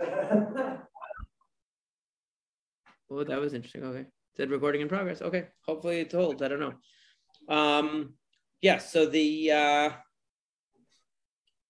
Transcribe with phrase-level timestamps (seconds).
[3.10, 3.82] Oh, that was interesting.
[3.82, 4.06] Okay.
[4.36, 5.20] Said recording in progress.
[5.20, 5.48] Okay.
[5.66, 6.42] Hopefully it holds.
[6.42, 6.74] I don't know.
[7.48, 8.14] Um.
[8.62, 9.90] Yeah, so the uh,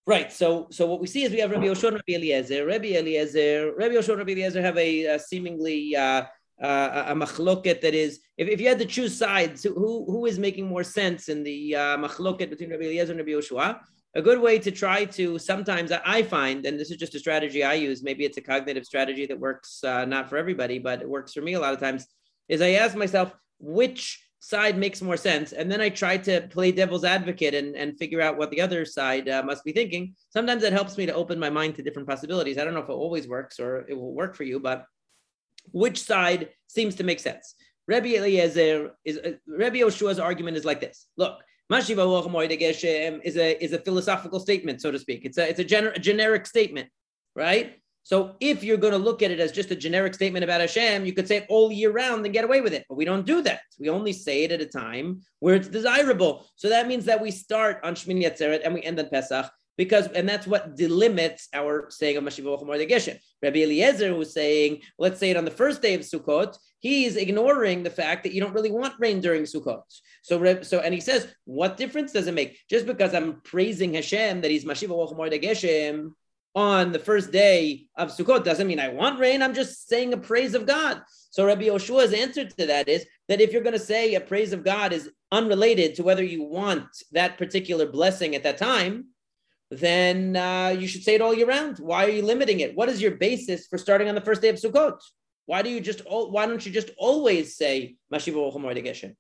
[0.07, 0.31] right.
[0.33, 2.67] So so what we see is we have Rabbi Yoshua Rabbi Eliezer.
[2.67, 6.25] Rabbi Eliezer, Rabbi Yoshua Rabbi Eliezer have a, a seemingly uh,
[6.63, 10.39] uh, a machloket that is, if, if you had to choose sides, who who is
[10.39, 13.79] making more sense in the uh, machloket between Rabbi Eliezer and Rabbi Yoshua?
[14.15, 17.63] A good way to try to sometimes I find, and this is just a strategy
[17.63, 21.09] I use, maybe it's a cognitive strategy that works uh, not for everybody, but it
[21.09, 22.07] works for me a lot of times,
[22.49, 25.53] is I ask myself which side makes more sense.
[25.53, 28.85] And then I try to play devil's advocate and, and figure out what the other
[28.85, 30.15] side uh, must be thinking.
[30.31, 32.57] Sometimes it helps me to open my mind to different possibilities.
[32.59, 34.87] I don't know if it always works or it will work for you, but
[35.73, 37.55] which side seems to make sense?
[37.87, 41.07] Rabbi Eliezer is uh, Rabbi Yoshua's argument is like this.
[41.17, 41.41] Look,
[41.71, 45.25] Um, is a is a philosophical statement, so to speak.
[45.25, 46.89] It's a it's a, gener- a generic statement,
[47.37, 47.77] right?
[48.03, 51.05] So if you're going to look at it as just a generic statement about Hashem,
[51.05, 52.85] you could say it all year round and get away with it.
[52.89, 53.61] But we don't do that.
[53.79, 56.47] We only say it at a time where it's desirable.
[56.57, 60.09] So that means that we start on Shmini Atzeret and we end on Pesach because
[60.09, 63.19] and that's what delimits our saying of Mashiva Mordei Geshem.
[63.43, 67.83] Rabbi Eliezer was saying, let's say it on the first day of Sukkot, he's ignoring
[67.83, 69.81] the fact that you don't really want rain during Sukkot.
[70.21, 72.59] So, so and he says, what difference does it make?
[72.69, 76.13] Just because I'm praising Hashem that he's Mordei Geshem
[76.55, 79.41] on the first day of Sukkot doesn't mean I want rain.
[79.41, 81.01] I'm just saying a praise of God.
[81.31, 84.53] So Rabbi Yoshua's answer to that is that if you're going to say a praise
[84.53, 89.07] of God is unrelated to whether you want that particular blessing at that time,
[89.71, 91.79] then uh, you should say it all year round.
[91.79, 92.77] Why are you limiting it?
[92.77, 94.99] What is your basis for starting on the first day of Sukkot?
[95.47, 96.03] Why do you just?
[96.07, 98.53] Why don't you just always say Mashiva
[98.85, 99.15] Geshem?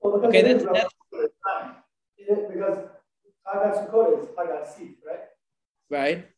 [0.00, 0.94] Well, okay, that's, that's
[2.28, 2.78] because
[3.46, 5.20] Chagat Sukkot is Chag Hasif, right?
[5.90, 6.28] Right.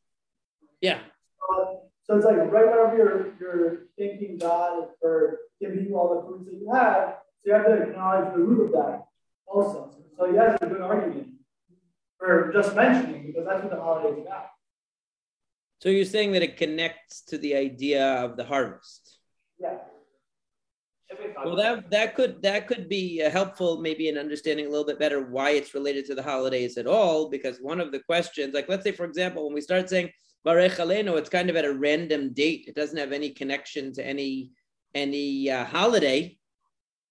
[0.80, 0.98] Yeah.
[1.40, 6.26] So, so it's like right whenever you're you're thanking God for giving you all the
[6.26, 9.06] fruits that you have, so you have to acknowledge the root of that
[9.46, 9.92] also.
[10.18, 11.35] So has a good argument
[12.18, 14.46] for just mentioning because that's what the holiday is about.
[15.80, 19.18] So you're saying that it connects to the idea of the harvest.
[19.58, 19.78] Yeah.
[21.44, 24.98] Well, that that could that could be uh, helpful, maybe in understanding a little bit
[24.98, 27.28] better why it's related to the holidays at all.
[27.30, 30.10] Because one of the questions, like let's say, for example, when we start saying
[30.44, 32.64] Barech Aleinu, it's kind of at a random date.
[32.66, 34.50] It doesn't have any connection to any
[34.94, 36.38] any uh, holiday,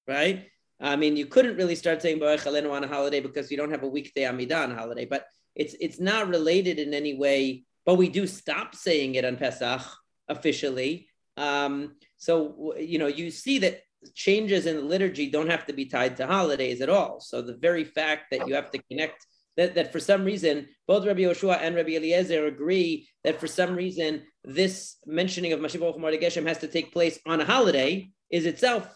[0.08, 0.48] right?
[0.80, 3.72] I mean, you couldn't really start saying Baruch Alenu on a holiday because you don't
[3.72, 5.26] have a weekday Amidah on a holiday, but
[5.56, 7.64] it's it's not related in any way.
[7.86, 9.82] But we do stop saying it on Pesach
[10.28, 11.08] officially.
[11.38, 13.82] Um, so you know, you see that
[14.14, 17.20] changes in the liturgy don't have to be tied to holidays at all.
[17.20, 19.26] So the very fact that you have to connect
[19.58, 23.76] that, that for some reason both Rabbi Yoshua and Rabbi Eliezer agree that for some
[23.76, 28.88] reason this mentioning of Mashiach Geshem has to take place on a holiday is itself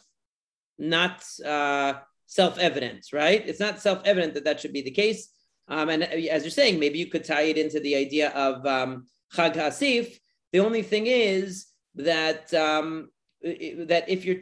[0.79, 1.93] not uh,
[2.25, 3.47] self-evident, right?
[3.47, 5.29] It's not self-evident that that should be the case.
[5.67, 9.05] Um, and as you're saying, maybe you could tie it into the idea of um,
[9.35, 10.17] Chag Hasif.
[10.51, 13.09] The only thing is that um,
[13.41, 14.37] that if you're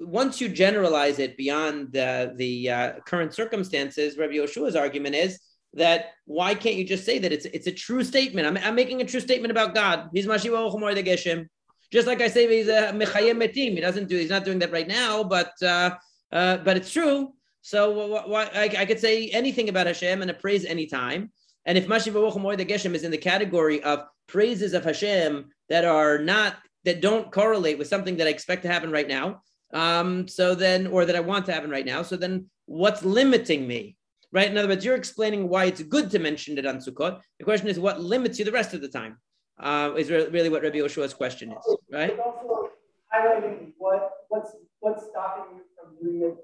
[0.00, 5.40] once you generalize it beyond the the uh, current circumstances, Rabbi Yoshua's argument is
[5.74, 8.46] that why can't you just say that it's it's a true statement?
[8.46, 10.10] I'm, I'm making a true statement about God.
[10.12, 11.46] He's Mashiach Geshem.
[11.92, 13.74] Just like I say, he's a mechayeh metim.
[13.74, 14.16] He doesn't do.
[14.16, 15.96] He's not doing that right now, but uh,
[16.32, 17.32] uh, but it's true.
[17.62, 21.32] So why, I, I, could say anything about Hashem and a praise anytime.
[21.64, 22.12] And if Mashiv
[22.58, 27.32] the Geshem is in the category of praises of Hashem that are not that don't
[27.32, 29.40] correlate with something that I expect to happen right now,
[29.72, 33.66] um, so then or that I want to happen right now, so then what's limiting
[33.66, 33.96] me?
[34.30, 34.50] Right?
[34.50, 37.20] In other words, you're explaining why it's good to mention it on Sukkot.
[37.38, 39.16] The question is, what limits you the rest of the time?
[39.58, 42.18] Uh, is really what Rabbi Yoshua's question is, right?
[42.18, 42.70] also
[43.14, 44.50] highlighting what what's
[44.80, 46.36] what's stopping you from doing it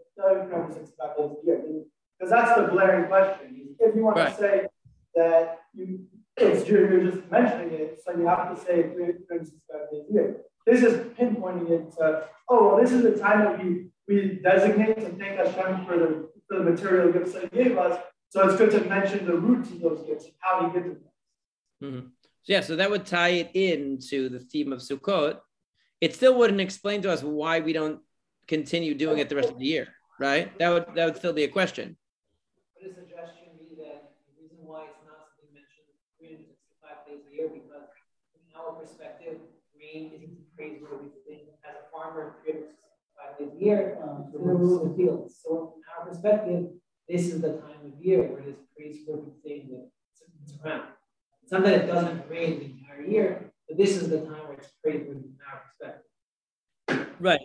[2.19, 3.77] because that's the glaring question.
[3.79, 4.31] If you want right.
[4.31, 4.67] to say
[5.15, 6.01] that you
[6.37, 10.37] it's you're just mentioning it, so you have to say 365 days a year.
[10.67, 14.97] This is pinpointing it to, oh, well, this is the time that we we designate
[14.97, 18.01] to thank Hashem for the for the material gifts that He gave us.
[18.29, 21.05] So it's good to mention the roots of those gifts, how He gives them.
[21.83, 22.07] Mm-hmm.
[22.43, 25.39] So yeah, so that would tie it into the theme of Sukkot.
[26.01, 28.01] It still wouldn't explain to us why we don't
[28.49, 29.89] continue doing it the rest of the year,
[30.19, 30.57] right?
[30.59, 31.97] That would that would still be a question.
[32.81, 37.33] Would a suggestion be that the reason why it's not something mentioned 365 days a
[37.37, 37.93] year because
[38.33, 39.37] in our perspective,
[39.77, 41.53] rain isn't a praiseworthy thing.
[41.69, 45.37] As a farmer, 365 days a year, um, to remove the fields.
[45.45, 46.73] So from our perspective,
[47.05, 49.93] this is the time of year where this praiseworthy thing that
[50.41, 50.97] it's around.
[51.51, 55.21] That it doesn't rain the entire year, But this is the time where it's praiseworthy
[55.21, 57.17] from our perspective.
[57.19, 57.41] Right,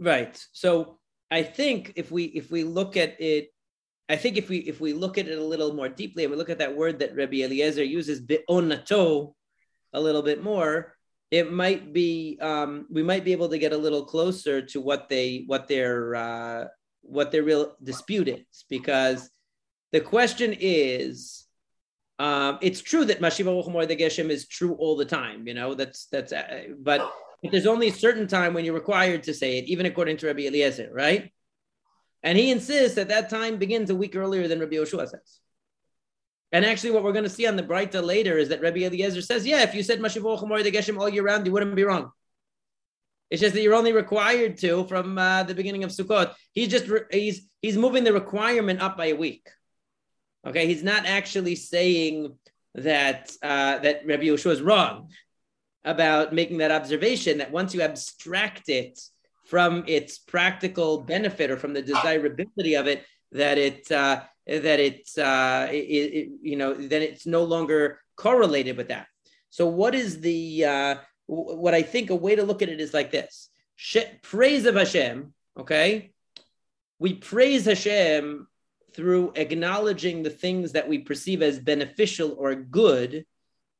[0.00, 0.46] right.
[0.52, 0.98] So
[1.30, 3.50] I think if we if we look at it,
[4.08, 6.36] I think if we if we look at it a little more deeply and we
[6.36, 9.34] look at that word that Rabbi Eliezer uses be'onato
[9.92, 10.96] a little bit more,
[11.30, 15.08] it might be um, we might be able to get a little closer to what
[15.08, 16.64] they what their uh,
[17.02, 19.30] what their real dispute is because
[19.92, 21.43] the question is
[22.18, 26.06] um, it's true that Mashiva the Geshem is true all the time, you know, that's,
[26.06, 27.12] that's, uh, but
[27.42, 30.46] there's only a certain time when you're required to say it, even according to Rabbi
[30.46, 31.32] Eliezer, right?
[32.22, 35.40] And he insists that that time begins a week earlier than Rabbi Yoshua says.
[36.52, 39.20] And actually, what we're going to see on the Breita later is that Rabbi Eliezer
[39.20, 42.12] says, yeah, if you said Mashiva the Geshem all year round, you wouldn't be wrong.
[43.30, 46.34] It's just that you're only required to from uh, the beginning of Sukkot.
[46.52, 49.48] He's just re- he's he's moving the requirement up by a week.
[50.46, 52.34] Okay, he's not actually saying
[52.74, 55.10] that uh, that Rabbi Yehoshua is wrong
[55.84, 57.38] about making that observation.
[57.38, 59.00] That once you abstract it
[59.46, 65.08] from its practical benefit or from the desirability of it, that it uh, that it,
[65.18, 69.06] uh, it, it, you know then it's no longer correlated with that.
[69.50, 70.94] So what is the uh,
[71.26, 73.48] what I think a way to look at it is like this:
[74.22, 75.32] praise of Hashem.
[75.58, 76.12] Okay,
[76.98, 78.46] we praise Hashem
[78.94, 83.24] through acknowledging the things that we perceive as beneficial or good.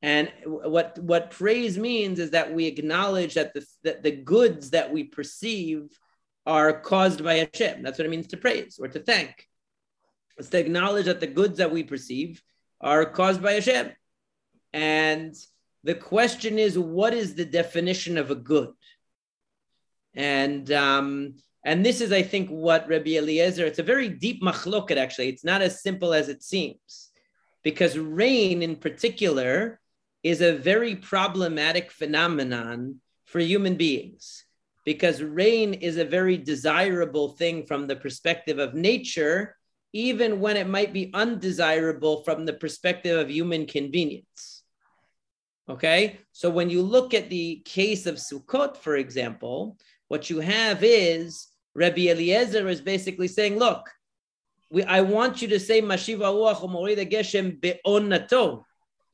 [0.03, 4.93] And what, what praise means is that we acknowledge that the, that the goods that
[4.93, 5.89] we perceive
[6.47, 7.83] are caused by Hashem.
[7.83, 9.49] That's what it means to praise or to thank.
[10.37, 12.43] It's to acknowledge that the goods that we perceive
[12.81, 13.93] are caused by Hashem.
[14.73, 15.35] And
[15.85, 18.73] the question is, what is the definition of a good?
[20.15, 24.99] And um, and this is, I think, what Rabbi Eliezer, it's a very deep machloket,
[24.99, 25.31] actually.
[25.31, 27.11] It's not as simple as it seems.
[27.63, 29.81] Because rain, in particular,
[30.23, 34.45] is a very problematic phenomenon for human beings.
[34.85, 39.57] Because rain is a very desirable thing from the perspective of nature,
[39.95, 44.65] even when it might be undesirable from the perspective of human convenience.
[45.71, 46.19] Okay?
[46.33, 49.79] So when you look at the case of Sukkot, for example,
[50.09, 53.91] what you have is Rabbi Eliezer is basically saying, look,
[54.71, 58.65] we, I want you to say Mashiva Ruach Geshem be'onato.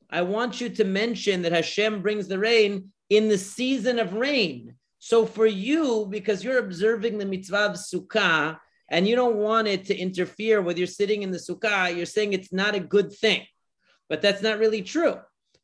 [0.09, 4.75] I want you to mention that Hashem brings the rain in the season of rain.
[4.99, 8.59] So for you, because you're observing the mitzvah of sukkah
[8.89, 12.33] and you don't want it to interfere with you're sitting in the sukkah, you're saying
[12.33, 13.45] it's not a good thing.
[14.09, 15.15] But that's not really true.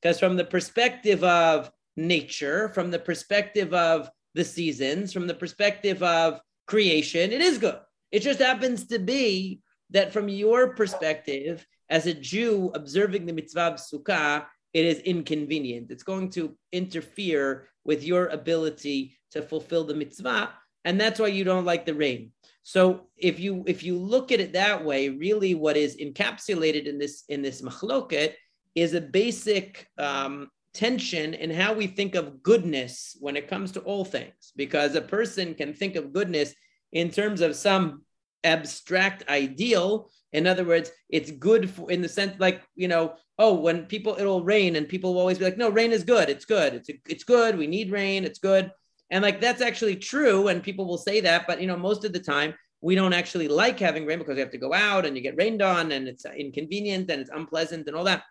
[0.02, 6.02] Because from the perspective of nature, from the perspective of the seasons, from the perspective
[6.02, 7.80] of creation, it is good.
[8.12, 13.62] It just happens to be that from your perspective, as a Jew observing the mitzvah
[13.62, 15.92] of sukkah, it is inconvenient.
[15.92, 20.52] It's going to interfere with your ability to fulfill the mitzvah,
[20.86, 22.32] and that's why you don't like the rain.
[22.64, 27.00] So if you if you look at it that way, really what is encapsulated in
[27.00, 28.34] this in this machloket
[28.76, 33.80] is a basic um, tension in how we think of goodness when it comes to
[33.82, 36.54] all things, because a person can think of goodness
[36.92, 38.04] in terms of some
[38.44, 40.12] abstract ideal.
[40.34, 44.16] In other words, it's good for, in the sense like, you know, oh, when people,
[44.20, 46.30] it'll rain and people will always be like, no, rain is good.
[46.30, 46.76] It's good.
[46.76, 47.58] It's, it's good.
[47.58, 48.24] We need rain.
[48.24, 48.72] It's good.
[49.10, 50.48] And like, that's actually true.
[50.50, 53.48] And people will say that, but you know, most of the time we don't actually
[53.48, 56.08] like having rain because we have to go out and you get rained on and
[56.08, 58.22] it's inconvenient and it's unpleasant and all that.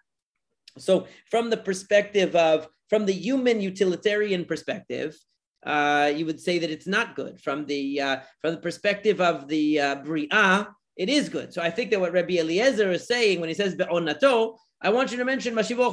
[0.78, 5.16] So, from the perspective of, from the human utilitarian perspective,
[5.64, 7.40] uh, you would say that it's not good.
[7.40, 11.52] From the uh, from the perspective of the uh, bria, it is good.
[11.52, 15.10] So I think that what Rabbi Eliezer is saying when he says be'onato, I want
[15.10, 15.92] you to mention Mashivoch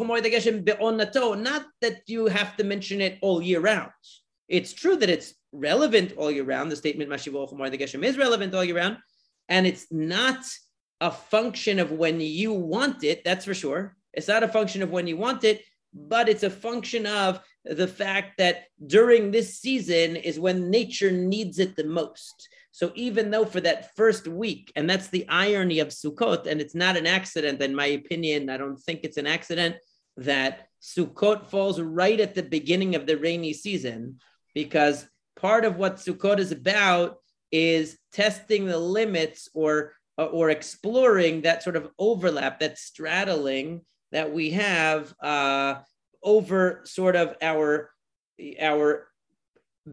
[0.66, 3.92] be'onato, not that you have to mention it all year round.
[4.48, 6.72] It's true that it's relevant all year round.
[6.72, 8.98] The statement Mashivoch Geshem is relevant all year round,
[9.50, 10.46] and it's not
[11.02, 13.24] a function of when you want it.
[13.26, 13.96] That's for sure.
[14.14, 17.88] It's not a function of when you want it, but it's a function of the
[17.88, 22.50] fact that during this season is when nature needs it the most.
[22.72, 26.76] So even though for that first week, and that's the irony of Sukkot, and it's
[26.76, 29.76] not an accident, in my opinion, I don't think it's an accident
[30.18, 34.20] that Sukkot falls right at the beginning of the rainy season,
[34.54, 37.18] because part of what Sukkot is about
[37.52, 43.82] is testing the limits or or exploring that sort of overlap, that straddling
[44.14, 45.76] that we have uh,
[46.24, 47.92] over sort of our
[48.62, 49.08] our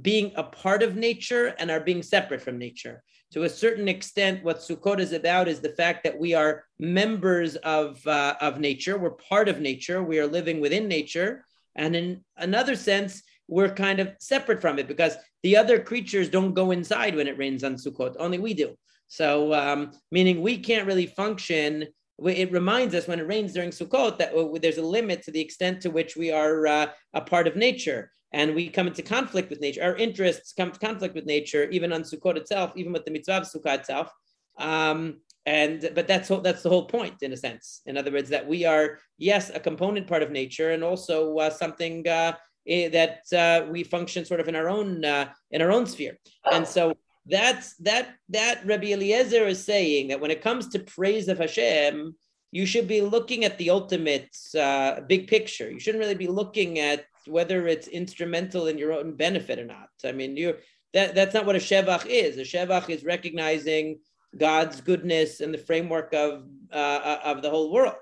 [0.02, 3.02] being a part of nature and our being separate from nature.
[3.32, 7.56] To a certain extent, what Sukkot is about is the fact that we are members
[7.56, 8.98] of, uh, of nature.
[8.98, 10.02] We're part of nature.
[10.02, 11.44] We are living within nature.
[11.76, 16.54] And in another sense, we're kind of separate from it because the other creatures don't
[16.54, 18.16] go inside when it rains on Sukkot.
[18.18, 18.76] Only we do.
[19.06, 21.86] So, um, meaning we can't really function.
[22.26, 25.80] It reminds us when it rains during Sukkot that there's a limit to the extent
[25.82, 29.60] to which we are uh, a part of nature and we come into conflict with
[29.60, 29.82] nature.
[29.82, 33.38] Our interests come into conflict with nature, even on Sukkot itself, even with the mitzvah
[33.38, 34.12] of Sukkot itself.
[34.58, 37.80] Um, and but that's that's the whole point, in a sense.
[37.86, 41.50] In other words, that we are yes a component part of nature, and also uh,
[41.50, 42.34] something uh,
[42.68, 46.18] eh, that uh, we function sort of in our own uh, in our own sphere.
[46.52, 46.94] And so
[47.26, 52.14] that's that that Rabbi Eliezer is saying that when it comes to praise of Hashem,
[52.52, 55.70] you should be looking at the ultimate uh, big picture.
[55.70, 59.90] You shouldn't really be looking at whether it's instrumental in your own benefit or not.
[60.04, 60.56] I mean, you
[60.94, 62.38] that that's not what a shevach is.
[62.38, 64.00] A shevach is recognizing
[64.36, 67.94] God's goodness and the framework of uh, of the whole world.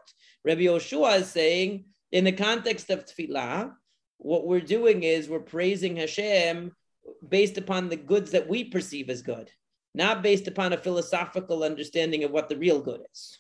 [0.45, 3.73] Rabbi Yoshua is saying, in the context of tefillah,
[4.19, 6.73] what we're doing is we're praising Hashem
[7.29, 9.51] based upon the goods that we perceive as good,
[9.95, 13.39] not based upon a philosophical understanding of what the real good is.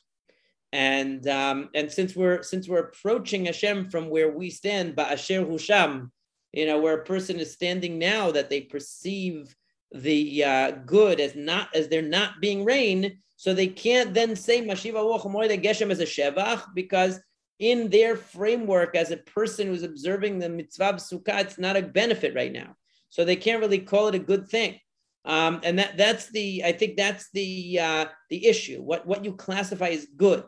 [0.72, 6.10] And um, and since we're since we're approaching Hashem from where we stand, Ba'asher Husham,
[6.52, 9.54] you know, where a person is standing now that they perceive
[9.92, 14.60] the uh, good as not as they're not being rain, so they can't then say
[14.60, 15.22] Mashiva
[15.62, 17.20] Geshem as a Shevach because
[17.58, 21.82] in their framework as a person who's observing the mitzvah of sukkah, it's not a
[21.82, 22.76] benefit right now.
[23.11, 24.79] So they can't really call it a good thing.
[25.25, 28.81] Um, and that that's the I think that's the uh, the issue.
[28.81, 30.45] What what you classify as good.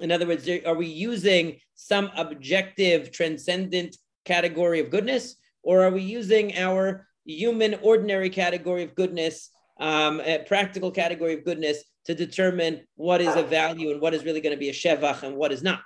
[0.00, 6.02] In other words, are we using some objective, transcendent category of goodness, or are we
[6.02, 9.50] using our human, ordinary category of goodness,
[9.80, 14.24] um, a practical category of goodness to determine what is a value and what is
[14.24, 15.80] really going to be a shevach and what is not?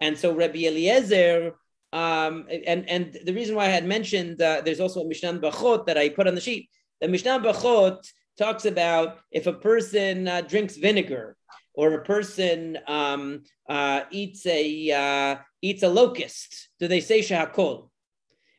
[0.00, 1.52] And so Rabbi Eliezer,
[1.92, 5.86] um, and and the reason why I had mentioned uh, there's also a Mishnah Brachot
[5.86, 6.70] that I put on the sheet.
[7.00, 11.36] The Mishnah Brachot talks about if a person uh, drinks vinegar
[11.74, 17.88] or a person um, uh, eats a uh, eats a locust, do they say shahakol?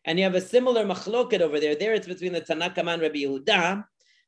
[0.05, 1.75] And you have a similar machloket over there.
[1.75, 3.85] There it's between the Tanna Kamma and Rabbi Yehuda,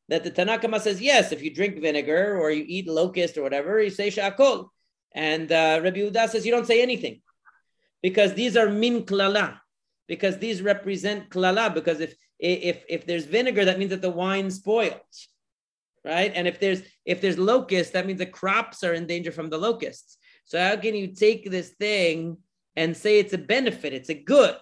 [0.07, 3.43] that the Tanna Kamma says, yes, if you drink vinegar or you eat locust or
[3.43, 4.69] whatever, you say shahakol.
[5.13, 7.21] And uh, Rabbi Yehuda says, you don't say anything.
[8.01, 9.59] Because these are min klala.
[10.07, 11.73] Because these represent klala.
[11.73, 15.29] Because if, if, if there's vinegar, that means that the wine spoils
[16.05, 16.31] right?
[16.35, 19.57] And if there's if there's locusts, that means the crops are in danger from the
[19.57, 20.17] locusts.
[20.45, 22.37] So how can you take this thing
[22.75, 24.57] and say it's a benefit, it's a good,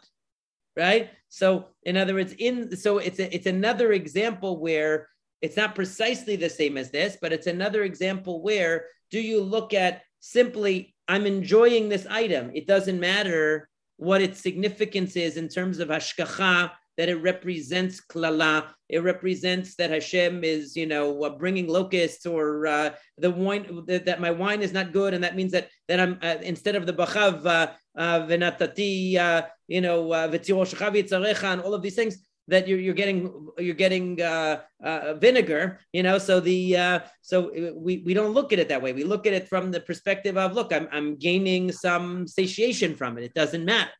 [0.77, 1.09] right?
[1.29, 5.09] So in other words, in so it's a, it's another example where
[5.41, 9.73] it's not precisely the same as this, but it's another example where do you look
[9.73, 12.51] at simply I'm enjoying this item.
[12.53, 18.67] It doesn't matter what its significance is in terms of hashgacha that it represents klala.
[18.87, 24.21] It represents that Hashem is, you know, uh, bringing locusts or uh, the wine that,
[24.21, 26.93] my wine is not good, and that means that that I'm uh, instead of the
[26.93, 32.17] bachav uh, uh, venatati, uh, you know, v'tziro and all of these things
[32.47, 37.51] that you're, you're getting you're getting uh, uh, vinegar you know so the uh, so
[37.75, 38.93] we, we don't look at it that way.
[38.93, 43.17] We look at it from the perspective of look I'm, I'm gaining some satiation from
[43.17, 43.23] it.
[43.23, 43.91] It doesn't matter.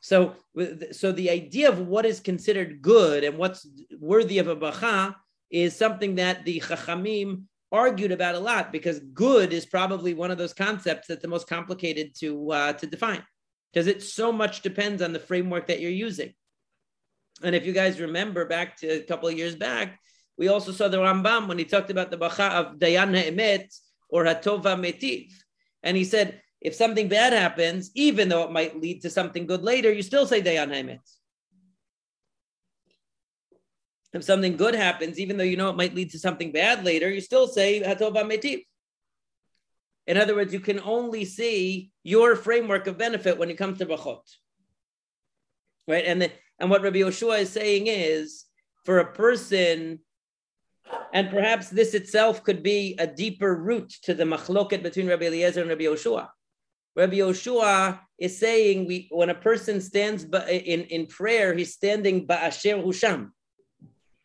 [0.00, 0.36] So,
[0.92, 3.66] so the idea of what is considered good and what's
[3.98, 5.16] worthy of a bracha
[5.50, 7.42] is something that the chachamim
[7.72, 11.48] argued about a lot because good is probably one of those concepts that's the most
[11.48, 13.24] complicated to uh, to define
[13.72, 16.32] because it so much depends on the framework that you're using.
[17.42, 19.98] And if you guys remember back to a couple of years back,
[20.38, 23.74] we also saw the Rambam when he talked about the bracha of dayan ha'emet
[24.08, 25.32] or hatova metiv,
[25.82, 29.62] and he said if something bad happens, even though it might lead to something good
[29.62, 31.00] later, you still say Dayan Ha'emet.
[34.12, 37.10] If something good happens, even though you know it might lead to something bad later,
[37.10, 38.64] you still say Hatova Metiv.
[40.06, 43.86] In other words, you can only see your framework of benefit when it comes to
[43.86, 44.22] Brachot.
[45.86, 46.04] Right?
[46.06, 48.44] And, the, and what Rabbi Yoshua is saying is
[48.84, 50.00] for a person
[51.12, 55.60] and perhaps this itself could be a deeper root to the machloket between Rabbi Eliezer
[55.60, 56.28] and Rabbi Yoshua.
[56.94, 62.82] Rabbi Yoshua is saying we when a person stands in, in prayer, he's standing ba'asher
[62.82, 63.30] husham.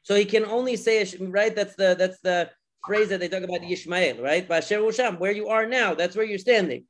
[0.03, 1.55] So he can only say right.
[1.55, 2.49] That's the that's the
[2.85, 4.47] phrase that they talk about Yishmael, right?
[4.47, 6.85] Ba'asher husham, where you are now, that's where you're standing.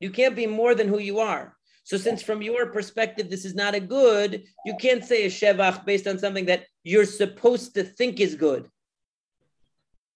[0.00, 1.55] You can't be more than who you are.
[1.86, 5.86] So since from your perspective this is not a good, you can't say a shevach
[5.86, 8.68] based on something that you're supposed to think is good.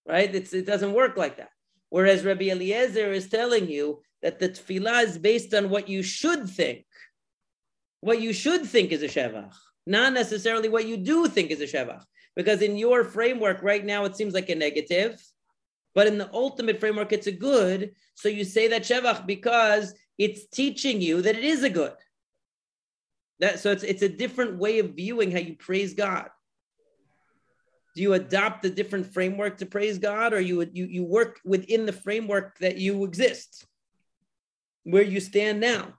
[0.05, 0.35] Right?
[0.35, 1.51] It's, it doesn't work like that.
[1.89, 6.51] Whereas Rabbi Eliezer is telling you that the tefillah is based on what you should
[6.51, 6.85] think.
[8.01, 9.55] what you should think is a shevach,
[9.87, 12.03] not necessarily what you do think is a shevach.
[12.35, 15.21] Because in your framework right now, it seems like a negative,
[15.95, 17.93] but in the ultimate framework, it's a good.
[18.15, 21.95] So you say that shevach because it's teaching you that it is a good.
[23.39, 26.29] That, so it's, it's a different way of viewing how you praise God.
[27.97, 31.87] Do you adopt a different framework to praise God, or you, you, you work within
[31.87, 33.67] the framework that you exist,
[34.85, 35.95] where you stand now?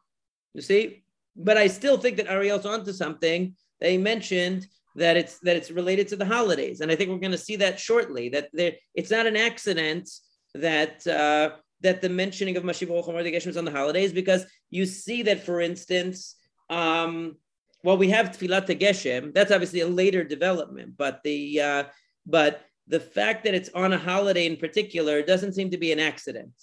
[0.54, 1.04] You see?
[1.36, 3.56] But I still think that Ariel's onto something.
[3.80, 7.32] They mentioned that it's that it's related to the holidays, and I think we're going
[7.32, 8.30] to see that shortly.
[8.30, 10.10] That there, it's not an accident
[10.54, 15.24] that uh, that the mentioning of Mashiv Geshem is on the holidays, because you see
[15.24, 16.36] that, for instance,
[16.70, 17.38] um,
[17.84, 19.34] well, we have Tfilat Geshem.
[19.34, 21.84] That's obviously a later development, but the uh,
[22.26, 26.00] but the fact that it's on a holiday in particular doesn't seem to be an
[26.00, 26.54] accident.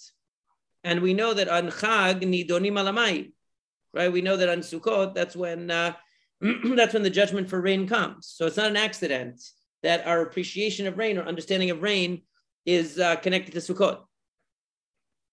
[0.83, 3.31] And we know that on Chag nidonim al hamayim,
[3.93, 4.11] right?
[4.11, 5.93] We know that on Sukkot, that's when uh,
[6.75, 8.27] that's when the judgment for rain comes.
[8.27, 9.41] So it's not an accident
[9.83, 12.21] that our appreciation of rain or understanding of rain
[12.65, 13.99] is uh, connected to Sukkot.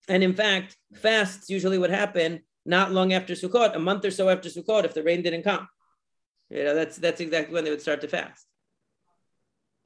[0.08, 4.28] And in fact, fasts usually would happen not long after Sukkot, a month or so
[4.28, 5.68] after Sukkot, if the rain didn't come.
[6.50, 8.46] You know, that's that's exactly when they would start to fast.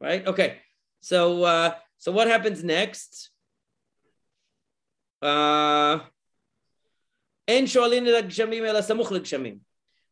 [0.01, 0.27] Right?
[0.27, 0.59] Okay.
[1.01, 3.31] So uh, so what happens next?
[5.23, 6.01] Uh,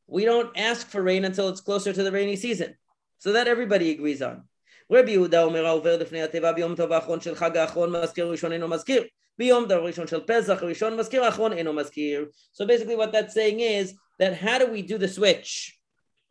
[0.06, 2.74] we don't ask for rain until it's closer to the rainy season.
[3.18, 4.44] So that everybody agrees on.
[4.91, 8.67] רבי יהודה אומר העובר לפני התיבה ביום טוב האחרון של חג האחרון מזכיר ראשון אינו
[8.67, 9.03] מזכיר
[9.37, 13.59] ביום טוב ראשון של פסח ראשון מזכיר האחרון אינו מזכיר So basically what that's saying
[13.59, 15.79] is that how do we do the switch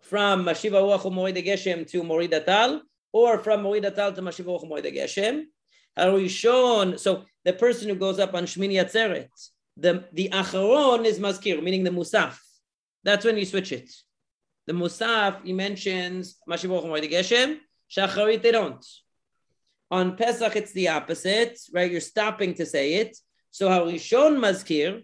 [0.00, 2.80] from Mashiva Ruach Moed Geshem to Morid Atal
[3.12, 5.44] or from Morid Atal to Mashiva Ruach Moed Geshem
[5.98, 9.28] Harishon so the person who goes up on Shmini Atzeret
[9.76, 12.38] the, the acharon is mazkir, meaning the musaf.
[13.04, 13.90] That's when you switch it.
[14.66, 17.58] The musaf, he mentions Mashivoch Geshem,
[17.89, 18.85] Shacharit they don't.
[19.89, 21.89] On Pesach, it's the opposite, right?
[21.89, 23.17] You're stopping to say it.
[23.51, 25.03] So Harishon mazkir,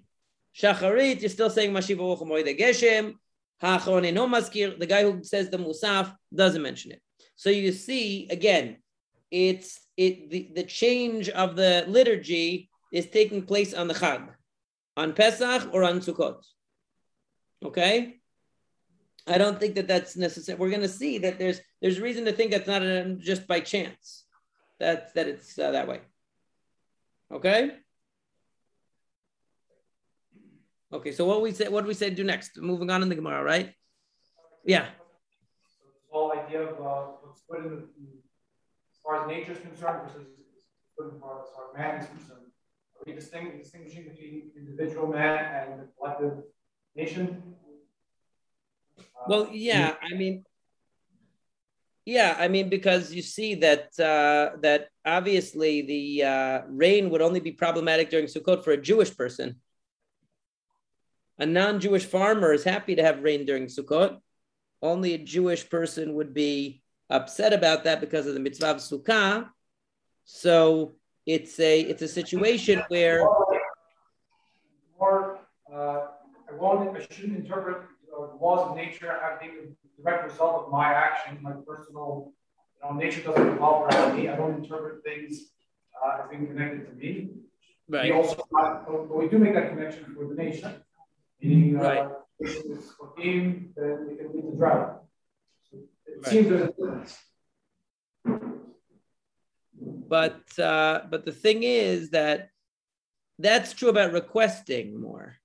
[0.56, 2.20] Shacharit, you're still saying Mashivoch
[2.60, 3.16] Geshem,
[3.62, 4.78] Ha'acharon no mazkir.
[4.78, 7.02] The guy who says the musaf doesn't mention it.
[7.36, 8.78] So you see, again,
[9.32, 14.28] it's it the, the change of the liturgy is taking place on the Chag
[14.96, 16.44] on Pesach or on Sukkot.
[17.64, 18.20] Okay?
[19.26, 20.58] I don't think that that's necessary.
[20.58, 23.62] We're going to see that there's there's reason to think that's not a, just by
[23.62, 24.26] chance
[24.80, 26.02] that that it's uh, that way.
[27.32, 27.72] Okay.
[30.92, 31.12] Okay.
[31.12, 32.58] So what we said, what we said, do next?
[32.58, 33.74] Moving on in the Gemara, right?
[34.66, 34.88] Yeah.
[36.10, 40.28] Whole idea of uh, what's put in as far as nature is concerned versus
[40.98, 42.44] put in as far as man is concerned
[43.06, 46.44] we distinguishing between individual man and the collective
[46.96, 47.42] nation?
[49.28, 50.44] Well, yeah, I mean,
[52.06, 57.40] yeah, I mean because you see that uh, that obviously the uh, rain would only
[57.40, 59.56] be problematic during Sukkot for a Jewish person.
[61.40, 64.18] A non-Jewish farmer is happy to have rain during Sukkot.
[64.82, 69.50] Only a Jewish person would be upset about that because of the mitzvah of Sukkah.
[70.26, 73.26] So it's a it's a situation where
[75.00, 75.40] more
[75.74, 76.08] uh,
[76.50, 77.78] I won't I shouldn't interpret
[78.14, 82.34] uh, the laws of nature as being a direct result of my actions, my personal
[82.76, 84.30] you know, nature doesn't revolve around me.
[84.30, 85.52] I don't interpret things
[86.04, 87.30] uh, as being connected to me.
[87.90, 88.06] Right.
[88.06, 90.74] We also but we do make that connection for the nation,
[91.42, 92.08] meaning uh, right.
[92.40, 95.04] if it's for him, then it can lead to drought.
[95.70, 96.28] So it right.
[96.28, 97.18] seems there's a difference.
[100.08, 102.50] But uh, but the thing is that
[103.40, 105.38] that's true about requesting more.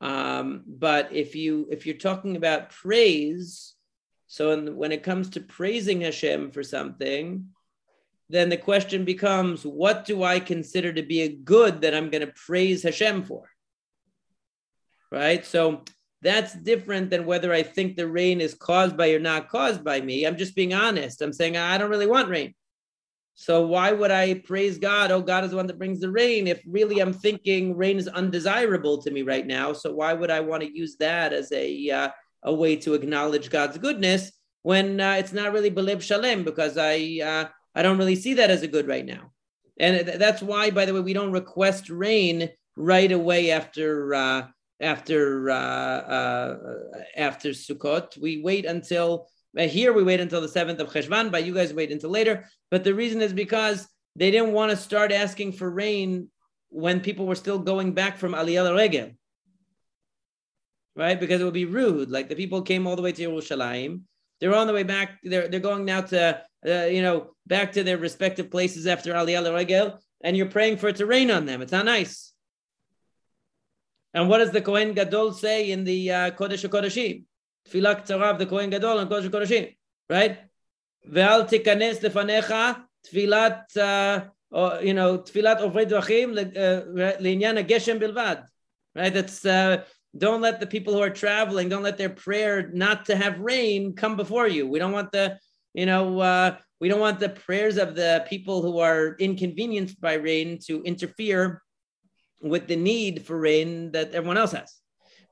[0.00, 3.74] Um, but if you if you're talking about praise,
[4.28, 7.48] so in, when it comes to praising Hashem for something,
[8.28, 12.26] then the question becomes, what do I consider to be a good that I'm going
[12.26, 13.48] to praise Hashem for?
[15.10, 15.44] Right.
[15.44, 15.82] So
[16.20, 20.00] that's different than whether I think the rain is caused by or not caused by
[20.00, 20.26] me.
[20.26, 21.22] I'm just being honest.
[21.22, 22.54] I'm saying I don't really want rain.
[23.40, 25.12] So why would I praise God?
[25.12, 26.48] Oh, God is the one that brings the rain.
[26.48, 30.40] If really I'm thinking rain is undesirable to me right now, so why would I
[30.40, 32.08] want to use that as a uh,
[32.42, 37.20] a way to acknowledge God's goodness when uh, it's not really belev shalem because I
[37.22, 39.30] uh, I don't really see that as a good right now,
[39.78, 44.46] and that's why, by the way, we don't request rain right away after uh,
[44.80, 46.56] after uh, uh,
[47.16, 48.20] after Sukkot.
[48.20, 51.90] We wait until here we wait until the 7th of Cheshvan, but you guys wait
[51.90, 52.48] until later.
[52.70, 56.28] But the reason is because they didn't want to start asking for rain
[56.70, 59.10] when people were still going back from Aliyah Regel.
[60.96, 61.18] right?
[61.18, 62.10] Because it would be rude.
[62.10, 64.02] Like the people came all the way to Yerushalayim.
[64.40, 65.18] They're on the way back.
[65.22, 69.54] They're, they're going now to, uh, you know, back to their respective places after Aliyah
[69.54, 71.62] Regel, and you're praying for it to rain on them.
[71.62, 72.32] It's not nice.
[74.14, 77.24] And what does the Kohen Gadol say in the uh, Kodesh HaKodeshim?
[77.72, 79.76] Tzarav, the Kohen Gadol, and Kodesh HaKodeshim,
[80.08, 80.38] right?
[81.08, 88.44] Ve'al tikanes lefanecha tfilat, uh, you know, tfilat ovrei drachim le'inyan geshem bilvad,
[88.94, 89.12] right?
[89.12, 89.84] That's, uh,
[90.16, 93.94] don't let the people who are traveling, don't let their prayer not to have rain
[93.94, 94.66] come before you.
[94.66, 95.38] We don't want the,
[95.74, 100.14] you know, uh, we don't want the prayers of the people who are inconvenienced by
[100.14, 101.62] rain to interfere
[102.40, 104.74] with the need for rain that everyone else has,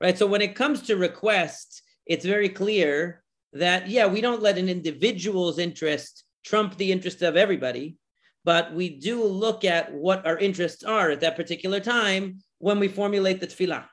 [0.01, 0.19] right?
[0.19, 4.69] So when it comes to requests, it's very clear that yeah, we don't let an
[4.69, 7.97] individual's interest trump the interest of everybody,
[8.45, 12.89] but we do look at what our interests are at that particular time when we
[12.89, 13.85] formulate the tefillah.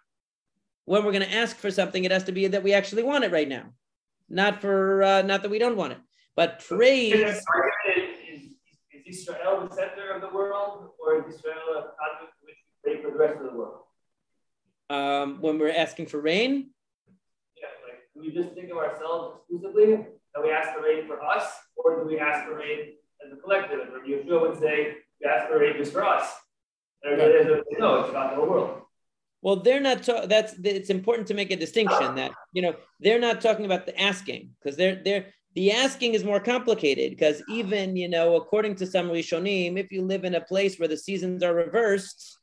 [0.86, 3.24] When we're going to ask for something, it has to be that we actually want
[3.24, 3.74] it right now,
[4.30, 6.00] not for uh, not that we don't want it.
[6.36, 7.14] But praise.
[7.14, 7.38] Is,
[7.88, 8.42] is,
[8.92, 13.02] is Israel the center of the world, or is Israel a conduit which we pray
[13.02, 13.80] for the rest of the world?
[14.90, 16.72] Um, when we're asking for rain,
[18.24, 20.06] we just think of ourselves exclusively?
[20.34, 23.42] That we ask for rain for us, or do we ask for rain as a
[23.42, 23.82] collective?
[23.82, 26.28] And Yeshua would say, we ask for rain just for us.
[27.06, 27.18] Right.
[27.78, 28.82] No, it's about the whole world.
[29.42, 30.04] Well, they're not.
[30.04, 33.86] Ta- that's it's important to make a distinction that you know they're not talking about
[33.86, 38.76] the asking because they're they're the asking is more complicated because even you know according
[38.76, 42.38] to some Rishonim, if you live in a place where the seasons are reversed,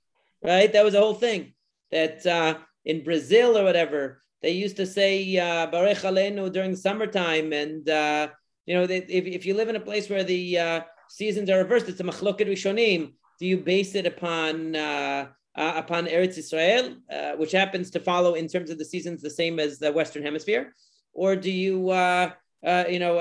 [0.44, 0.70] right?
[0.70, 1.54] That was a whole thing
[1.90, 7.88] that uh, in Brazil or whatever they used to say Barech Aleinu during summertime, and
[7.88, 8.28] uh,
[8.66, 11.58] you know, they, if, if you live in a place where the uh, seasons are
[11.58, 13.12] reversed, it's a machloket rishonim.
[13.38, 16.96] Do you base it upon uh, upon Eretz Israel,
[17.36, 20.74] which happens to follow in terms of the seasons the same as the Western Hemisphere,
[21.12, 23.14] or do you you know,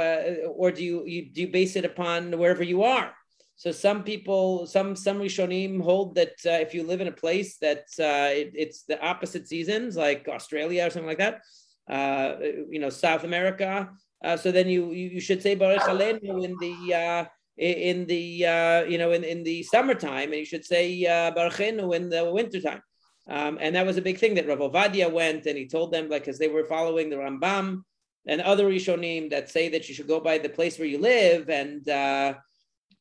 [0.56, 3.14] or do you, you do you base it upon wherever you are?
[3.60, 7.58] So some people, some some Rishonim hold that uh, if you live in a place
[7.58, 11.41] that uh, it, it's the opposite seasons, like Australia or something like that,
[11.89, 12.36] uh,
[12.69, 13.89] you know, South America.
[14.24, 17.26] Uh, so then you, you, should say Baruch Aleinu in the uh,
[17.58, 21.04] in the uh, you know in, in the summertime, and you should say
[21.36, 22.82] Baruch in the wintertime.
[23.28, 26.08] Um, and that was a big thing that Rav Ovadia went and he told them
[26.08, 27.84] like because they were following the Rambam
[28.26, 31.50] and other Rishonim that say that you should go by the place where you live
[31.50, 31.86] and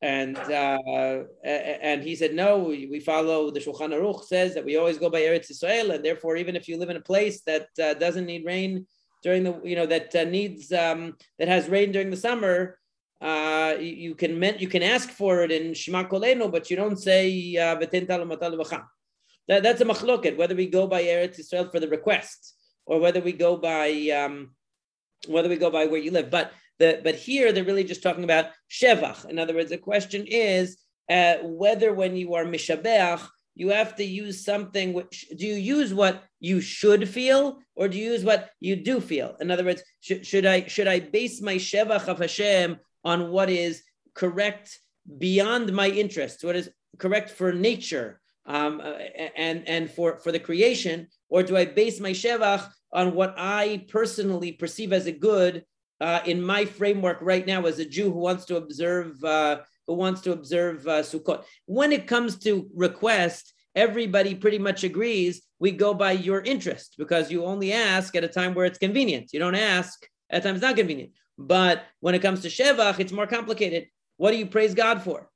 [0.01, 4.97] and uh, and he said no we follow the Shulchan Aruch says that we always
[4.97, 7.93] go by Eretz Israel and therefore even if you live in a place that uh,
[7.95, 8.85] doesn't need rain
[9.23, 12.77] during the you know that uh, needs um, that has rain during the summer
[13.21, 17.57] uh, you, can you can ask for it in Shema Kolenu but you don't say
[17.57, 23.01] uh, that, that's a machloket whether we go by Eretz Israel for the request or
[23.01, 24.51] whether we go by um,
[25.27, 26.29] whether we go by where you live.
[26.29, 29.25] But but here they're really just talking about shevach.
[29.25, 30.77] In other words, the question is
[31.09, 35.93] uh, whether when you are mishabeach, you have to use something which do you use
[35.93, 39.83] what you should feel or do you use what you do feel in other words
[39.99, 44.79] should, should i should i base my shevach of hashem on what is correct
[45.17, 48.81] beyond my interests, what is correct for nature um,
[49.35, 53.85] and and for for the creation or do i base my shevach on what i
[53.89, 55.63] personally perceive as a good
[56.01, 59.95] uh, in my framework right now as a Jew who wants to observe uh, who
[59.95, 61.43] wants to observe uh, Sukkot.
[61.65, 67.31] When it comes to request, everybody pretty much agrees we go by your interest because
[67.31, 69.33] you only ask at a time where it's convenient.
[69.33, 71.11] You don't ask at times not convenient.
[71.37, 73.87] But when it comes to Shevach, it's more complicated.
[74.17, 75.29] What do you praise God for?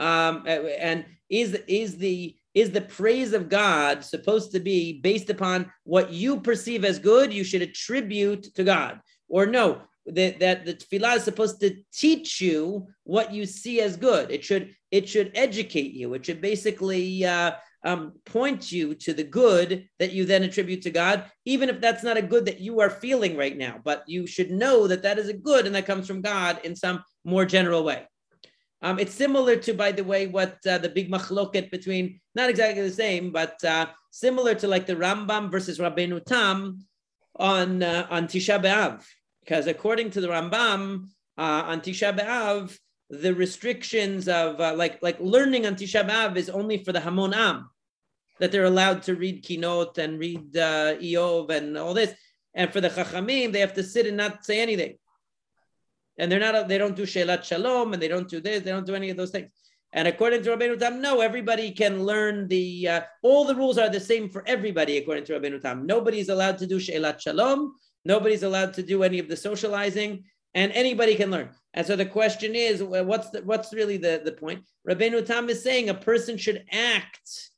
[0.00, 5.70] Um, and is is the is the praise of God supposed to be based upon
[5.84, 7.32] what you perceive as good?
[7.32, 9.82] You should attribute to God, or no?
[10.06, 14.30] That, that the tefillah is supposed to teach you what you see as good.
[14.30, 16.12] It should it should educate you.
[16.14, 17.52] It should basically uh,
[17.84, 22.02] um, point you to the good that you then attribute to God, even if that's
[22.02, 23.80] not a good that you are feeling right now.
[23.82, 26.76] But you should know that that is a good and that comes from God in
[26.76, 28.06] some more general way.
[28.82, 32.82] Um, it's similar to, by the way, what uh, the big machloket between, not exactly
[32.82, 36.84] the same, but uh, similar to like the Rambam versus Rabbeinu Tam
[37.36, 39.04] on uh, on Tisha B'Av
[39.42, 42.76] because according to the Rambam uh, on Tisha B'av,
[43.10, 47.34] the restrictions of uh, like like learning on Tisha B'av is only for the Hamon
[47.34, 47.68] Am,
[48.40, 52.14] that they're allowed to read Kinot and read uh, Iyov and all this,
[52.54, 54.96] and for the Chachamim they have to sit and not say anything,
[56.18, 58.86] and they're not they don't do She'elat Shalom and they don't do this they don't
[58.86, 59.50] do any of those things.
[59.94, 63.90] And according to Rabbeinu Tam, no, everybody can learn the, uh, all the rules are
[63.90, 65.84] the same for everybody, according to Rabbeinu Tam.
[65.84, 67.74] Nobody's allowed to do She'elat Shalom.
[68.04, 71.50] Nobody's allowed to do any of the socializing, and anybody can learn.
[71.74, 74.64] And so the question is, what's the, what's really the, the point?
[74.88, 77.50] Rabbeinu Tam is saying a person should act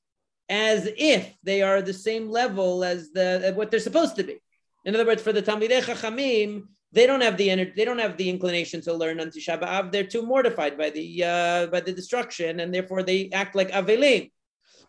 [0.49, 4.37] as if they are the same level as the what they're supposed to be.
[4.85, 8.17] In other words, for the Talmidei Chachamim, they don't have the energy, they don't have
[8.17, 9.91] the inclination to learn on Tisha B'av.
[9.91, 14.31] They're too mortified by the uh, by the destruction, and therefore they act like avelim.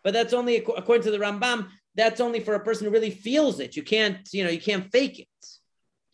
[0.04, 1.68] But that's only according to the Rambam.
[1.96, 3.74] That's only for a person who really feels it.
[3.76, 5.28] You can't, you know, you can't fake it.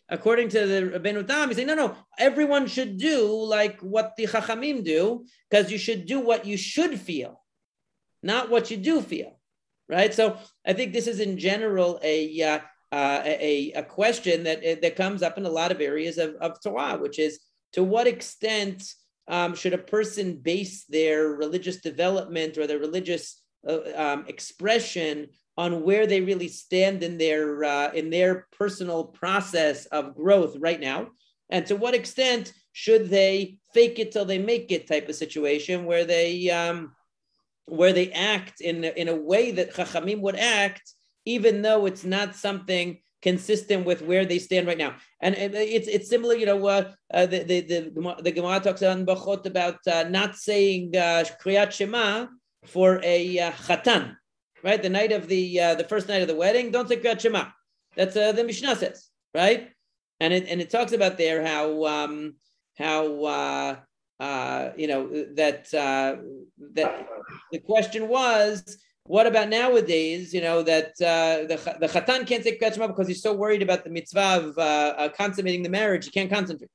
[0.09, 4.27] According to the Rabbeinu Tam, he's saying, no, no, everyone should do like what the
[4.27, 7.43] Chachamim do, because you should do what you should feel,
[8.23, 9.39] not what you do feel,
[9.89, 10.13] right?
[10.13, 12.59] So I think this is in general a uh,
[12.93, 16.61] uh, a, a question that, that comes up in a lot of areas of, of
[16.63, 17.41] Torah, which is
[17.73, 18.85] to what extent
[19.29, 25.83] um, should a person base their religious development or their religious uh, um, expression on
[25.83, 31.09] where they really stand in their uh, in their personal process of growth right now,
[31.51, 35.85] and to what extent should they fake it till they make it type of situation
[35.85, 36.95] where they um,
[37.67, 42.35] where they act in in a way that Chachamim would act even though it's not
[42.35, 44.97] something consistent with where they stand right now.
[45.21, 49.07] And it's it's similar, you know, uh, uh, the, the, the, the Gemara talks on
[49.07, 52.27] Brachot about uh, not saying uh, Kriyat Shema
[52.67, 54.17] for a uh, chatan,
[54.63, 54.83] right?
[54.83, 57.47] The night of the uh, the first night of the wedding, don't say Kriyat Shema.
[57.97, 59.71] That's uh, the Mishnah says, right?
[60.21, 62.35] And it and it talks about there how um,
[62.79, 63.77] how uh,
[64.21, 66.17] uh, you know that uh,
[66.75, 67.09] that
[67.51, 70.33] the question was what about nowadays?
[70.33, 73.85] You know that uh, the the chatan can't take kriyat because he's so worried about
[73.85, 76.71] the mitzvah of uh, uh, consummating the marriage, he can't concentrate.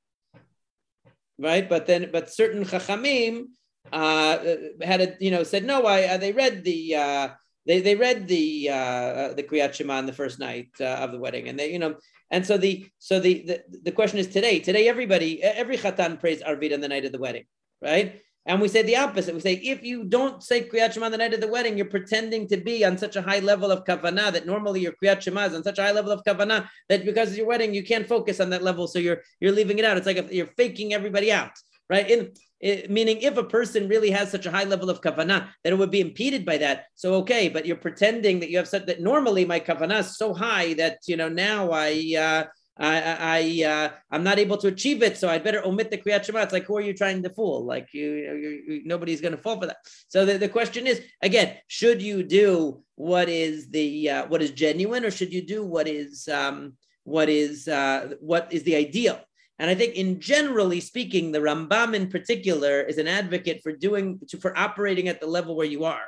[1.38, 3.46] Right, but then but certain chachamim
[3.92, 4.38] uh,
[4.82, 5.86] had a you know said no.
[5.86, 7.28] I uh, they read the uh,
[7.68, 11.18] they they read the uh, the kriyat shema on the first night uh, of the
[11.18, 11.94] wedding, and they you know
[12.30, 16.42] and so the so the, the the question is today today everybody every chatan prays
[16.42, 17.44] arvit on the night of the wedding,
[17.80, 18.20] right?
[18.48, 19.34] And we say the opposite.
[19.34, 21.94] We say if you don't say Kriyat Shema on the night of the wedding, you're
[21.96, 25.44] pretending to be on such a high level of kavanah that normally your Kriyat Shema
[25.44, 28.08] is on such a high level of kavanah that because of your wedding you can't
[28.08, 29.98] focus on that level, so you're you're leaving it out.
[29.98, 31.52] It's like if you're faking everybody out,
[31.90, 32.10] right?
[32.10, 35.72] In it, meaning if a person really has such a high level of kavanah that
[35.72, 38.86] it would be impeded by that, so okay, but you're pretending that you have said
[38.86, 42.14] that normally my kavanah is so high that you know now I.
[42.18, 42.44] Uh,
[42.80, 43.00] I,
[43.40, 46.42] I uh, I'm not able to achieve it, so I better omit the kriyat shema.
[46.42, 47.64] It's like who are you trying to fool?
[47.64, 49.78] Like you, you, you nobody's going to fall for that.
[50.06, 54.52] So the, the question is again: should you do what is the uh, what is
[54.52, 59.20] genuine, or should you do what is um, what is uh, what is the ideal?
[59.58, 64.20] And I think, in generally speaking, the Rambam in particular is an advocate for doing
[64.40, 66.06] for operating at the level where you are,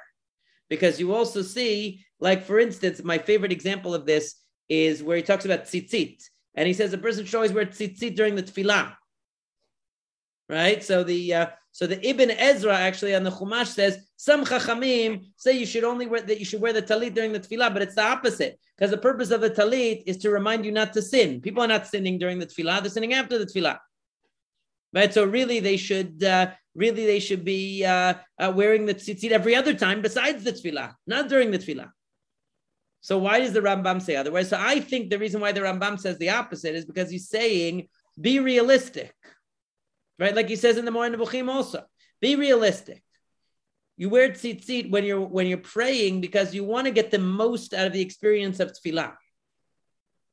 [0.69, 4.37] because you also see, like for instance, my favorite example of this
[4.69, 6.23] is where he talks about tzitzit
[6.55, 8.95] and he says a person should always wear tzitzit during the tefillah.
[10.49, 10.83] Right?
[10.83, 15.57] So the uh, so the Ibn Ezra actually on the Chumash says some chachamim say
[15.57, 17.95] you should only wear that you should wear the talit during the tefillah, but it's
[17.95, 21.41] the opposite because the purpose of the talit is to remind you not to sin.
[21.41, 23.79] People are not sinning during the tefillah; they're sinning after the tefillah.
[24.93, 25.15] Right?
[25.15, 29.55] So really, they should uh, really they should be uh, uh, wearing the tzitzit every
[29.55, 31.91] other time besides the tefillah, not during the tefillah.
[33.01, 34.51] So why does the Rambam say otherwise?
[34.51, 37.89] So I think the reason why the Rambam says the opposite is because he's saying
[38.21, 39.15] be realistic,
[40.21, 40.37] right?
[40.37, 41.85] Like he says in the Moreh Nevuchim also,
[42.21, 43.03] be realistic.
[43.97, 47.75] You wear tzitzit when you're when you're praying because you want to get the most
[47.75, 49.15] out of the experience of tefillah.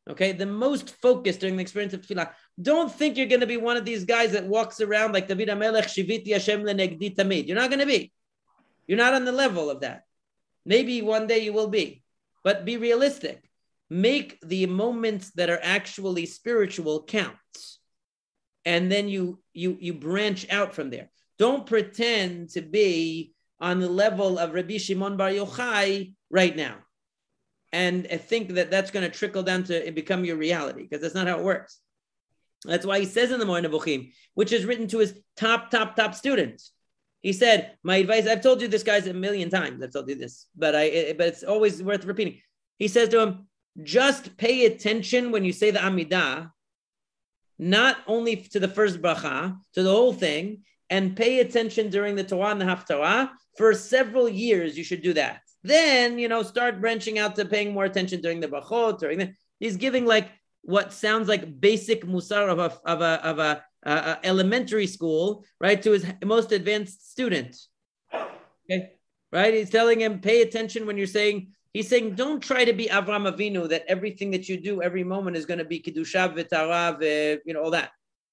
[0.10, 2.32] Okay, the most focused during the experience of tefillah.
[2.62, 5.50] Don't think you're going to be one of these guys that walks around like David
[5.50, 7.48] HaMelech Shiviti Hashem lenegdi tamid.
[7.48, 8.12] You're not going to be.
[8.88, 10.04] You're not on the level of that.
[10.66, 12.04] Maybe one day you will be
[12.48, 13.44] but be realistic.
[13.90, 17.36] Make the moments that are actually spiritual count.
[18.68, 21.10] And then you you you branch out from there.
[21.40, 26.76] Don't pretend to be on the level of Rabbi Shimon Bar Yochai right now,
[27.72, 31.28] and think that that's going to trickle down to become your reality because that's not
[31.28, 31.80] how it works.
[32.66, 35.96] That's why he says in the Moreh Nevuchim, which is written to his top, top,
[35.96, 36.74] top students.
[37.22, 38.28] He said, "My advice.
[38.28, 39.82] I've told you this, guys, a million times.
[39.82, 41.14] I've told you this, but I.
[41.18, 42.42] But it's always worth repeating."
[42.84, 43.48] He says to him,
[43.82, 46.52] "Just pay attention when you say the Amidah,
[47.60, 52.24] not only to the first bracha, to the whole thing, and pay attention during the
[52.24, 54.78] Torah and the Haftarah for several years.
[54.78, 55.42] You should do that.
[55.64, 59.00] Then you know, start branching out to paying more attention during the brachot.
[59.00, 60.30] During the, he's giving like
[60.62, 65.82] what sounds like basic musar of a of a of a uh, elementary school, right,
[65.82, 67.56] to his most advanced student.
[68.14, 68.92] Okay,
[69.32, 69.54] right?
[69.54, 71.54] He's telling him, pay attention when you're saying.
[71.74, 73.70] He's saying, don't try to be Avram Avinu.
[73.70, 77.64] That everything that you do every moment is going to be kedusha v'tahara, you know,
[77.64, 77.92] all that.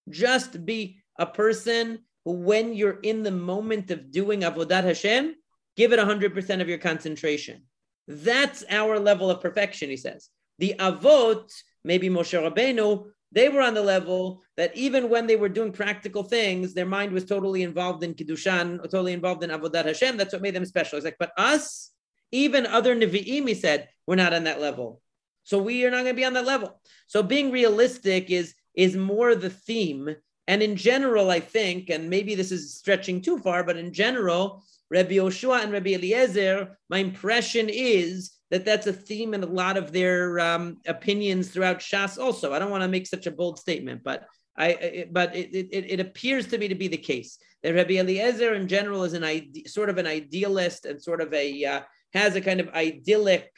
[0.08, 5.34] Just be a person who, when you're in the moment of doing avodat Hashem,
[5.76, 7.62] give it 100% of your concentration.
[8.06, 10.28] That's our level of perfection, he says.
[10.58, 11.50] The avot,
[11.84, 16.22] maybe Moshe Rabbeinu, they were on the level that even when they were doing practical
[16.22, 20.16] things, their mind was totally involved in Kiddushan, totally involved in Avodat Hashem.
[20.16, 20.96] That's what made them special.
[20.96, 21.90] He's like, but us,
[22.34, 25.00] even other Nevi'im, he said, we're not on that level.
[25.44, 26.80] So we are not going to be on that level.
[27.06, 30.16] So being realistic is, is more the theme.
[30.48, 34.64] And in general, I think, and maybe this is stretching too far, but in general,
[34.90, 39.76] Rabbi Yoshua and Rabbi Eliezer, my impression is that that's a theme in a lot
[39.76, 42.18] of their um, opinions throughout Shas.
[42.18, 45.54] Also, I don't want to make such a bold statement, but I, it, but it,
[45.54, 49.14] it, it, appears to me to be the case that Rabbi Eliezer in general is
[49.14, 49.24] an
[49.66, 51.80] sort of an idealist and sort of a uh,
[52.14, 53.50] has a kind of idyllic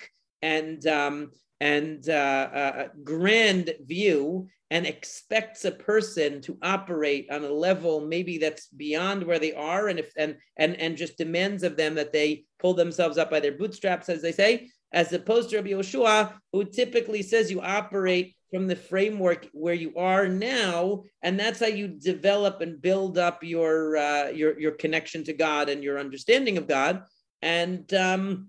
[0.43, 7.51] and um, and uh, uh, grand view and expects a person to operate on a
[7.51, 9.89] level maybe that's beyond where they are.
[9.89, 13.41] And if and and and just demands of them that they pull themselves up by
[13.41, 18.35] their bootstraps as they say as opposed to Rabbi Yoshua who typically says you operate
[18.51, 23.43] from the framework where you are now and that's how you develop and build up
[23.43, 27.03] your uh, your your connection to God and your understanding of God
[27.43, 28.49] and um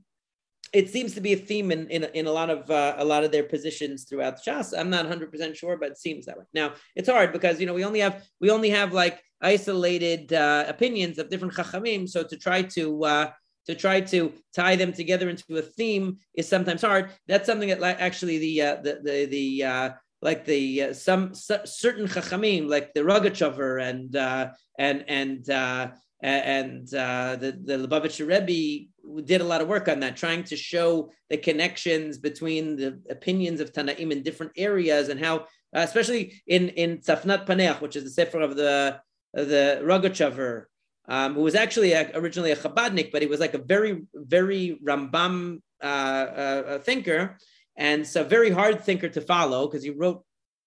[0.73, 3.23] it seems to be a theme in, in, in a lot of uh, a lot
[3.23, 4.78] of their positions throughout the Shas.
[4.78, 6.43] I'm not 100 percent sure, but it seems that way.
[6.54, 10.65] Now it's hard because you know we only have we only have like isolated uh,
[10.67, 12.08] opinions of different chachamim.
[12.10, 13.32] So to try to uh,
[13.67, 17.12] to try to tie them together into a theme is sometimes hard.
[17.28, 19.89] That's something that like actually the uh, the the the uh,
[20.21, 25.91] like the uh, some certain chachamim like the Rogachover and uh, and and uh,
[26.22, 28.88] and uh, the the Lubavitcher Rebbe
[29.24, 33.62] did a lot of work on that, trying to show the connections between the opinions
[33.62, 35.38] of Tanaim in different areas and how,
[35.76, 39.00] uh, especially in in Tzafnat Paneach, which is the sefer of the
[39.34, 40.66] the Rogachover,
[41.08, 44.80] um, who was actually a, originally a Chabadnik, but he was like a very very
[44.84, 47.38] Rambam uh, uh, thinker,
[47.76, 50.24] and so very hard thinker to follow because he wrote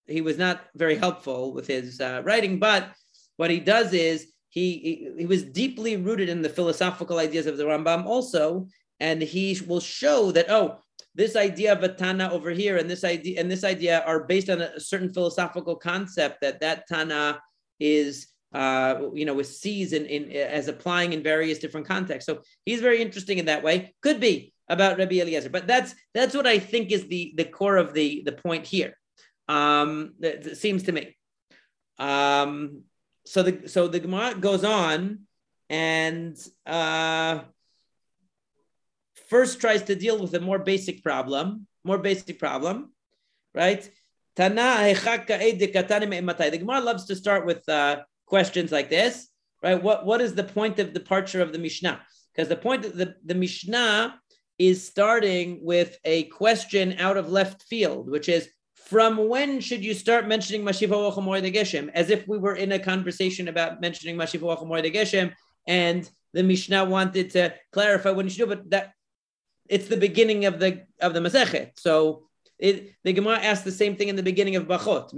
[0.06, 2.90] he was not very helpful with his uh, writing, but
[3.36, 7.64] what he does is he, he, was deeply rooted in the philosophical ideas of the
[7.64, 8.66] Rambam also,
[8.98, 10.78] and he will show that oh,
[11.14, 14.50] this idea of a Tana over here and this idea and this idea are based
[14.50, 17.40] on a certain philosophical concept that that Tana
[17.78, 22.26] is uh, you know, with sees in, in as applying in various different contexts.
[22.26, 23.94] So he's very interesting in that way.
[24.02, 27.76] Could be about Rabbi Eliezer, but that's that's what I think is the the core
[27.76, 28.96] of the the point here.
[29.48, 31.16] Um, it seems to me.
[31.98, 32.82] Um,
[33.30, 35.20] so the so the Gemara goes on
[35.68, 37.42] and uh,
[39.28, 42.92] first tries to deal with a more basic problem, more basic problem,
[43.54, 43.88] right?
[44.34, 44.48] The
[46.58, 49.28] Gemara loves to start with uh, questions like this,
[49.62, 49.80] right?
[49.80, 52.00] What what is the point of departure of the Mishnah?
[52.32, 54.18] Because the point of the, the Mishnah
[54.58, 58.48] is starting with a question out of left field, which is
[58.90, 61.90] from when should you start mentioning Mashiva Wachamoy de Geshem?
[61.94, 65.32] As if we were in a conversation about mentioning Mashiva Wachamoy de Geshem,
[65.68, 68.94] and the Mishnah wanted to clarify when you should do, but that
[69.68, 71.78] it's the beginning of the of the Masechet.
[71.78, 72.24] So
[72.58, 75.10] it, the Gemara asked the same thing in the beginning of Brachot.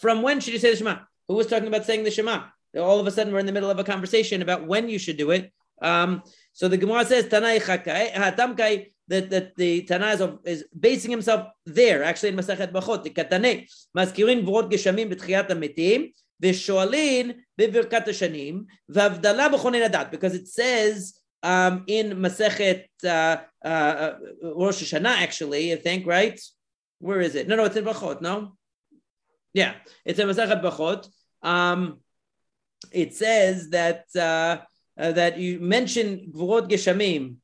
[0.00, 0.98] From when should you say the Shema?
[1.26, 2.44] Who was talking about saying the Shema?
[2.78, 5.16] All of a sudden, we're in the middle of a conversation about when you should
[5.16, 5.52] do it.
[5.82, 12.30] Um, so the Gemara says, Hatamkai that, that the Tana is, basing himself there, actually
[12.30, 19.90] in Masachet Brachot, the Katane, Maskirin Vrot Geshamim B'tchiyat HaMetim, ושואלין בברכת השנים, V'Avdala B'Chonin
[19.90, 20.10] Adat.
[20.10, 24.14] because it says um, in מסכת uh, uh,
[24.44, 26.38] uh actually, I think, right?
[26.98, 27.48] Where is it?
[27.48, 28.56] No, no, it's in ברכות, no?
[29.54, 31.08] Yeah, it's in מסכת ברכות.
[31.42, 32.00] Um,
[32.92, 34.58] it says that, uh,
[34.98, 37.36] uh, that you mention גבורות Geshamim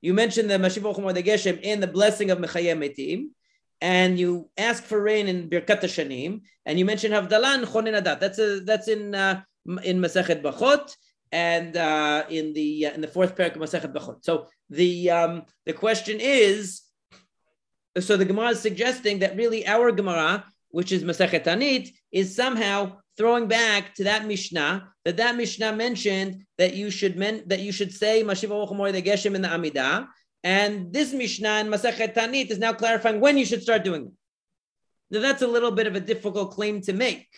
[0.00, 0.82] you mentioned the Mashiv
[1.24, 3.28] Geshem in the blessing of Mechayeh Metim,
[3.80, 8.20] and you ask for rain in Birkat Shanim, and you mention Havdalan Chonin Adat.
[8.20, 9.42] That's a that's in uh,
[9.84, 10.94] in Masechet Brachot
[11.32, 14.24] and uh, in the uh, in the fourth parak of Masechet Brachot.
[14.24, 16.82] So the um, the question is,
[17.98, 22.98] so the Gemara is suggesting that really our Gemara, which is Masechet Ta'anit, is somehow
[23.16, 27.72] throwing back to that Mishnah that that Mishnah mentioned that you should men, that you
[27.72, 30.06] should say Mashiva the Geshem in the Amidah,
[30.44, 34.12] and this Mishnah in Masechet Ta'anit is now clarifying when you should start doing it.
[35.10, 37.28] Now that's a little bit of a difficult claim to make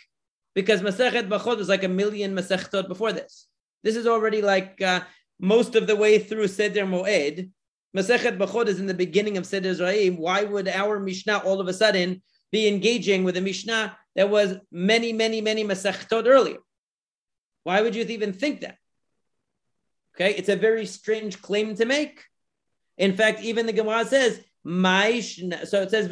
[0.55, 3.47] because Masechet Brachot is like a million Masechtot before this.
[3.83, 5.01] This is already like uh,
[5.41, 7.51] most of the way through Seder Moed.
[7.97, 10.19] Masechet Brachot is in the beginning of Seder Zraim.
[10.19, 14.57] Why would our Mishnah all of a sudden be engaging with a Mishnah that was
[14.71, 16.59] many, many, many Masechtot earlier?
[17.65, 18.77] Why would you even think that?
[20.15, 22.23] Okay, it's a very strange claim to make.
[22.99, 26.09] In fact, even the Gemara says, so it says,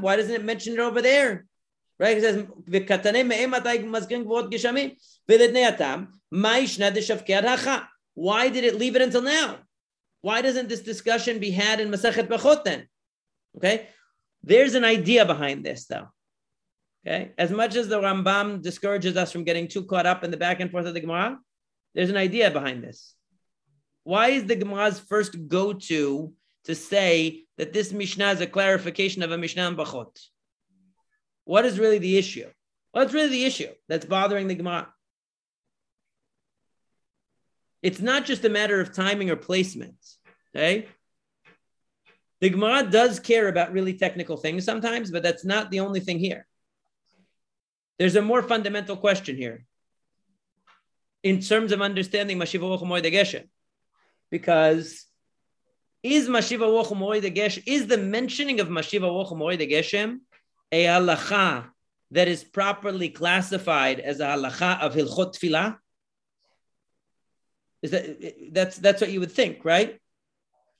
[0.00, 1.46] Why doesn't it mention it over there?
[1.98, 2.18] Right?
[2.18, 2.46] It says,
[8.14, 9.58] Why did it leave it until now?
[10.20, 12.86] Why doesn't this discussion be had in Masachet Brachot then?
[13.56, 13.88] Okay,
[14.42, 16.08] there's an idea behind this though.
[17.04, 20.36] Okay, as much as the Rambam discourages us from getting too caught up in the
[20.36, 21.38] back and forth of the Gemara,
[21.94, 23.14] there's an idea behind this.
[24.04, 26.32] Why is the Gemara's first go to
[26.64, 30.16] to say that this Mishnah is a clarification of a Mishnah in Brachot?
[31.44, 32.48] What is really the issue?
[32.92, 34.92] What's really the issue that's bothering the Gemara?
[37.82, 39.96] It's not just a matter of timing or placement.
[40.54, 40.86] Okay.
[42.40, 46.18] The Gemara does care about really technical things sometimes, but that's not the only thing
[46.18, 46.46] here.
[48.02, 49.64] There's a more fundamental question here
[51.22, 53.44] in terms of understanding Mashiva Wochamoy de Geshem.
[54.28, 55.06] Because
[56.02, 60.18] is Mashiva Wochamoy de Geshem, is the mentioning of Mashiva Wochamoy de Geshem
[60.72, 61.66] a halacha
[62.10, 65.76] that is properly classified as a halacha of Hilchot Tfilah?
[67.82, 70.00] Is that that's that's what you would think, right?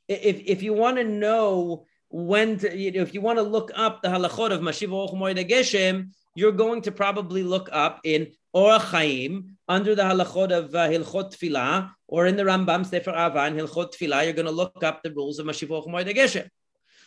[0.08, 4.08] If if you want to know when to, if you want to look up the
[4.08, 9.56] halachot of Mashiva Ochmoy de Geshem, you're going to probably look up in Orach Chaim
[9.68, 14.24] under the halachot of uh, Hilchot Tfilah, or in the Rambam Sefer Ahavah Hilchot Tfilah.
[14.24, 16.48] You're going to look up the rules of Mashiv Moed Geshem.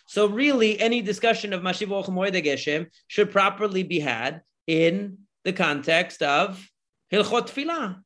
[0.07, 6.21] So really, any discussion of Mashiv Moed Geshem should properly be had in the context
[6.21, 6.67] of
[7.11, 8.01] Hilchot Tfilah.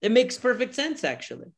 [0.00, 1.48] It makes perfect sense, actually.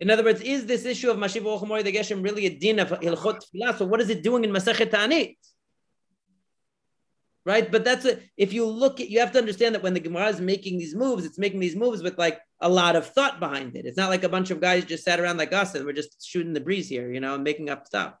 [0.00, 3.42] In other words, is this issue of Mashiv Moed Geshem really a din of Hilchot
[3.42, 3.78] Tfilah?
[3.78, 5.36] So what is it doing in Masechet Ta'anit?
[7.44, 7.70] Right?
[7.70, 10.28] But that's a, if you look at, you have to understand that when the Gemara
[10.28, 13.76] is making these moves, it's making these moves with like a lot of thought behind
[13.76, 13.86] it.
[13.86, 16.26] It's not like a bunch of guys just sat around like us and we're just
[16.26, 18.14] shooting the breeze here, you know, making up stuff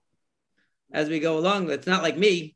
[0.92, 1.70] as we go along.
[1.70, 2.54] It's not like me,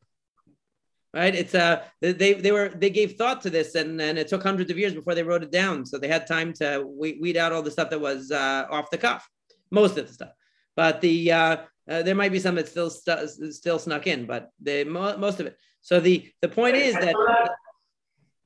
[1.14, 1.34] right?
[1.34, 4.70] It's uh they they were they gave thought to this and and it took hundreds
[4.70, 7.62] of years before they wrote it down, so they had time to weed out all
[7.62, 9.28] the stuff that was uh, off the cuff,
[9.70, 10.32] most of the stuff.
[10.76, 11.56] But the uh,
[11.88, 15.46] uh, there might be some that still st- still snuck in, but the most of
[15.46, 15.56] it.
[15.88, 17.14] So the the point is that,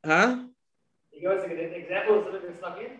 [0.07, 0.45] huh?
[1.11, 2.93] You give us an example of something that snuck in.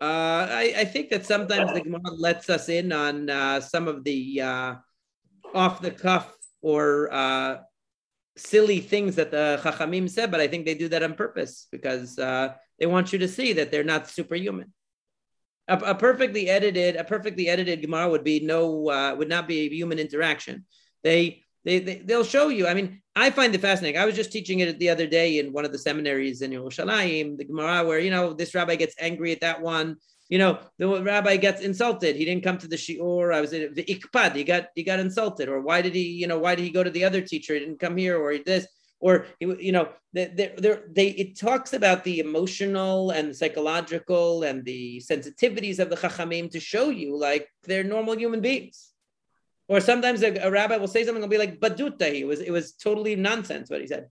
[0.00, 4.02] Uh, I, I think that sometimes the Gemara lets us in on uh, some of
[4.02, 4.74] the uh,
[5.54, 7.58] off the cuff or uh,
[8.34, 12.18] silly things that the Chachamim said, but I think they do that on purpose because
[12.18, 14.72] uh, they want you to see that they're not superhuman.
[15.68, 19.66] A, a perfectly edited, a perfectly edited Gemara would be no, uh, would not be
[19.66, 20.64] a human interaction.
[21.04, 22.66] They they, they they'll show you.
[22.66, 24.00] I mean, I find it fascinating.
[24.00, 27.36] I was just teaching it the other day in one of the seminaries in Yerushalayim,
[27.36, 29.96] the Gemara, where you know this rabbi gets angry at that one.
[30.28, 32.16] You know, the rabbi gets insulted.
[32.16, 33.34] He didn't come to the shiur.
[33.34, 34.36] I was in the ikpad.
[34.36, 35.48] He got he got insulted.
[35.48, 36.02] Or why did he?
[36.02, 37.54] You know, why did he go to the other teacher?
[37.54, 38.18] He didn't come here.
[38.18, 38.66] Or this.
[39.02, 45.02] Or you know, they, they, they it talks about the emotional and psychological and the
[45.10, 48.89] sensitivities of the chachamim to show you like they're normal human beings
[49.70, 52.12] or sometimes a, a rabbi will say something, will be like baduta.
[52.12, 54.08] It was it was totally nonsense what he said,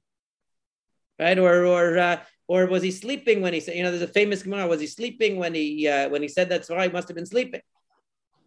[1.19, 1.37] right?
[1.37, 3.75] Or or uh, or was he sleeping when he said?
[3.75, 4.67] You know, there's a famous Gemara.
[4.67, 7.25] Was he sleeping when he uh, when he said that's why he must have been
[7.25, 7.59] sleeping?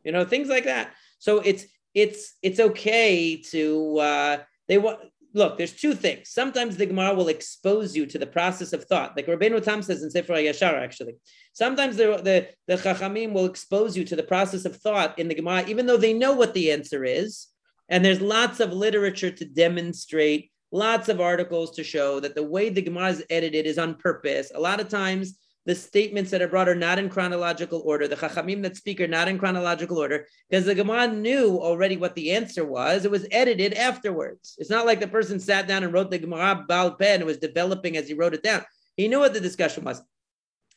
[0.04, 0.94] You know, things like that.
[1.18, 5.00] So it's it's it's okay to uh, they want
[5.34, 6.30] look, there's two things.
[6.30, 10.02] Sometimes the Gemara will expose you to the process of thought, like Rabbeinu Tam says
[10.02, 11.14] in Sefer Yashar, actually.
[11.52, 15.34] Sometimes the, the, the Chachamim will expose you to the process of thought in the
[15.34, 17.48] Gemara, even though they know what the answer is.
[17.88, 22.68] And there's lots of literature to demonstrate, lots of articles to show that the way
[22.68, 24.52] the Gemara is edited is on purpose.
[24.54, 28.08] A lot of times, the statements that are brought are not in chronological order.
[28.08, 32.14] The chachamim that speak are not in chronological order because the Gemara knew already what
[32.14, 33.04] the answer was.
[33.04, 34.56] It was edited afterwards.
[34.58, 37.38] It's not like the person sat down and wrote the Gemara Baal Peh and was
[37.38, 38.64] developing as he wrote it down.
[38.96, 40.02] He knew what the discussion was.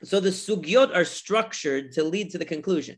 [0.03, 2.97] So the sugyot are structured to lead to the conclusion.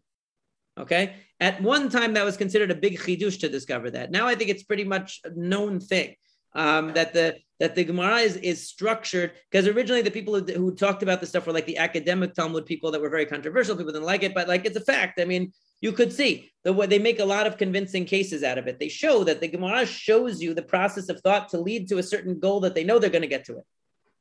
[0.78, 1.16] Okay.
[1.40, 4.12] At one time, that was considered a big chidush to discover that.
[4.12, 6.16] Now I think it's pretty much a known thing
[6.54, 10.76] um, that the that the Gemara is, is structured because originally the people who, who,
[10.76, 13.76] talked about this stuff were like the academic Talmud people that were very controversial.
[13.76, 15.20] People didn't like it, but like it's a fact.
[15.20, 15.52] I mean,
[15.82, 18.80] you could see the way they make a lot of convincing cases out of it.
[18.80, 22.04] They show that the Gemara shows you the process of thought to lead to a
[22.04, 23.66] certain goal that they know they're going to get to it.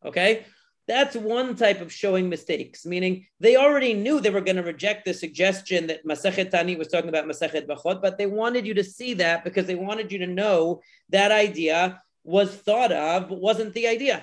[0.05, 0.45] Okay,
[0.87, 5.05] That's one type of showing mistakes, meaning they already knew they were going to reject
[5.05, 8.85] the suggestion that Masechet Tani was talking about Masechet Brachot, but they wanted you to
[8.85, 13.73] see that because they wanted you to know that idea was thought of, but wasn't
[13.75, 14.23] the idea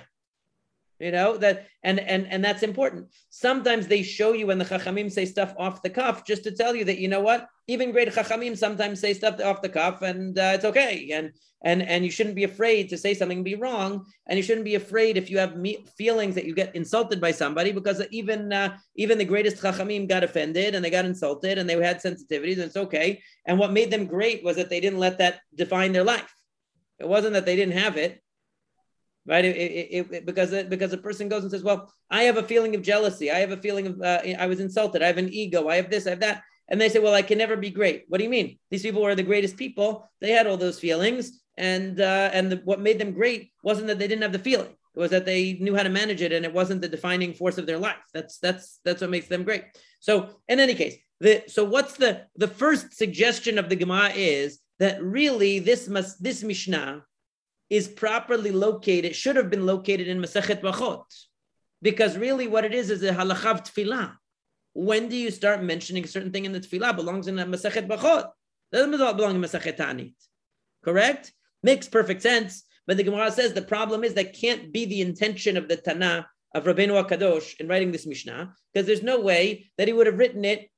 [1.04, 3.08] you know that and and and that's important.
[3.30, 6.76] Sometimes they show you when the chachamim say stuff off the cuff just to tell
[6.76, 7.48] you that you know what?
[7.68, 11.10] Even great chachamim sometimes say stuff off the cuff and uh, it's okay.
[11.12, 11.34] And
[11.64, 14.06] and and you shouldn't be afraid to say something be wrong.
[14.28, 17.32] And you shouldn't be afraid if you have me- feelings that you get insulted by
[17.32, 21.70] somebody because even uh, even the greatest chachamim got offended and they got insulted and
[21.70, 23.22] they had sensitivities and it's okay.
[23.46, 26.34] And what made them great was that they didn't let that define their life
[27.00, 28.24] it wasn't that they didn't have it
[29.26, 29.46] right?
[29.46, 32.76] It, it, it, because because a person goes and says, "Well, I have a feeling
[32.76, 33.32] of jealousy.
[33.32, 35.02] I have a feeling of uh, I was insulted.
[35.02, 35.70] I have an ego.
[35.70, 36.08] I have this.
[36.08, 38.30] I have that." And they say, "Well, I can never be great." What do you
[38.30, 38.60] mean?
[38.70, 40.10] These people were the greatest people.
[40.22, 44.00] They had all those feelings, and uh, and the, what made them great wasn't that
[44.00, 44.76] they didn't have the feeling.
[44.96, 47.58] It was that they knew how to manage it, and it wasn't the defining force
[47.58, 48.04] of their life.
[48.14, 49.66] That's that's that's what makes them great.
[50.00, 54.60] So, in any case, the so what's the the first suggestion of the Gemara is
[54.80, 57.04] that really this must this Mishnah
[57.70, 61.06] is properly located, should have been located in Masechet Brachot.
[61.82, 64.16] Because really what it is is a halachav tefillah.
[64.74, 67.88] When do you start mentioning a certain thing in the tefillah belongs in a Masechet
[67.88, 68.30] Brachot?
[68.72, 70.16] Doesn't belong in Masechet Ta'anit.
[70.84, 71.32] Correct?
[71.62, 72.64] Makes perfect sense.
[72.86, 76.28] But the Gemara says the problem is that can't be the intention of the Tana
[76.54, 80.20] of Rabbeinu Akadosh in writing this Mishnah, because there's no way that he would have
[80.20, 80.70] written it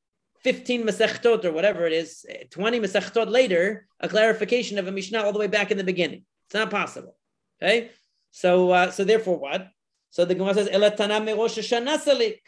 [0.45, 5.33] 15 Masechtot or whatever it is, 20 Masechtot later, a clarification of a Mishnah all
[5.33, 6.23] the way back in the beginning.
[6.45, 7.15] It's not possible.
[7.57, 7.89] Okay,
[8.29, 9.69] so uh, so therefore, what?
[10.11, 12.41] So the Gemara says Elatana Rosh Hashanah salik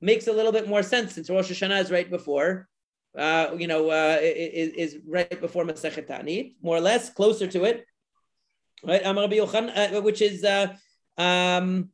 [0.00, 2.68] makes a little bit more sense since Rosh Hashanah is right before.
[3.18, 7.64] Uh, you know, uh, is, is right before Masechet Ta'anit, more or less, closer to
[7.64, 7.84] it,
[8.84, 9.02] right?
[9.04, 10.68] Amar Yochan, uh, which is uh,
[11.18, 11.90] um,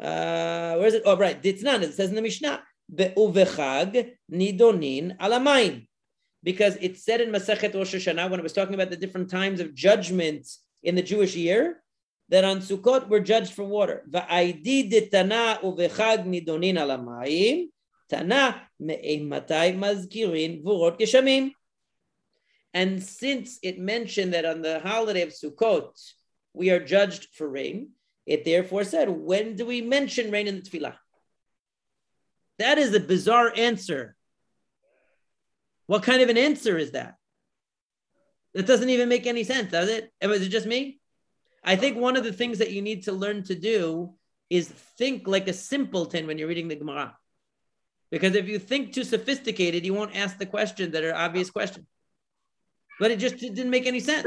[0.00, 1.04] uh, where is it?
[1.06, 1.82] Oh, right, Ditznan.
[1.82, 2.60] It says in the Mishnah,
[2.94, 5.86] Be'uvechag nidonin al hamayim,
[6.42, 9.60] because it said in Masechet Rosh Hashanah when it was talking about the different times
[9.60, 10.46] of judgment
[10.82, 11.82] in the Jewish year
[12.28, 14.04] that on Sukkot we're judged for water.
[14.08, 17.68] Va'aidi tana uvechag nidonin al hamayim,
[18.08, 21.52] tana me'ematai mazkirin vurot geshamim.
[22.72, 25.90] And since it mentioned that on the holiday of Sukkot,
[26.52, 27.90] we are judged for rain,
[28.26, 30.94] it therefore said, when do we mention rain in the tefillah?
[32.58, 34.16] That is a bizarre answer.
[35.86, 37.16] What kind of an answer is that?
[38.54, 40.10] That doesn't even make any sense, does it?
[40.20, 40.98] Is it just me?
[41.62, 44.14] I think one of the things that you need to learn to do
[44.48, 47.16] is think like a simpleton when you're reading the Gemara.
[48.10, 51.86] Because if you think too sophisticated, you won't ask the questions that are obvious questions.
[52.98, 54.22] But it just it didn't make any sense.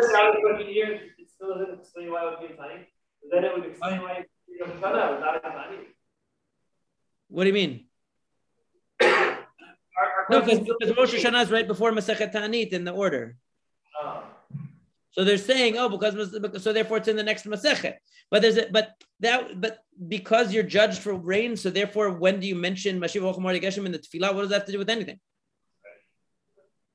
[3.32, 4.24] Then it would explain why
[7.30, 7.89] What do you mean?
[10.30, 13.36] No, because Rosh Hashanah is right before Masechet Ta'anit in the order.
[15.12, 16.14] So they're saying, oh, because
[16.64, 17.96] so therefore it's in the next masechet.
[18.30, 22.48] But there's a, but that but because you're judged for rain, so therefore when do
[22.48, 23.22] you mention Mashiv
[23.62, 24.34] Geshem in the tefillah?
[24.34, 25.20] What does that have to do with anything?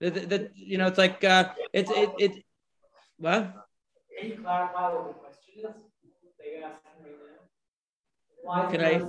[0.01, 2.33] That, you know, it's like uh, it's it, it
[3.17, 3.53] what?
[4.19, 5.75] Can you clarify what the question is?
[6.39, 8.63] They asking right now.
[8.63, 9.03] Why Can I?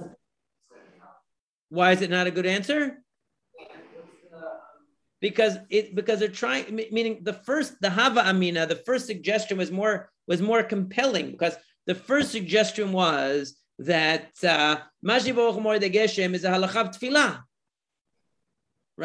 [1.69, 3.03] Why is it not a good answer?
[5.27, 6.65] Because it because they're trying
[6.97, 9.95] meaning the first the hava amina the first suggestion was more
[10.31, 11.55] was more compelling because
[11.89, 13.37] the first suggestion was
[13.93, 17.31] that uh, de geshem is a halachav tefillah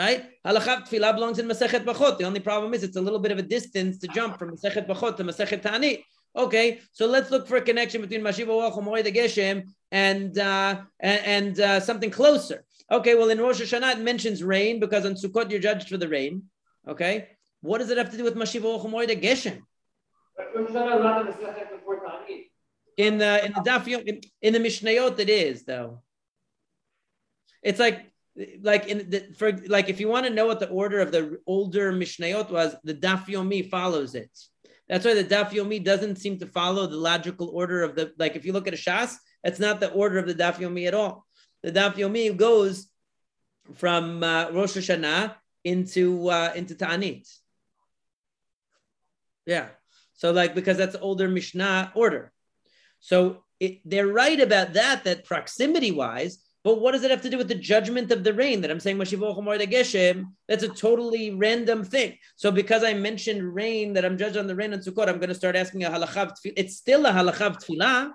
[0.01, 0.23] right?
[0.47, 2.15] Halachav tefillah belongs in masechet brachot.
[2.19, 4.87] The only problem is it's a little bit of a distance to jump from masechet
[4.91, 5.99] brachot to masechet ta'anit
[6.37, 11.27] Okay, so let's look for a connection between Mashiva Wachom the Geshem and uh, and,
[11.27, 12.65] and uh, something closer.
[12.93, 16.09] Okay, well, in Rosh Hashanah it mentions rain because on Sukkot you're judged for the
[16.09, 16.45] rain.
[16.89, 17.29] Okay,
[17.61, 19.61] what does it have to do with Mashiva or the Geshem?
[22.97, 26.03] In the in the Daf in, in the Mishnayot it is though.
[27.63, 28.07] It's like
[28.63, 31.39] like in the, for like if you want to know what the order of the
[31.47, 34.31] older Mishnayot was, the Daf Yomi follows it.
[34.89, 38.35] That's why the Daf Yomi doesn't seem to follow the logical order of the like
[38.35, 39.15] if you look at a Shas,
[39.45, 41.27] that's not the order of the Daf Yomi at all
[41.63, 42.89] the Daf Yomi goes
[43.75, 45.35] from uh, Rosh Hashanah
[45.65, 47.29] into uh, into Ta'anit.
[49.47, 49.69] Yeah.
[50.15, 52.33] So like because that's older Mishnah order.
[53.01, 57.31] So it, they're right about that, that proximity wise, but what does it have to
[57.31, 58.99] do with the judgment of the rain that I'm saying?
[58.99, 62.19] That's a totally random thing.
[62.37, 65.31] So because I mentioned rain, that I'm judged on the rain on Sukkot, I'm going
[65.31, 68.11] to start asking a halachav It's still a halachav tefillah,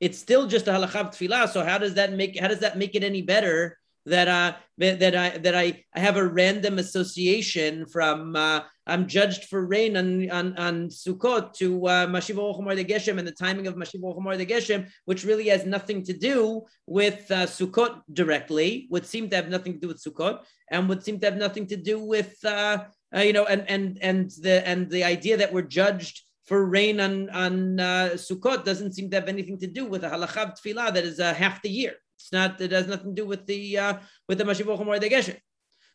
[0.00, 1.48] It's still just a halachav tefillah.
[1.48, 5.14] So how does that make how does that make it any better that uh that
[5.14, 10.30] I that I, I have a random association from uh, I'm judged for rain on
[10.30, 14.36] on, on Sukkot to uh, Mashiva Ochomar de Geshem and the timing of Mashiva Ochomar
[14.36, 19.36] de Geshem, which really has nothing to do with uh, Sukkot directly, would seem to
[19.36, 20.40] have nothing to do with Sukkot,
[20.70, 22.84] and would seem to have nothing to do with uh,
[23.14, 27.00] uh, you know, and and and the and the idea that we're judged for rain
[27.00, 30.92] on on uh, Sukkot doesn't seem to have anything to do with a halachav tefillah
[30.94, 31.94] that is uh, half the year.
[32.18, 32.60] It's not.
[32.60, 33.94] It has nothing to do with the uh,
[34.28, 35.40] with the Mashiach Chomor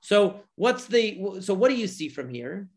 [0.02, 2.68] So what's the so what do you see from here?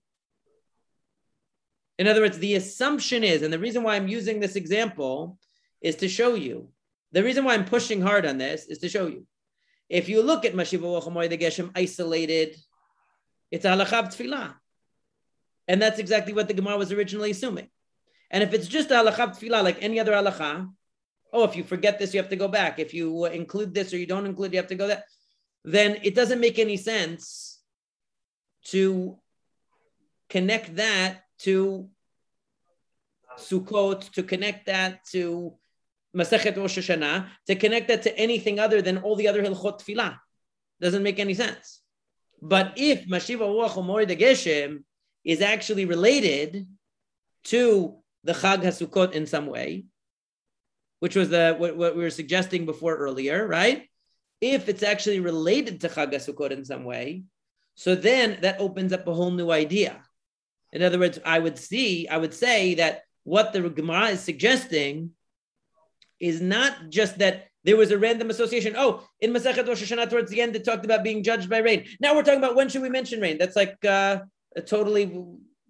[1.99, 5.39] In other words, the assumption is, and the reason why I'm using this example
[5.81, 6.69] is to show you.
[7.13, 9.27] The reason why I'm pushing hard on this is to show you.
[9.89, 12.57] If you look at Mashiach Chomor isolated,
[13.51, 14.55] it's a halachav tefillah.
[15.69, 17.69] And that's exactly what the Gemara was originally assuming.
[18.31, 20.69] And if it's just halacha tefillah, like any other halacha,
[21.33, 22.79] oh, if you forget this, you have to go back.
[22.79, 25.05] If you include this or you don't include, you have to go that.
[25.65, 27.61] Then it doesn't make any sense
[28.67, 29.19] to
[30.29, 31.89] connect that to
[33.39, 35.55] Sukkot, to connect that to
[36.17, 40.19] Masechet Rosh Hashanah, to connect that to anything other than all the other Hilchot Tefillah.
[40.81, 41.81] Doesn't make any sense.
[42.41, 44.83] But if Mashiva Ruach Geshem
[45.25, 46.67] is actually related
[47.45, 49.85] to the Chag HaSukkot in some way,
[51.01, 53.89] which was the what, what, we were suggesting before earlier, right?
[54.41, 57.25] If it's actually related to Chag HaSukkot in some way,
[57.75, 60.03] so then that opens up a whole new idea.
[60.73, 65.11] In other words, I would see, I would say that what the Gemara is suggesting
[66.19, 68.75] is not just that there was a random association.
[68.77, 71.87] Oh, in Masechet Rosh Hashanah towards the end, it talked about being judged by rain.
[72.01, 73.39] Now we're talking about when should we mention rain?
[73.39, 74.21] That's like uh,
[74.57, 75.25] a totally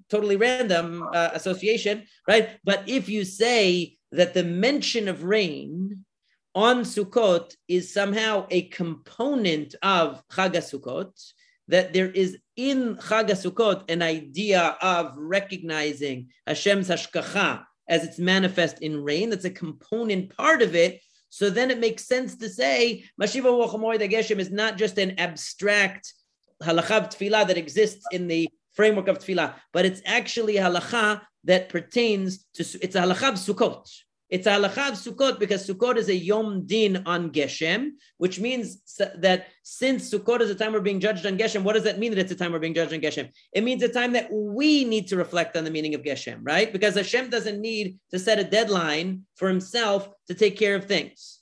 [0.08, 2.50] totally random uh, association, right?
[2.64, 6.04] But if you say that the mention of rain
[6.54, 11.12] on Sukkot is somehow a component of Chag Sukkot,
[11.68, 18.82] that there is in Chag Sukkot an idea of recognizing Hashem's hashgacha as it's manifest
[18.82, 19.30] in rain.
[19.30, 21.00] That's a component part of it.
[21.30, 26.12] So then it makes sense to say Mashiva Wachamoy Geshem is not just an abstract
[26.62, 32.46] halachav tefillah that exists in the framework of tefillah, but it's actually halacha that pertains
[32.54, 33.88] to, it's a halacha of Sukkot.
[34.32, 38.80] It's a halacha of Sukkot because Sukkot is a Yom Din on Geshem, which means
[39.16, 42.12] that since Sukkot is a time we're being judged on Geshem, what does that mean
[42.12, 43.28] that it's a time we're being judged on Geshem?
[43.52, 46.72] It means a time that we need to reflect on the meaning of Geshem, right?
[46.72, 51.40] Because Hashem doesn't need to set a deadline for himself to take care of things.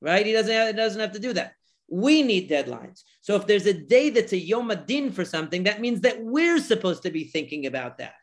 [0.00, 0.24] Right?
[0.24, 1.52] He doesn't have, doesn't have to do that.
[1.90, 3.02] We need deadlines.
[3.28, 6.58] So if there's a day that's a Yom Adin for something, that means that we're
[6.58, 8.14] supposed to be thinking about that.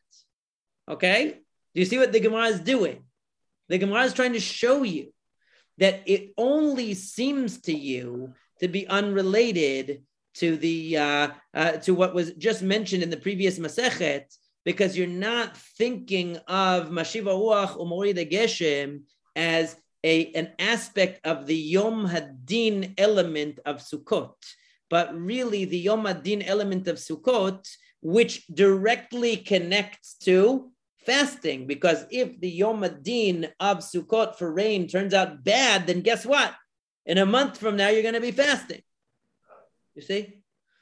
[0.90, 1.42] Okay?
[1.76, 3.04] Do you see what the Gemara is doing?
[3.70, 5.14] The Gemara is trying to show you
[5.78, 10.02] that it only seems to you to be unrelated
[10.42, 15.06] to the uh, uh, to what was just mentioned in the previous Masechet, because you're
[15.06, 19.04] not thinking of Mashiva Uach Umori de Geshem
[19.36, 24.34] as a, an aspect of the Yom Hadin element of Sukkot,
[24.96, 27.68] but really the Yom Hadin element of Sukkot,
[28.00, 30.72] which directly connects to
[31.06, 31.68] fasting.
[31.68, 36.54] Because if the Yom Hadin of Sukkot for rain turns out bad, then guess what?
[37.06, 38.84] In a month from now, you're going to be fasting.
[39.96, 40.22] You see?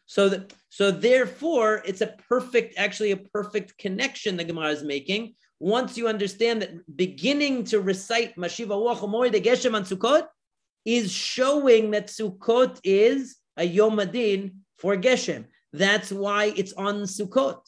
[0.05, 5.97] So so therefore, it's a perfect, actually a perfect connection the Gemara is making once
[5.97, 8.75] you understand that beginning to recite Mashiva
[9.47, 10.27] Geshem on Sukkot
[10.85, 15.45] is showing that Sukkot is a Yom Adin for Geshem.
[15.71, 17.61] That's why it's on Sukkot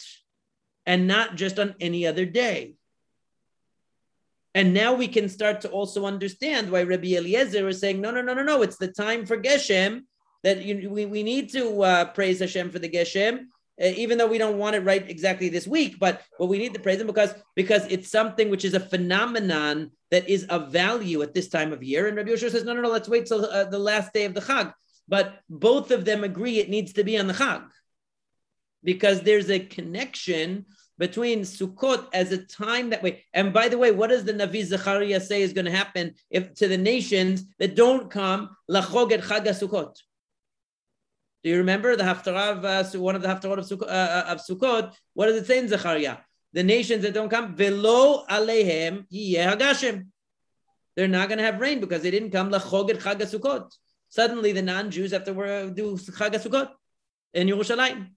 [0.85, 2.75] and not just on any other day.
[4.53, 8.21] And now we can start to also understand why Rabbi Eliezer is saying, no, no,
[8.21, 10.03] no, no, no, it's the time for Geshem
[10.43, 13.47] that you, we, we need to uh, praise Hashem for the Geshem
[13.81, 16.73] uh, even though we don't want it right exactly this week, but but we need
[16.73, 21.21] to praise him because because it's something which is a phenomenon that is of value
[21.21, 22.07] at this time of year.
[22.07, 24.33] And Rabbi Yoshua says, no, no, no, let's wait till uh, the last day of
[24.33, 24.73] the Chag.
[25.07, 27.63] But both of them agree it needs to be on the Chag
[28.83, 30.65] because there's a connection
[30.97, 33.25] between Sukkot as a time that way.
[33.33, 36.53] And by the way, what does the Navi Zechariah say is going to happen if
[36.55, 39.95] to the nations that don't come lachog et Chag Sukkot?
[41.43, 44.25] Do you remember the Haftarah of uh, one of the Haftarot of, Sukkot, uh, uh,
[44.29, 44.93] of Sukkot?
[45.13, 46.17] What does it say in Zechariah?
[46.53, 49.05] The nations that don't come, velo alehem.
[50.95, 53.69] They're not going to have rain because they didn't come lachoget chag Sukkot.
[54.15, 55.33] Suddenly, the non-Jews have to
[55.75, 56.69] do chag Sukkot
[57.33, 58.11] in Yerushalayim.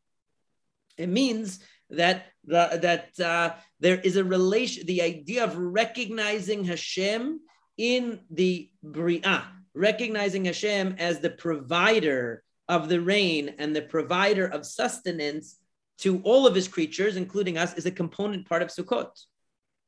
[0.97, 1.59] It means
[1.91, 7.41] that the, that uh, there is a relation, the idea of recognizing Hashem
[7.77, 9.43] in the Bria,
[9.75, 15.57] recognizing Hashem as the provider of the rain and the provider of sustenance
[15.99, 19.11] to all of his creatures, including us, is a component part of Sukkot.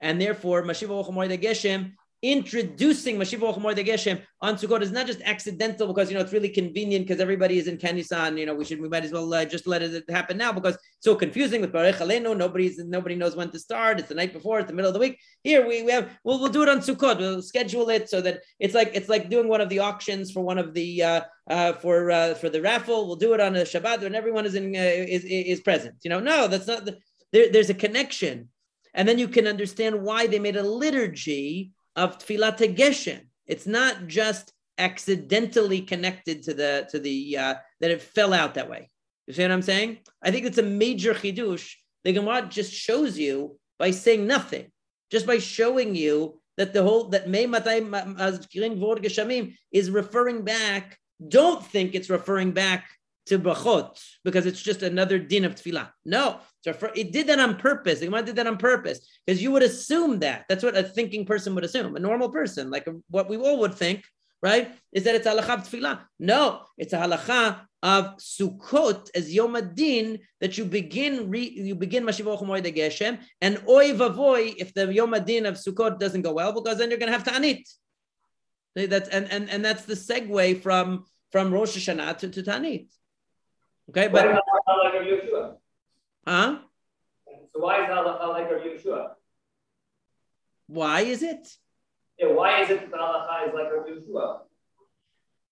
[0.01, 1.93] And therefore, Mashiva Geshem
[2.23, 6.51] introducing Mashiva the Geshem on Sukkot is not just accidental because you know it's really
[6.51, 8.39] convenient because everybody is in Kanisan.
[8.39, 10.75] You know, we should we might as well uh, just let it happen now because
[10.75, 12.37] it's so confusing with Baruch Aleinu.
[12.37, 13.99] Nobody's nobody knows when to start.
[13.99, 14.61] It's the night before.
[14.61, 15.19] It's the middle of the week.
[15.43, 17.19] Here we, we have we'll, we'll do it on Sukkot.
[17.19, 20.43] We'll schedule it so that it's like it's like doing one of the auctions for
[20.43, 23.07] one of the uh, uh, for uh, for the raffle.
[23.07, 25.97] We'll do it on a Shabbat when everyone is in uh, is is present.
[26.03, 26.99] You know, no, that's not the,
[27.33, 28.49] there, There's a connection,
[28.93, 33.21] and then you can understand why they made a liturgy of Tfilat Geshem.
[33.47, 38.71] It's not just accidentally connected to the to the uh, that it fell out that
[38.71, 38.91] way.
[39.27, 39.99] You see what I'm saying?
[40.23, 41.75] I think it's a major chidush.
[42.05, 44.71] The Gemara just shows you by saying nothing,
[45.11, 47.81] just by showing you that the whole that May Matay
[49.73, 50.99] is referring back.
[51.29, 52.89] Don't think it's referring back
[53.27, 55.91] to brachot because it's just another din of tefillah.
[56.05, 58.01] No, it did that on purpose.
[58.01, 60.47] The Gemara did that on purpose because you would assume that.
[60.49, 61.97] That's what a thinking person would assume.
[61.97, 64.05] A normal person, like what we all would think,
[64.43, 66.01] right, is that it's halacha of tefillah.
[66.19, 72.05] No, it's a halacha of Sukkot as Yom Adin that you begin re, you begin
[72.05, 76.53] Mashiva de Geshem and Oy Vavoy if the Yom Adin of Sukkot doesn't go well
[76.53, 77.63] because then you're going to have Ta'anit.
[78.75, 82.87] That's and, and and that's the segue from from Rosh Hashanah to, to Ta'anit.
[83.91, 85.57] Okay, but like Yeshua?
[86.27, 86.59] Huh?
[87.53, 89.11] So why is that like Yeshua?
[90.69, 91.49] Why is it?
[92.17, 94.43] Yeah, why is it that halacha is like Yeshua?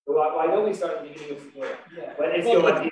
[0.07, 1.61] So why, why don't we start at the beginning of the
[1.97, 2.13] Yeah.
[2.17, 2.89] When it's well,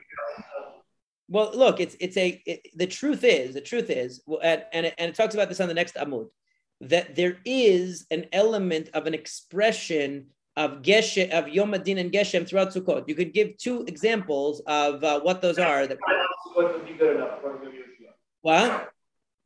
[1.28, 4.94] well, look, it's it's a it, the truth is the truth is, and and it,
[4.98, 6.28] and it talks about this on the next Amud,
[6.80, 10.26] that there is an element of an expression
[10.56, 13.08] of Geshem, of Yom Adin and Geshem throughout Sukkot.
[13.08, 15.86] You could give two examples of uh, what those are.
[15.86, 15.98] That,
[18.42, 18.92] what?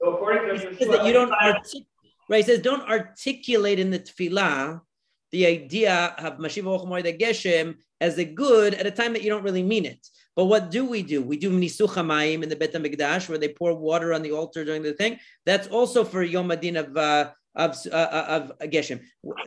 [0.00, 1.84] So according to Yeshua, that you don't artic-
[2.28, 2.40] right.
[2.40, 4.80] It says don't articulate in the tefillah
[5.32, 9.30] the idea of Mashiva Okhmour the Geshem as a good at a time that you
[9.30, 10.06] don't really mean it.
[10.36, 11.22] But what do we do?
[11.22, 14.82] We do Nisuch in the Bet HaMikdash where they pour water on the altar during
[14.82, 15.18] the thing.
[15.44, 19.01] That's also for Yom Adin of uh, of uh, uh, of Geshem.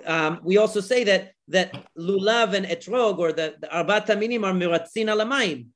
[0.06, 4.54] Um, we also say that that lulav and etrog or the, the arbat minim are
[4.54, 5.68] miratzin al hamayim.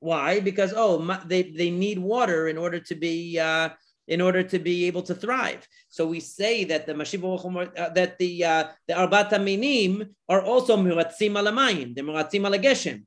[0.00, 0.40] Why?
[0.40, 3.70] Because oh, they they need water in order to be uh,
[4.06, 5.66] in order to be able to thrive.
[5.88, 10.76] So we say that the mashiv uh, that the uh, the arbat minim are also
[10.76, 11.94] miratzim al hamayim.
[11.94, 13.04] They're miratzim alageshem.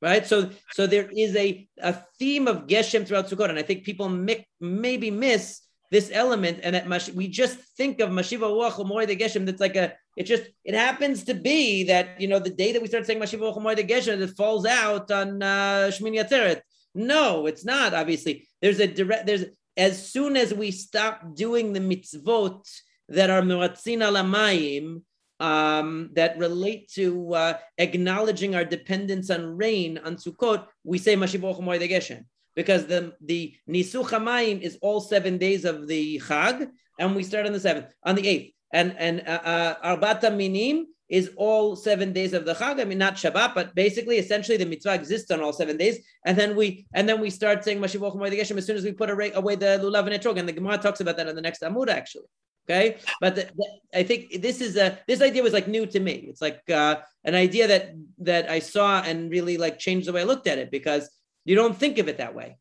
[0.00, 3.84] Right, so so there is a, a theme of Geshem throughout Sukkot, and I think
[3.84, 5.60] people mi- maybe miss
[5.92, 9.44] this element, and that mash, we just think of Mashiva Ruach the Geshem.
[9.44, 9.92] That's like a.
[10.16, 13.20] It just it happens to be that you know the day that we start saying
[13.20, 16.62] Mashiva Ruach the Geshem, it falls out on uh, Shmini Atzeret.
[16.94, 17.92] No, it's not.
[17.92, 19.26] Obviously, there's a direct.
[19.26, 19.44] There's
[19.76, 22.66] as soon as we stop doing the mitzvot
[23.10, 25.02] that are muratzin al hamayim,
[25.40, 31.78] um, that relate to uh, acknowledging our dependence on rain on Sukkot, we say Mashiva
[31.78, 32.24] the Geshem
[32.54, 37.46] because the the Nisuch Hamayim is all seven days of the Chag, and we start
[37.46, 42.12] on the seventh, on the eighth, and and uh, uh, Arbata Minim is all seven
[42.12, 42.80] days of the Chag.
[42.80, 46.36] I mean, not Shabbat, but basically, essentially, the mitzvah exists on all seven days, and
[46.38, 49.32] then we and then we start saying Mashiv Geshem as soon as we put away,
[49.32, 51.88] away the lulav and etrog, and the Gemara talks about that in the next Amud
[51.88, 52.26] actually.
[52.68, 55.98] Okay, but the, the, I think this is a this idea was like new to
[55.98, 56.26] me.
[56.28, 60.20] It's like uh, an idea that that I saw and really like changed the way
[60.20, 61.10] I looked at it because
[61.44, 62.58] you don't think of it that way.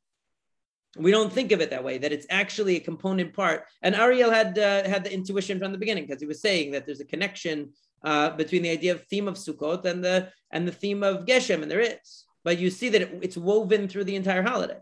[0.98, 1.98] We don't think of it that way.
[1.98, 3.64] That it's actually a component part.
[3.82, 6.86] And Ariel had uh, had the intuition from the beginning because he was saying that
[6.86, 7.72] there's a connection
[8.04, 11.62] uh, between the idea of theme of Sukkot and the and the theme of Geshem,
[11.62, 12.26] and there is.
[12.44, 14.80] But you see that it, it's woven through the entire holiday.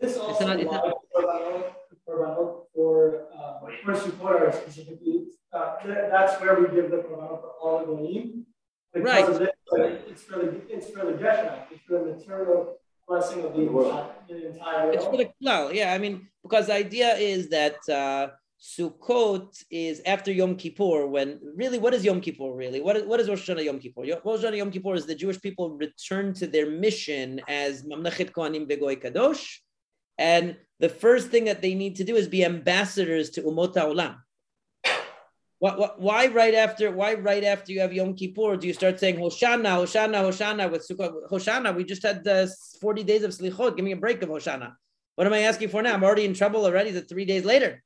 [0.00, 0.94] Is this also not, not,
[2.04, 5.24] for for uh, for Sukkot specifically?
[5.52, 8.42] Uh, that's where we give the korbanot for all the
[8.94, 9.26] Right.
[9.26, 11.58] it's for the it's the Geshem.
[11.70, 12.78] It's the material
[13.08, 14.06] blessing of the, world.
[14.28, 14.94] the entire world.
[14.94, 15.92] It's for the klal, yeah.
[15.92, 18.28] I mean, because the idea is that uh,
[18.60, 21.06] Sukkot is after Yom Kippur.
[21.06, 22.80] When really, what is Yom Kippur really?
[22.80, 24.02] What is, what is Rosh Hashanah Yom Kippur?
[24.02, 28.70] Rosh Hashanah Yom Kippur is the Jewish people return to their mission as Mamlechet Kohanim
[28.70, 29.58] Begoy Kadosh,
[30.18, 34.16] and the first thing that they need to do is be ambassadors to Umot Olam.
[35.62, 39.14] What, why right after why right after you have Yom Kippur do you start saying
[39.14, 41.30] Hoshana, Hoshana, Hoshana with Sukkot?
[41.30, 42.48] Hoshana, we just had uh,
[42.80, 43.76] 40 days of Slichot.
[43.76, 44.72] Give me a break of Hoshana.
[45.14, 45.94] What am I asking for now?
[45.94, 46.90] I'm already in trouble already.
[46.90, 47.80] The three days later,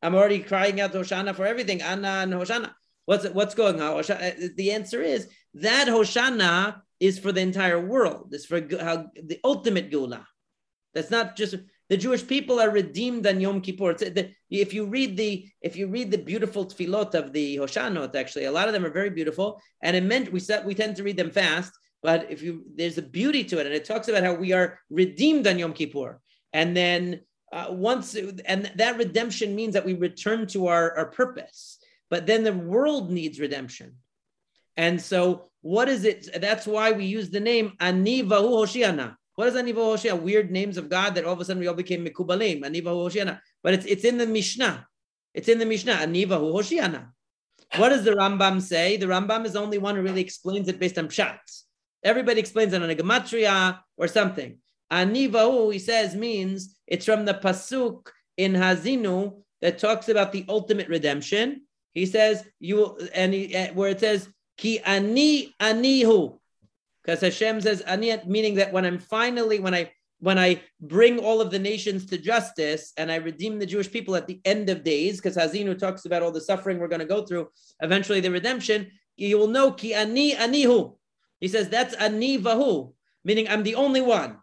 [0.00, 1.82] I'm already crying out Hoshana for everything.
[1.82, 2.72] Anna and Hoshana.
[3.04, 3.98] What's what's going on?
[3.98, 8.28] Uh, the answer is that Hoshana is for the entire world.
[8.32, 10.24] It's for how, the ultimate Geula.
[10.94, 11.56] That's not just
[11.90, 13.94] the Jewish people are redeemed on Yom Kippur.
[13.94, 18.44] The, if you read the if you read the beautiful tefillot of the Hoshanot, actually,
[18.44, 21.16] a lot of them are very beautiful, and it meant we we tend to read
[21.16, 21.72] them fast.
[22.00, 24.78] But if you there's a beauty to it, and it talks about how we are
[24.88, 26.20] redeemed on Yom Kippur,
[26.52, 27.22] and then
[27.52, 31.78] uh, once and that redemption means that we return to our, our purpose.
[32.08, 33.96] But then the world needs redemption,
[34.76, 36.40] and so what is it?
[36.40, 40.20] That's why we use the name Ani Vahu Hoshiana what is Aniva Hoshia?
[40.20, 43.40] Weird names of God that all of a sudden we all became Mikubalim, Aniva Hoshiana.
[43.62, 44.86] But it's, it's in the Mishnah.
[45.32, 47.08] It's in the Mishnah, Aniva Hoshiana.
[47.76, 48.98] What does the Rambam say?
[48.98, 51.38] The Rambam is the only one who really explains it based on pshat.
[52.04, 54.58] Everybody explains it on a gematria or something.
[54.92, 60.88] Anivahu, he says, means it's from the pasuk in Haazinu that talks about the ultimate
[60.88, 61.62] redemption.
[61.94, 64.28] He says you and he, eh, where it says
[64.58, 66.39] ki ani anihu.
[67.02, 69.90] Because Hashem says aniyat, meaning that when I'm finally, when I
[70.20, 74.14] when I bring all of the nations to justice and I redeem the Jewish people
[74.16, 77.06] at the end of days, because Haazinu talks about all the suffering we're going to
[77.06, 77.48] go through,
[77.80, 80.96] eventually the redemption, you will know ki ani anihu.
[81.40, 82.92] He says that's ani vahu,
[83.24, 84.36] meaning I'm the only one.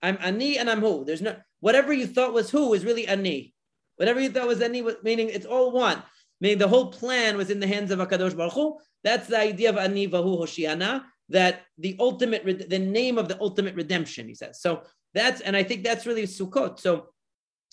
[0.00, 1.04] I'm ani and I'm who.
[1.04, 3.52] There's no whatever you thought was who is really ani.
[3.96, 6.02] Whatever you thought was ani, meaning it's all one.
[6.40, 8.78] Meaning the whole plan was in the hands of Hakadosh Baruch Hu.
[9.02, 13.74] That's the idea of ani vahu hoshiana that the ultimate, the name of the ultimate
[13.74, 14.60] redemption, he says.
[14.60, 14.82] So
[15.14, 16.78] that's, and I think that's really Sukkot.
[16.78, 17.08] So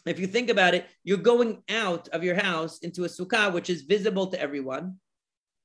[0.05, 3.69] if you think about it, you're going out of your house into a sukkah, which
[3.69, 4.97] is visible to everyone.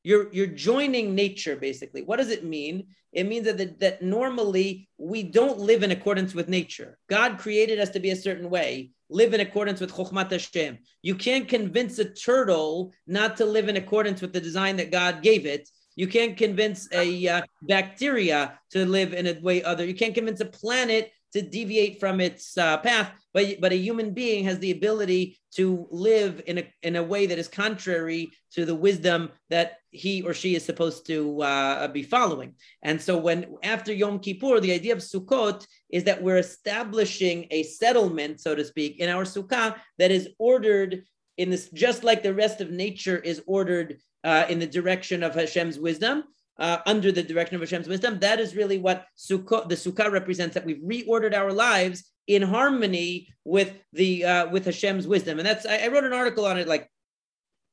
[0.05, 2.03] You're, you're joining nature, basically.
[2.03, 2.87] What does it mean?
[3.13, 6.99] It means that, that normally we don't live in accordance with nature.
[7.09, 10.79] God created us to be a certain way, live in accordance with Chokhmat Hashem.
[11.03, 15.21] You can't convince a turtle not to live in accordance with the design that God
[15.21, 15.69] gave it
[15.99, 19.85] you can't convince a uh, bacteria to live in a way other.
[19.85, 24.15] You can't convince a planet to deviate from its uh, path, but but a human
[24.15, 28.65] being has the ability to live in a in a way that is contrary to
[28.65, 32.55] the wisdom that he or she is supposed to uh, be following.
[32.83, 37.65] And so, when after Yom Kippur, the idea of Sukkot is that we're establishing a
[37.65, 41.03] settlement, so to speak, in our sukkah that is ordered
[41.39, 45.35] in this, just like the rest of nature is ordered uh, in the direction of
[45.35, 46.25] Hashem's wisdom,
[46.59, 48.19] uh, under the direction of Hashem's wisdom.
[48.19, 50.55] That is really what Sukkah, the Sukkah represents.
[50.55, 55.39] That we've reordered our lives in harmony with the uh, with Hashem's wisdom.
[55.39, 56.91] And that's I, I, wrote an article on it like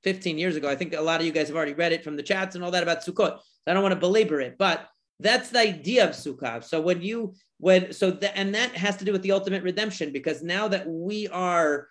[0.04, 0.70] 15 years ago.
[0.70, 2.64] I think a lot of you guys have already read it from the chats and
[2.64, 3.38] all that about Sukkot.
[3.38, 4.88] So I don't want to belabor it, but
[5.20, 6.64] that's the idea of Sukkah.
[6.64, 10.12] So when you when so the, and that has to do with the ultimate redemption
[10.12, 11.88] because now that we are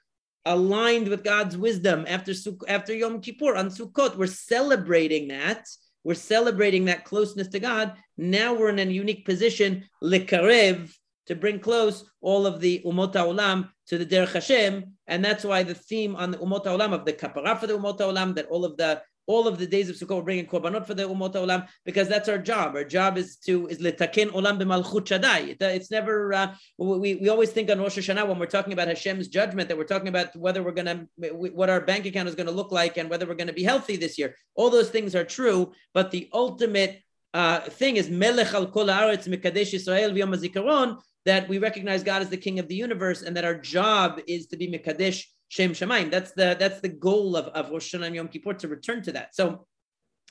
[0.47, 2.33] aligned with God's wisdom after
[2.69, 4.17] after Yom Kippur on Sukkot.
[4.17, 5.67] We're celebrating that.
[6.05, 7.95] We're celebrating that closeness to God.
[8.19, 10.95] Now we're in a unique position, likarev,
[11.27, 15.63] to bring close all of the umot olam to the derech Hashem, and that's why
[15.63, 18.65] the theme on the umot olam of the kapara for the umot olam, that all
[18.65, 21.67] of the all of the days of Sukkot, we're bringing korbanot for the umot olam
[21.85, 22.75] because that's our job.
[22.75, 25.57] Our job is to is letaken olam b'malchut shaddai.
[25.61, 29.29] It's never uh, we, we always think on Rosh Hashanah when we're talking about Hashem's
[29.29, 32.73] judgment that we're talking about whether we're gonna what our bank account is to look
[32.73, 34.37] like and whether we're to be healthy this year.
[34.55, 37.01] All those things are true, but the ultimate
[37.33, 42.29] uh, thing is melech al kol haaretz mekadesh Yisrael v'yom that we recognize God as
[42.29, 45.25] the King of the universe and that our job is to be mekadesh
[45.55, 46.11] Shem Shemaim.
[46.11, 49.13] That's the that's the goal of, of Rosh Hashanah and Yom Kippur to return to
[49.13, 49.37] that.
[49.37, 49.67] So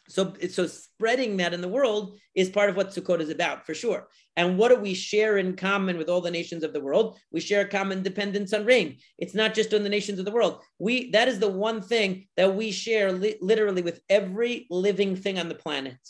[0.09, 3.73] so, so spreading that in the world is part of what Sukkot is about, for
[3.73, 4.09] sure.
[4.35, 7.17] And what do we share in common with all the nations of the world?
[7.31, 8.97] We share common dependence on rain.
[9.17, 10.61] It's not just on the nations of the world.
[10.77, 15.39] We that is the one thing that we share li- literally with every living thing
[15.39, 16.01] on the planet.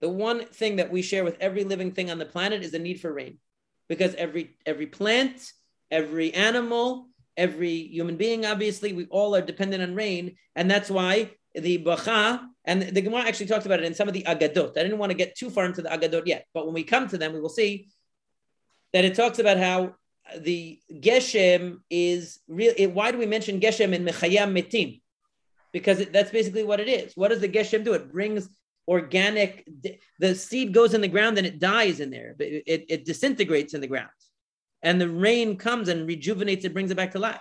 [0.00, 2.78] The one thing that we share with every living thing on the planet is the
[2.78, 3.36] need for rain,
[3.90, 5.52] because every every plant,
[5.90, 10.36] every animal, every human being, obviously, we all are dependent on rain.
[10.54, 14.14] And that's why the Bacha, and the Gemara actually talked about it in some of
[14.14, 14.70] the Agadot.
[14.76, 17.08] I didn't want to get too far into the Agadot yet, but when we come
[17.08, 17.88] to them, we will see
[18.92, 19.94] that it talks about how
[20.38, 22.72] the Geshem is real.
[22.90, 25.00] Why do we mention Geshem in Mechayeh Metim?
[25.72, 27.12] Because it, that's basically what it is.
[27.16, 27.94] What does the Geshem do?
[27.94, 28.48] It brings
[28.86, 29.66] organic,
[30.18, 33.74] the seed goes in the ground and it dies in there, it, it, it disintegrates
[33.74, 34.10] in the ground
[34.82, 37.40] and the rain comes and rejuvenates it, brings it back to life.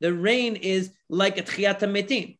[0.00, 2.36] The rain is like a tchiyata metim,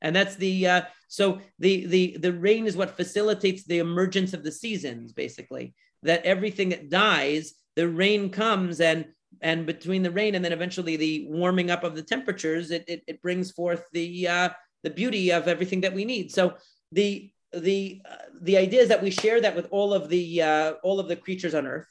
[0.00, 4.44] and that's the uh, so the the the rain is what facilitates the emergence of
[4.44, 5.74] the seasons, basically.
[6.02, 9.06] That everything that dies, the rain comes and
[9.40, 13.02] and between the rain and then eventually the warming up of the temperatures, it, it,
[13.06, 14.48] it brings forth the uh,
[14.82, 16.30] the beauty of everything that we need.
[16.30, 16.54] So
[16.92, 20.72] the the uh, the idea is that we share that with all of the uh,
[20.82, 21.88] all of the creatures on earth,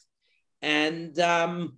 [0.62, 1.78] and um,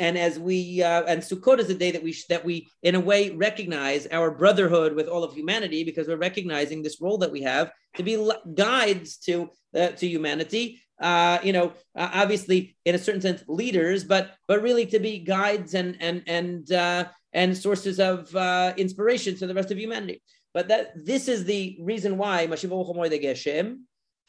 [0.00, 3.00] and as we uh, and Sukkot is a day that we that we in a
[3.00, 7.42] way recognize our brotherhood with all of humanity because we're recognizing this role that we
[7.42, 10.80] have to be guides to uh, to humanity.
[11.00, 15.18] Uh, you know, uh, obviously in a certain sense leaders, but but really to be
[15.18, 20.22] guides and and and uh, and sources of uh, inspiration to the rest of humanity.
[20.52, 23.80] But that this is the reason why Mashiva Geshem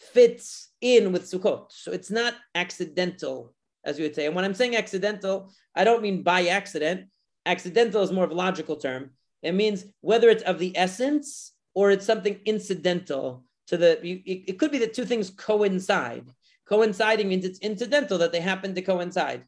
[0.02, 1.72] fits in with Sukkot.
[1.72, 3.54] So it's not accidental,
[3.86, 4.26] as you would say.
[4.26, 7.08] And when I'm saying accidental, I don't mean by accident.
[7.46, 9.12] Accidental is more of a logical term.
[9.44, 14.06] It means whether it's of the essence or it's something incidental to the.
[14.06, 16.26] it, it could be that two things coincide.
[16.68, 19.44] Coinciding means it's incidental that they happen to coincide.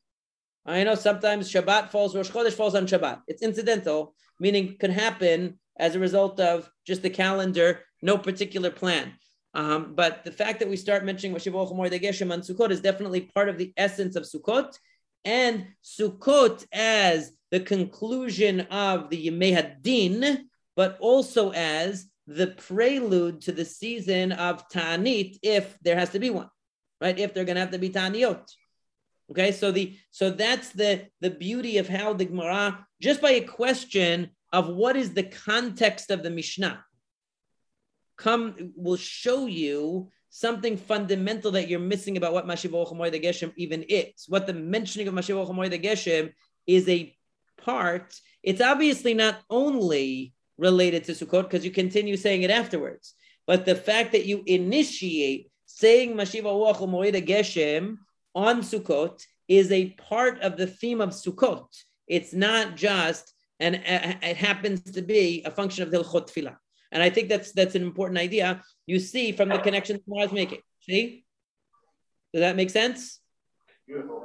[0.66, 3.22] I know sometimes Shabbat falls, Rosh Chodesh falls on Shabbat.
[3.28, 9.14] It's incidental, meaning could happen as a result of just the calendar, no particular plan.
[9.54, 13.49] Um, but the fact that we start mentioning Mashiv Geshem on Sukkot is definitely part
[13.49, 14.78] of the essence of Sukkot.
[15.26, 20.45] And Sukkot as the conclusion of the Yemei Hadin,
[20.76, 26.30] but also as the prelude to the season of Ta'anit, if there has to be
[26.30, 26.49] one,
[26.99, 27.18] right?
[27.18, 28.43] If they're going to have to be Ta'aniot.
[29.32, 33.41] Okay, so the so that's the the beauty of how the Gemara, just by a
[33.41, 36.84] question of what is the context of the Mishnah,
[38.18, 43.84] come will show you something fundamental that you're missing about what Mashiv the Geshem even
[43.84, 44.26] is.
[44.28, 46.34] What the mentioning of Mashiv the Geshem
[46.66, 47.16] is a
[47.61, 48.20] part.
[48.41, 53.14] It's obviously not only related to Sukkot because you continue saying it afterwards,
[53.45, 57.97] but the fact that you initiate saying Mashiv the Geshem
[58.34, 61.68] on Sukkot is a part of the theme of Sukkot.
[62.07, 66.57] It's not just, and it happens to be a function of the Hilchot Tfilah.
[66.94, 68.62] And I think that's that's an important idea.
[68.86, 70.60] You see from the connection Mara is making.
[70.82, 71.26] See?
[72.34, 73.20] Does that make sense?
[73.88, 74.24] Beautiful.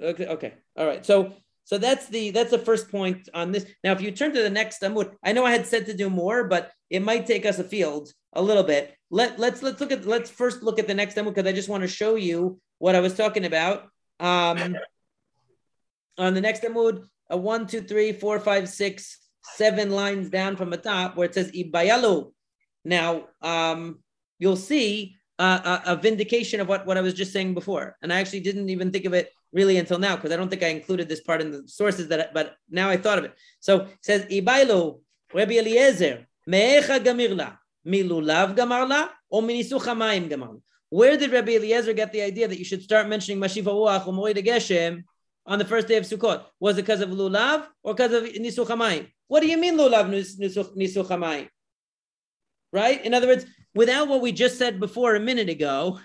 [0.00, 0.26] Okay.
[0.26, 0.54] Okay.
[0.76, 1.04] All right.
[1.04, 3.66] So so that's the that's the first point on this.
[3.84, 6.08] Now, if you turn to the next Amud, I know I had said to do
[6.08, 8.96] more, but it might take us a afield a little bit.
[9.10, 11.68] Let let's let's look at let's first look at the next Amud because I just
[11.68, 13.88] want to show you what I was talking about.
[14.18, 14.76] Um,
[16.18, 19.18] on the next Amud, a one, two, three, four, five, six,
[19.56, 22.32] seven lines down from the top where it says Ibayalu.
[22.84, 23.98] Now, um,
[24.38, 27.96] you'll see uh, a, vindication of what, what I was just saying before.
[28.02, 30.62] And I actually didn't even think of it really until now because I don't think
[30.62, 33.34] I included this part in the sources that, I, but now I thought of it.
[33.60, 35.00] So it says Ibaylu,
[35.32, 40.60] Rabbi Eliezer, Me'echa gamirla, milulav gamarla, or minisuch hamayim gamarla.
[40.90, 44.12] Where did Rabbi Eliezer get the idea that you should start mentioning Mashiva Uach or
[44.12, 45.04] Moed Geshem
[45.44, 46.44] on the first day of Sukkot?
[46.58, 49.06] Was it because of Lulav or because of Nisuch?
[49.28, 51.48] What do you mean Lulav Nisuch Hamayim?
[52.72, 53.04] Right?
[53.04, 56.00] In other words, without what we just said before a minute ago,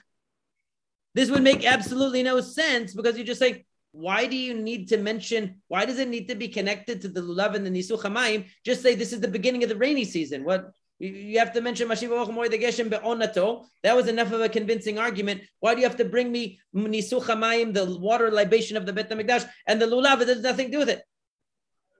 [1.15, 4.97] this would make absolutely no sense because you just say, why do you need to
[4.97, 5.61] mention?
[5.67, 8.47] Why does it need to be connected to the lulav and the nisuch hamayim?
[8.65, 10.43] Just say this is the beginning of the rainy season.
[10.43, 11.87] What you have to mention.
[11.89, 15.41] That was enough of a convincing argument.
[15.59, 19.47] Why do you have to bring me Nisuchamayim, the water libation of the Bet HaMikdash,
[19.67, 20.21] and the Lulav?
[20.21, 21.03] It has nothing to do with it.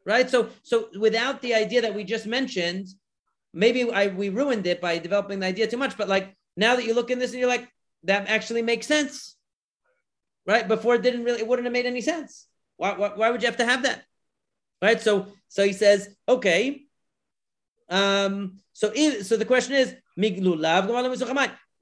[0.06, 0.30] Right?
[0.30, 2.88] So, so without the idea that we just mentioned,
[3.54, 5.98] maybe I, we ruined it by developing the idea too much.
[5.98, 7.70] But like now that you look in this and you're like,
[8.04, 9.36] that actually makes sense.
[10.46, 10.68] Right?
[10.68, 12.48] Before it didn't really, it wouldn't have made any sense.
[12.78, 14.04] Why, why, why would you have to have that?
[14.82, 15.00] Right?
[15.00, 16.82] So, so he says, okay,
[17.90, 19.96] um, so, so the question is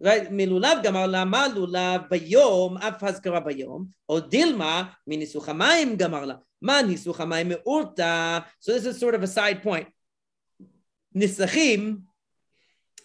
[0.03, 6.35] Right, מלולב גמר למה לולב ביום, אף הזכרה ביום, או דילמה מניסוך המים גמר לה.
[6.62, 8.39] מה ניסוך המים מאורתא?
[8.61, 9.89] So this is sort of a side point.
[11.17, 12.03] Nisachim,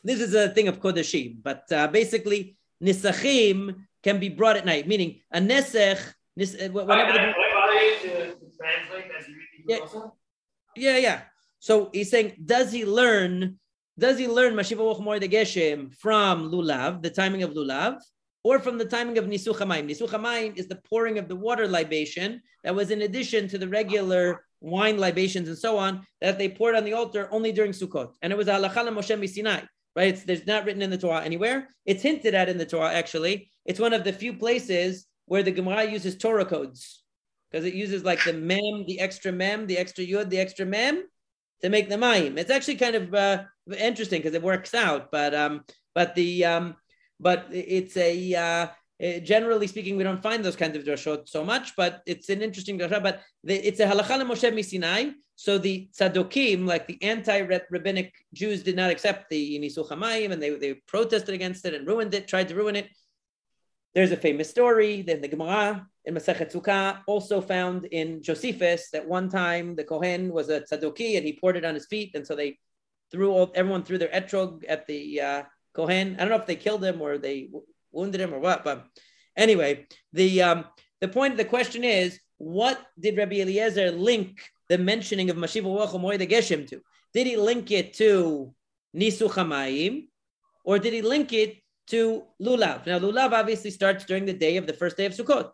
[0.04, 4.86] this is a thing of Kodashim, but uh, basically Nisachim can be brought at night,
[4.86, 6.02] meaning a Nesech,
[6.36, 7.34] nis, uh, whenever the...
[9.68, 9.80] Yeah,
[10.76, 11.22] yeah, yeah.
[11.60, 13.60] So he's saying, does he learn?
[13.99, 17.99] does he learn Mashiva de Geshem from Lulav, the timing of Lulav,
[18.45, 19.89] or from the timing of Nisuch Hamayim?
[19.91, 23.67] Nisuch Hamayim is the pouring of the water libation that was in addition to the
[23.67, 28.13] regular wine libations and so on that they poured on the altar only during Sukkot.
[28.21, 29.63] And it was Halachah Moshe Sinai,
[29.95, 30.09] right?
[30.09, 31.69] It's, there's not written in the Torah anywhere.
[31.87, 33.51] It's hinted at in the Torah, actually.
[33.65, 37.03] It's one of the few places where the Gemara uses Torah codes
[37.51, 41.05] because it uses like the mem, the extra mem, the extra yud, the extra mem,
[41.63, 42.37] to make the mayim.
[42.37, 45.65] It's actually kind of uh, interesting because it works out, but um,
[45.95, 46.77] but the um,
[47.21, 48.67] but it's a uh,
[49.03, 52.41] uh, generally speaking, we don't find those kinds of drashot so much, but it's an
[52.41, 53.03] interesting drasha.
[53.03, 55.13] But the, it's a halacha Moshe Misinai.
[55.39, 60.51] So the tzadokim, like the anti-rabbinic Jews, did not accept the Nisuch Hamayim, and they,
[60.51, 62.89] they protested against it and ruined it, tried to ruin it.
[63.95, 69.07] There's a famous story that the Gemara in Masechet Sukkah, also found in Josephus, that
[69.07, 72.27] one time the Kohen was a tzadoki and he poured it on his feet, and
[72.27, 72.59] so they
[73.11, 75.43] threw all, everyone threw their etrog at the uh,
[75.75, 76.17] Kohen.
[76.17, 77.51] I don't know if they killed him or they
[77.93, 78.65] wounded him or what.
[78.65, 78.87] But
[79.37, 80.65] anyway, the um,
[81.01, 85.65] the point of the question is, what did Rabbi Eliezer link the mentioning of Mashiva
[85.65, 86.81] Wachomoy the Geshem to?
[87.13, 88.55] Did he link it to
[88.95, 90.09] Nisuch Hamayim,
[90.65, 91.57] or did he link it
[91.89, 92.87] to Lulav?
[92.87, 95.53] Now, Lulav obviously starts during the day of the first day of Sukkot.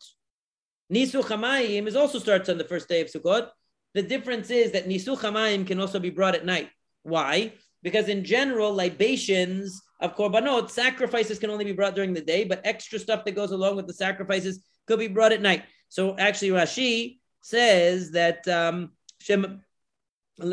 [0.92, 3.48] Nisuch Hamayim is also starts on the first day of Sukkot.
[3.94, 6.70] The difference is that Nisuch Hamayim can also be brought at night.
[7.02, 7.54] Why?
[7.82, 12.60] Because in general, libations of korbanot, sacrifices can only be brought during the day, but
[12.64, 15.64] extra stuff that goes along with the sacrifices could be brought at night.
[15.88, 18.92] So actually, Rashi says that um,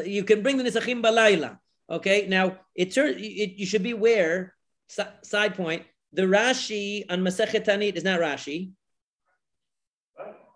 [0.06, 1.60] you can bring the nisachim balayla.
[1.90, 4.54] Okay, now it, it you should be aware.
[4.88, 5.84] Side point:
[6.14, 8.72] the Rashi on Masechet Ta'anit is not Rashi.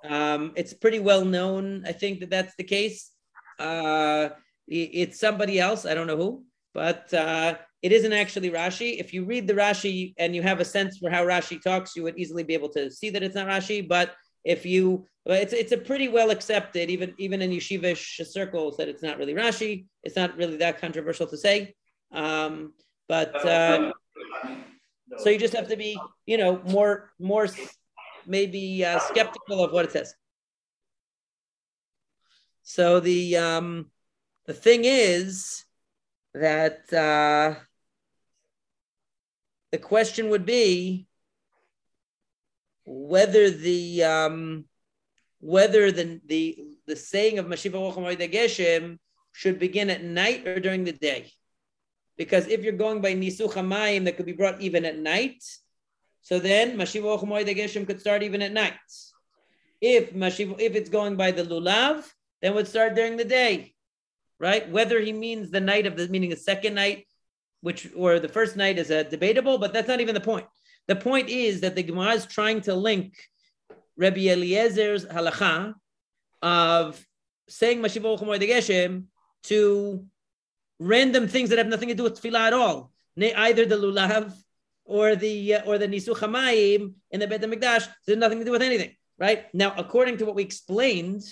[0.03, 1.85] Um, it's pretty well known.
[1.85, 3.11] I think that that's the case.
[3.57, 4.29] Uh,
[4.73, 5.85] it's somebody else.
[5.85, 6.43] I don't know who,
[6.73, 8.99] but uh, it isn't actually Rashi.
[8.99, 12.03] If you read the Rashi and you have a sense for how Rashi talks, you
[12.03, 13.87] would easily be able to see that it's not Rashi.
[13.87, 14.13] But
[14.43, 19.03] if you, it's it's a pretty well accepted, even even in yeshivish circles, that it's
[19.03, 19.85] not really Rashi.
[20.03, 21.75] It's not really that controversial to say.
[22.11, 22.73] Um,
[23.07, 23.91] but uh,
[25.17, 27.47] so you just have to be, you know, more more
[28.25, 30.13] maybe uh, skeptical of what it says.
[32.63, 33.91] So the um,
[34.45, 35.63] the thing is
[36.33, 36.91] that.
[36.93, 37.59] Uh,
[39.73, 41.07] the question would be
[42.85, 44.65] whether the um,
[45.39, 48.99] whether the the the saying of Mashiva Geshem
[49.31, 51.31] should begin at night or during the day.
[52.17, 55.43] Because if you're going by Nisuch Hamayim that could be brought even at night,
[56.21, 57.17] so then Mashiva
[57.57, 58.77] Geshem could start even at night.
[59.81, 62.05] If if it's going by the Lulav,
[62.43, 63.72] then would start during the day.
[64.43, 64.69] Right?
[64.69, 67.07] Whether he means the night of the meaning the second night
[67.61, 70.45] which or the first night is a debatable, but that's not even the point.
[70.87, 73.15] The point is that the Gemara is trying to link
[73.95, 75.75] Rabbi Eliezer's halacha
[76.41, 77.01] of
[77.47, 79.05] saying Mashiva de Geshem
[79.43, 80.05] to
[80.77, 82.91] random things that have nothing to do with tefillah at all.
[83.17, 84.33] Either the lulav
[84.83, 88.51] or the uh, or the nisuch hamayim in the Beit Hamikdash has nothing to do
[88.51, 89.45] with anything, right?
[89.53, 91.23] Now, according to what we explained,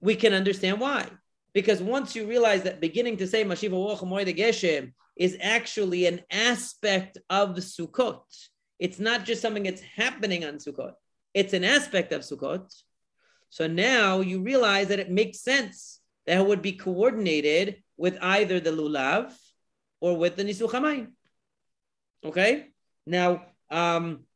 [0.00, 1.08] we can understand why.
[1.56, 8.20] Because once you realize that beginning to say Mashiva is actually an aspect of Sukkot.
[8.78, 10.92] It's not just something that's happening on Sukkot.
[11.32, 12.70] It's an aspect of Sukkot.
[13.48, 18.60] So now you realize that it makes sense that it would be coordinated with either
[18.60, 19.32] the lulav
[20.02, 21.12] or with the nisuchamayim.
[22.22, 22.66] Okay.
[23.06, 24.26] Now, um,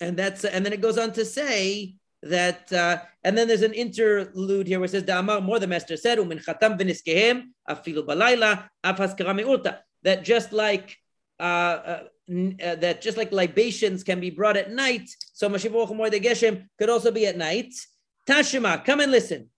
[0.00, 3.74] and that's and then it goes on to say that, uh, and then there's an
[3.74, 8.68] interlude here where it says, Da'amar, more the master said, Umin chatam v'niskehem, afilu balayla,
[8.84, 10.96] af haskara that just like,
[11.40, 16.22] uh, uh, uh, that just like libations can be brought at night, so Mashiach Moed
[16.22, 17.74] Geshem could also be at night.
[18.28, 19.48] Tashima, come and listen.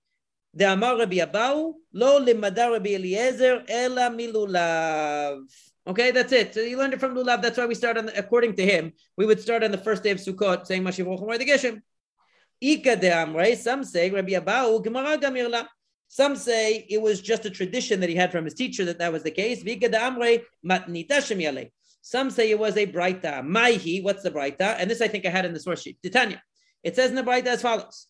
[0.56, 5.42] Da'amar Rabbi Abahu, lo limadar Rabbi Eliezer, ela milulav.
[5.86, 6.54] Okay, that's it.
[6.54, 7.42] So you learned it from Lulav.
[7.42, 10.02] That's why we start on, the, according to him, we would start on the first
[10.02, 11.82] day of Sukkot saying Mashiach Moed Geshem.
[13.56, 15.66] Some say Rabbi Abahu Gemara Gamirla.
[16.08, 19.12] Some say it was just a tradition that he had from his teacher that that
[19.12, 19.62] was the case.
[22.02, 23.42] Some say it was a braita.
[23.42, 24.76] Maihi, what's the braita?
[24.78, 25.98] And this I think I had in the source sheet.
[26.02, 26.42] Titania.
[26.82, 28.06] It says in the braita as follows.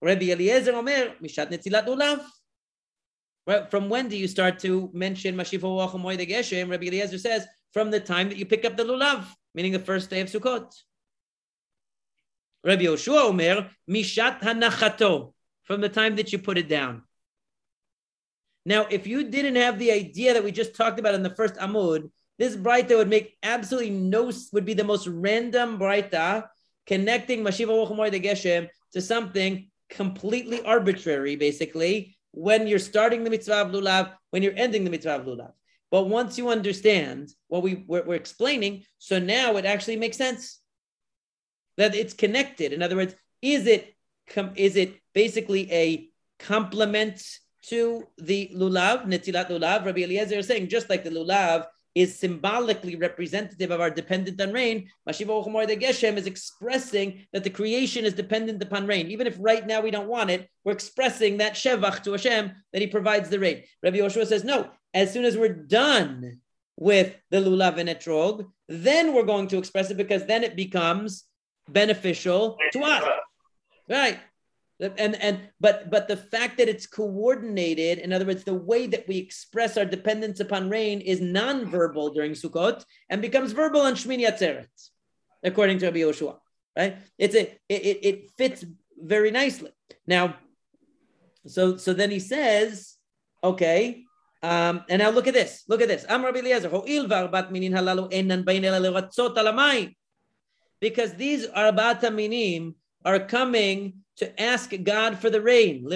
[0.00, 2.20] Rabbi Eliezer Omer, Mishat Netilat Lulav.
[3.70, 6.70] From when do you start to mention Mashifa Wachamoy the Geshem?
[6.70, 9.24] Rabbi Eliezer says, from the time that you pick up the Lulav,
[9.54, 10.70] meaning the first day of Sukkot.
[12.64, 15.32] Rabbi Yoshua Omer, Mishat Hanachato,
[15.64, 17.02] from the time that you put it down.
[18.64, 21.54] Now, if you didn't have the idea that we just talked about in the first
[21.54, 26.48] Amud, this Braita would make absolutely no, would be the most random Braita
[26.86, 33.62] connecting Mashiva Wochamoy de Geshem to something completely arbitrary, basically, when you're starting the mitzvah
[33.62, 35.52] of Lulav, when you're ending the mitzvah of Lulav.
[35.90, 40.60] But once you understand what we, we're, we're explaining, so now it actually makes sense
[41.78, 42.72] that it's connected.
[42.72, 43.94] In other words, is it
[44.56, 47.22] is it basically a complement
[47.68, 49.86] to the lulav, netilat lulav?
[49.86, 54.52] Rabbi Eliezer is saying just like the lulav is symbolically representative of our dependent on
[54.52, 54.88] rain.
[55.08, 59.10] Mashiva Geshem is expressing that the creation is dependent upon rain.
[59.10, 62.82] Even if right now we don't want it, we're expressing that Shevach to Hashem that
[62.82, 63.64] He provides the rain.
[63.82, 66.40] Rabbi Yoshua says, no, as soon as we're done
[66.76, 71.24] with the Lulav and Etrog, then we're going to express it because then it becomes
[71.68, 73.04] beneficial to us.
[73.88, 74.18] Right.
[74.80, 79.08] And and but but the fact that it's coordinated in other words the way that
[79.08, 84.24] we express our dependence upon rain is non-verbal during sukkot and becomes verbal on shmini
[84.24, 84.68] atzeret
[85.42, 86.38] according to rabbi yoshua
[86.78, 86.96] right?
[87.18, 88.64] It's a it, it fits
[88.96, 89.72] very nicely.
[90.06, 90.36] Now
[91.44, 92.94] so so then he says
[93.42, 94.04] okay
[94.44, 96.06] um, and now look at this look at this.
[96.08, 96.42] Am rabbi
[100.80, 102.74] because these arba'at minim
[103.04, 105.86] are coming to ask God for the rain,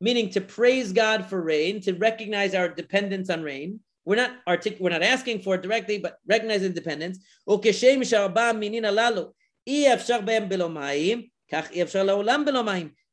[0.00, 3.80] meaning to praise God for rain, to recognize our dependence on rain.
[4.04, 7.18] We're not artic- we're not asking for it directly, but recognize independence.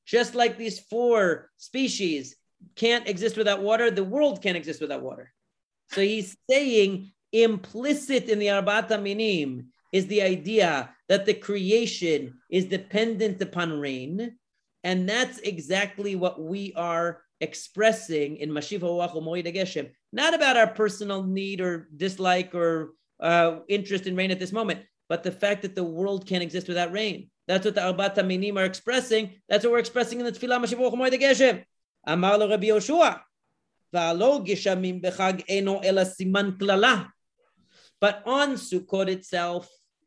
[0.06, 2.36] Just like these four species
[2.76, 5.34] can't exist without water, the world can't exist without water.
[5.92, 12.66] So he's saying implicit in the Arbata Minim is the idea that the creation is
[12.66, 14.36] dependent upon rain.
[14.84, 18.82] And that's exactly what we are expressing in Mashiva
[19.56, 19.92] Geshem.
[20.12, 24.82] Not about our personal need or dislike or uh, interest in rain at this moment,
[25.08, 27.30] but the fact that the world can't exist without rain.
[27.48, 29.36] That's what the Arba'at Minim are expressing.
[29.48, 31.64] That's what we're expressing in the Tefillah Mashiva Geshem.
[32.06, 33.22] Amar lo Rabbi Yoshua.
[33.92, 34.18] But
[38.26, 39.70] on Sukkot itself,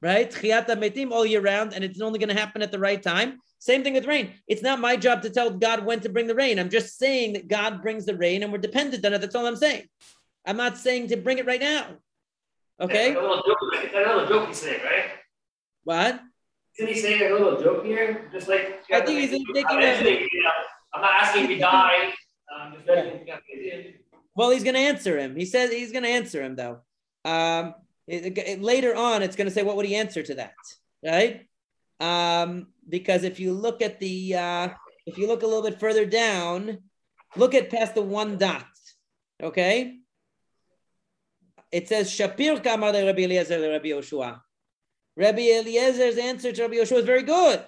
[0.00, 0.30] right?
[0.30, 3.38] Chiyata metim all year round, and it's only going to happen at the right time.
[3.58, 4.32] Same thing with rain.
[4.46, 6.58] It's not my job to tell God when to bring the rain.
[6.58, 9.20] I'm just saying that God brings the rain, and we're dependent on it.
[9.20, 9.84] That's all I'm saying.
[10.46, 11.86] I'm not saying to bring it right now.
[12.80, 13.14] Okay.
[13.14, 15.10] a little joke, a little joke he's saying, right?
[15.82, 16.20] What?
[16.78, 18.30] Isn't he saying a little joke here?
[18.32, 20.28] Just like I think he's making I'm, a,
[20.94, 22.12] I'm not asking if he died.
[22.56, 22.76] Um,
[24.36, 25.34] well, he's going to answer him.
[25.34, 26.78] He says he's going to answer him though.
[27.24, 27.74] Um,
[28.07, 30.55] it, it, later on, it's going to say, what would he answer to that?
[31.03, 31.47] Right?
[31.99, 34.69] Um, because if you look at the, uh,
[35.05, 36.79] if you look a little bit further down,
[37.35, 38.65] look at past the one dot.
[39.41, 39.99] Okay?
[41.71, 44.39] It says, Shapir Kamar Rabbi Eliezer Rabbi Yoshua.
[45.15, 47.65] Rabbi Eliezer's answer to Rabbi Yoshua is very good.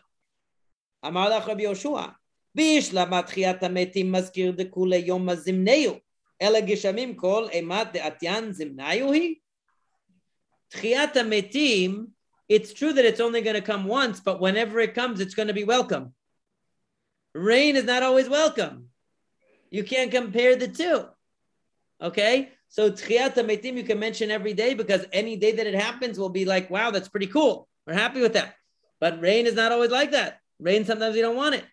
[1.04, 2.16] Amar lach Rabbi Yoshua.
[2.56, 5.94] בהשלמת תחיית המתים מזכיר דכולי יום הזמנהו,
[6.42, 9.36] אלא גשמים כל אימת דעתיין זמנהו היא?
[10.75, 12.09] Tchiyata metim,
[12.49, 15.49] it's true that it's only going to come once, but whenever it comes, it's going
[15.49, 16.15] to be welcome.
[17.35, 18.87] Rain is not always welcome.
[19.71, 21.07] You can't compare the two.
[22.03, 22.51] Okay?
[22.69, 26.29] So Tchiyata metim you can mention every day because any day that it happens will
[26.29, 27.69] be like, wow, that's pretty cool.
[27.87, 28.55] We're happy with that.
[29.01, 30.39] But rain is not always like that.
[30.59, 31.65] Rain, sometimes you don't want it.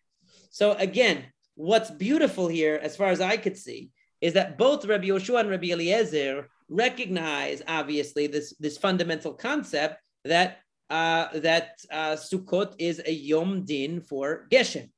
[0.49, 1.25] So again,
[1.55, 3.91] what's beautiful here, as far as I could see,
[4.21, 10.59] is that both Rabbi Yoshua and Rabbi Eliezer recognize obviously this this fundamental concept that
[10.89, 14.89] uh, that uh, Sukkot is a Yom Din for Geshem,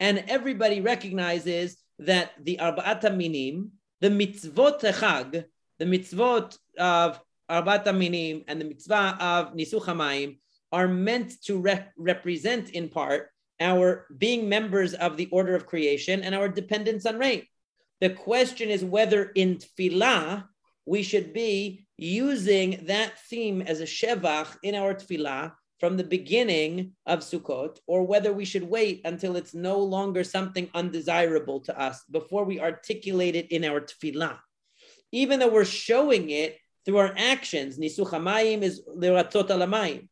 [0.00, 5.44] and everybody recognizes that the Arba'at Minim, the mitzvot Chag,
[5.78, 7.20] the mitzvot of
[7.50, 10.38] Arba'at Minim and the mitzvah of Nisuch Hamayim
[10.72, 13.30] are meant to re- represent in part
[13.60, 17.42] our being members of the order of creation and our dependence on rain.
[18.00, 20.44] The question is whether in tefillah
[20.86, 26.92] we should be using that theme as a shevach in our tefillah from the beginning
[27.04, 32.02] of Sukkot, or whether we should wait until it's no longer something undesirable to us
[32.10, 34.38] before we articulate it in our tefillah.
[35.12, 40.08] Even though we're showing it through our actions, Nisuch Hamayim is liratzot alamayim.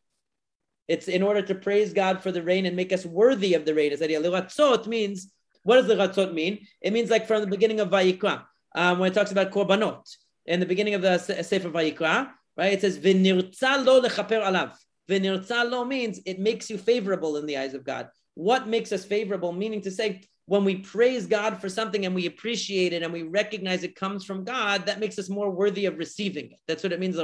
[0.86, 3.74] It's in order to praise God for the rain and make us worthy of the
[3.74, 3.92] rain.
[3.92, 5.32] As liratzot means,
[5.62, 6.66] what does liratzot mean?
[6.82, 8.44] It means like from the beginning of Vayikra,
[8.74, 10.04] um, when it talks about korbanot
[10.46, 12.72] in the beginning of the Sefer Vayikra, right?
[12.72, 14.76] It says v'nirtza lo lechaper alav.
[15.08, 18.08] V'nirtza lo means it makes you favorable in the eyes of God.
[18.34, 19.52] What makes us favorable?
[19.52, 23.22] Meaning to say, when we praise God for something and we appreciate it and we
[23.22, 26.58] recognize it comes from God, that makes us more worthy of receiving it.
[26.68, 27.16] That's what it means.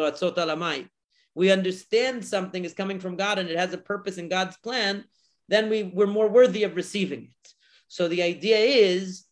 [1.34, 5.04] we understand something is coming from God and it has a purpose in God's plan,
[5.48, 7.52] then we, we're more worthy of receiving it.
[7.88, 9.24] So the idea is,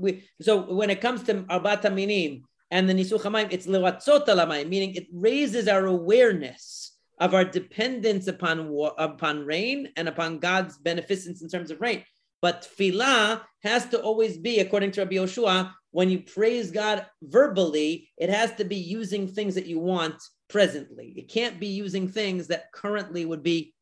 [0.00, 4.68] we, so when it comes to Arbat Minim and the Nisuch HaMayim, it's lewatzot alamayim,
[4.68, 11.42] meaning it raises our awareness of our dependence upon, upon rain and upon God's beneficence
[11.42, 12.04] in terms of rain.
[12.40, 18.08] But tefillah has to always be, according to Rabbi Yoshua, when you praise God verbally,
[18.16, 20.16] it has to be using things that you want
[20.48, 21.14] presently.
[21.16, 23.74] It can't be using things that currently would be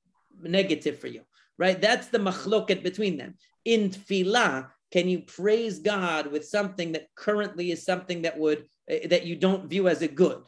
[0.42, 1.22] negative for you,
[1.56, 1.80] right?
[1.80, 3.36] That's the machloket between them.
[3.64, 9.06] In tefillah, can you praise God with something that currently is something that would eh,
[9.08, 10.42] that you don't view as a good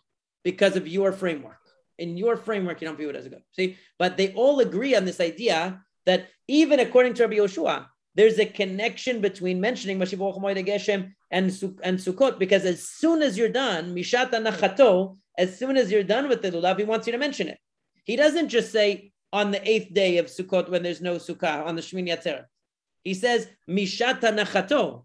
[0.44, 1.58] because of your framework?
[1.98, 3.42] In your framework, you don't view it as a good.
[3.52, 8.38] See, but they all agree on this idea that even according to Rabbi Yoshua, there's
[8.38, 11.46] a connection between mentioning Mashiach Geshem and,
[11.82, 16.28] and Sukkot because as soon as you're done, Mishata Nachato, as soon as you're done
[16.28, 17.58] with the Lulav, he wants you to mention it.
[18.04, 21.74] He doesn't just say on the eighth day of Sukkot when there's no Sukkah, on
[21.74, 22.44] the Shmini Atzeret.
[23.04, 25.04] He says Mishata Nachato,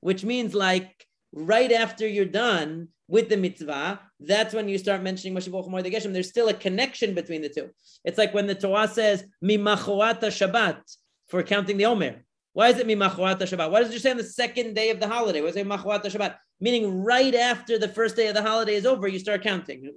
[0.00, 5.36] which means like right after you're done with the mitzvah, that's when you start mentioning
[5.36, 6.12] Mashiach Geshem.
[6.12, 7.70] There's still a connection between the two.
[8.04, 10.80] It's like when the Torah says Mimachoata Shabbat
[11.28, 12.24] for counting the Omer.
[12.52, 13.70] Why is it Mimachwata Shabbat?
[13.70, 15.40] Why does it say on the second day of the holiday?
[15.40, 16.36] Why does it say Machwata Shabbat?
[16.58, 19.92] Meaning right after the first day of the holiday is over, you start counting.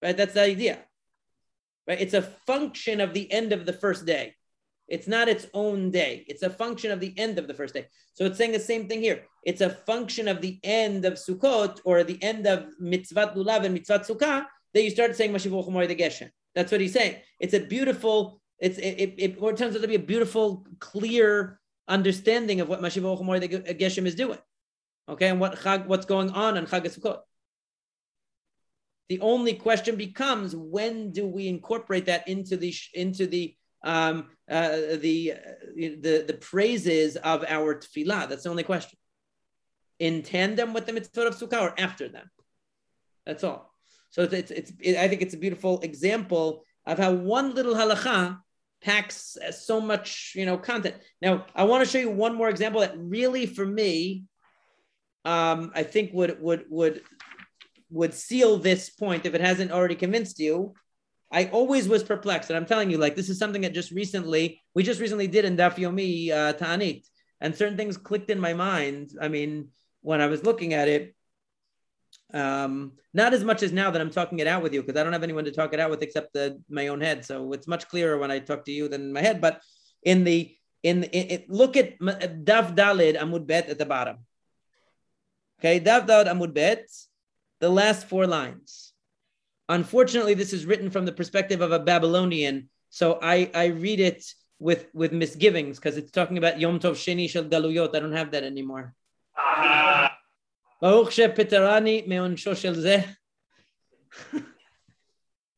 [0.00, 0.16] Right?
[0.16, 0.78] That's the idea.
[1.88, 2.00] Right?
[2.00, 4.36] It's a function of the end of the first day.
[4.92, 6.24] It's not its own day.
[6.28, 7.86] It's a function of the end of the first day.
[8.12, 9.24] So it's saying the same thing here.
[9.42, 13.76] It's a function of the end of Sukkot or the end of Mitzvat Lulav and
[13.76, 14.44] Mitzvat Sukkah
[14.74, 16.28] that you start saying Mashivu the Geshen.
[16.54, 17.16] That's what he's saying.
[17.40, 21.58] It's a beautiful it's it, it, it, it turns out to be a beautiful, clear
[21.88, 24.38] understanding of what Mashiva the Geshem is doing.
[25.08, 27.20] Okay, and what Chag, what's going on on Chag Sukkot.
[29.08, 34.96] The only question becomes when do we incorporate that into the into the um, uh,
[35.06, 35.36] the, uh,
[36.04, 38.28] the the praises of our tefillah?
[38.28, 38.98] That's the only question.
[39.98, 42.26] In tandem with the mitzvah of sukkah or after them?
[43.26, 43.60] That's all.
[44.10, 48.38] So it's, it's, it's I think it's a beautiful example of how one little halacha
[48.82, 50.96] packs so much, you know, content.
[51.20, 54.24] Now, I want to show you one more example that really, for me,
[55.24, 57.02] um, I think would would would
[57.90, 60.74] would seal this point if it hasn't already convinced you.
[61.32, 64.60] I always was perplexed, and I'm telling you, like this is something that just recently
[64.74, 67.06] we just recently did in Daf Yomi uh, Ta'anit,
[67.40, 69.12] and certain things clicked in my mind.
[69.20, 69.68] I mean,
[70.02, 71.14] when I was looking at it,
[72.34, 75.02] um, not as much as now that I'm talking it out with you because I
[75.04, 77.24] don't have anyone to talk it out with except the, my own head.
[77.24, 79.40] So it's much clearer when I talk to you than my head.
[79.40, 79.60] But
[80.02, 84.18] in the in, it, look at Daf Dalid Amud Bet at the bottom.
[85.60, 86.88] Okay, Daf Dalid Amud Bet,
[87.60, 88.91] the last four lines.
[89.72, 94.22] Unfortunately, this is written from the perspective of a Babylonian, so I, I read it
[94.58, 97.96] with, with misgivings because it's talking about Yom Tov Sheni Shel Galuyot.
[97.96, 98.94] I don't have that anymore.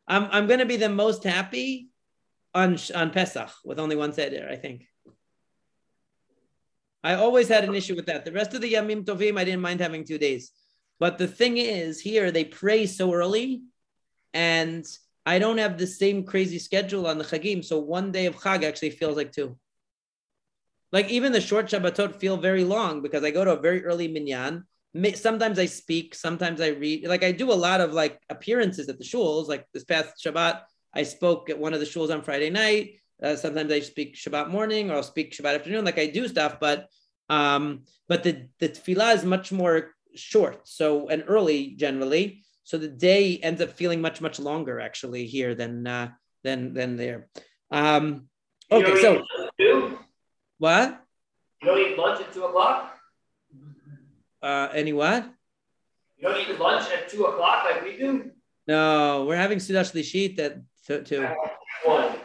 [0.06, 1.88] I'm, I'm going to be the most happy
[2.54, 4.86] on, on Pesach with only one Seder, I think.
[7.02, 8.24] I always had an issue with that.
[8.24, 10.52] The rest of the Yamim Tovim, I didn't mind having two days.
[11.00, 13.64] But the thing is, here they pray so early
[14.34, 14.84] and
[15.24, 17.64] I don't have the same crazy schedule on the Chagim.
[17.64, 19.56] So one day of Chag actually feels like two.
[20.92, 24.08] Like even the short Shabbatot feel very long because I go to a very early
[24.08, 24.64] minyan
[25.14, 27.06] sometimes I speak, sometimes I read.
[27.06, 29.48] Like I do a lot of like appearances at the shuls.
[29.48, 30.60] Like this past Shabbat,
[30.94, 32.96] I spoke at one of the shuls on Friday night.
[33.22, 35.84] Uh, sometimes I speak Shabbat morning or I'll speak Shabbat afternoon.
[35.84, 36.88] Like I do stuff, but
[37.28, 40.68] um, but the the tefillah is much more short.
[40.68, 42.44] So and early generally.
[42.64, 46.08] So the day ends up feeling much much longer actually here than uh,
[46.42, 47.28] than than there.
[47.70, 48.28] Um,
[48.72, 49.22] okay, so
[50.58, 51.00] what?
[51.62, 52.98] You don't eat lunch at two o'clock.
[54.42, 55.30] Uh, any what?
[56.16, 58.30] You don't eat lunch at two o'clock like we do.
[58.66, 61.20] No, we're having Seudah Shlishit at two.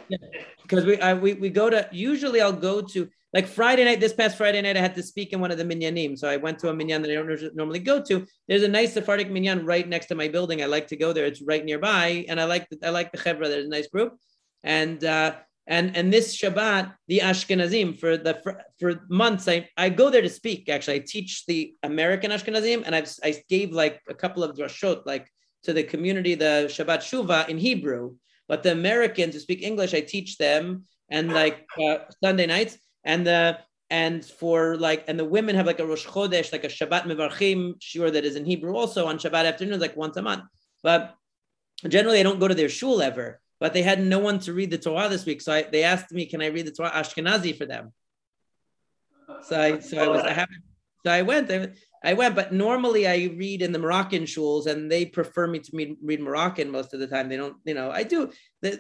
[0.09, 0.17] Yeah.
[0.69, 3.99] Because we, I, we we go to usually I'll go to like Friday night.
[3.99, 6.37] This past Friday night, I had to speak in one of the minyanim, so I
[6.37, 8.25] went to a minyan that I don't normally go to.
[8.47, 10.61] There's a nice Sephardic minyan right next to my building.
[10.61, 11.25] I like to go there.
[11.25, 13.47] It's right nearby, and I like the, I like the chevra.
[13.47, 14.17] There's a nice group,
[14.63, 15.35] and uh,
[15.67, 20.23] and and this Shabbat, the Ashkenazim for the for, for, months, I, I go there
[20.23, 20.69] to speak.
[20.69, 25.05] Actually, I teach the American Ashkenazim, and I've I gave like a couple of drashot
[25.05, 25.31] like
[25.63, 28.15] to the community the Shabbat Shuva in Hebrew.
[28.49, 33.25] But the Americans who speak English, I teach them, and like uh, Sunday nights, and
[33.25, 33.59] the
[33.89, 37.75] and for like, and the women have like a Rosh Chodesh, like a Shabbat Mevarchim
[37.79, 40.43] sure that is in Hebrew also on Shabbat afternoons, like once a month.
[40.83, 41.15] But
[41.87, 43.39] generally, I don't go to their shul ever.
[43.59, 46.11] But they had no one to read the Torah this week, so I, they asked
[46.11, 47.93] me, "Can I read the Torah Ashkenazi for them?"
[49.43, 50.63] So I, so I was, I haven't,
[51.05, 51.51] so I went.
[52.03, 55.71] I went, but normally I read in the Moroccan shuls, and they prefer me to
[55.73, 57.27] read, read Moroccan most of the time.
[57.27, 58.31] They don't, you know, I do.
[58.61, 58.73] The,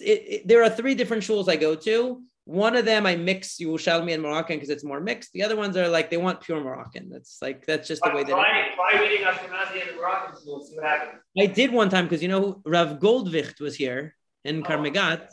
[0.00, 2.22] it, there are three different shuls I go to.
[2.44, 5.32] One of them I mix Yerushalmi and Moroccan because it's more mixed.
[5.32, 7.08] The other ones are like they want pure Moroccan.
[7.08, 8.32] That's like that's just the way they.
[8.32, 10.68] Try, try reading Ashkenazi and Moroccan schools.
[10.68, 11.20] See what happens.
[11.38, 14.68] I did one time because you know Rav Goldvicht was here in oh.
[14.68, 15.28] Karmegat,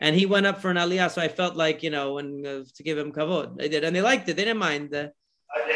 [0.00, 1.10] and he went up for an aliyah.
[1.12, 3.94] So I felt like you know, and uh, to give him kavod, I did, and
[3.94, 4.36] they liked it.
[4.36, 4.92] They didn't mind.
[4.92, 5.08] Uh,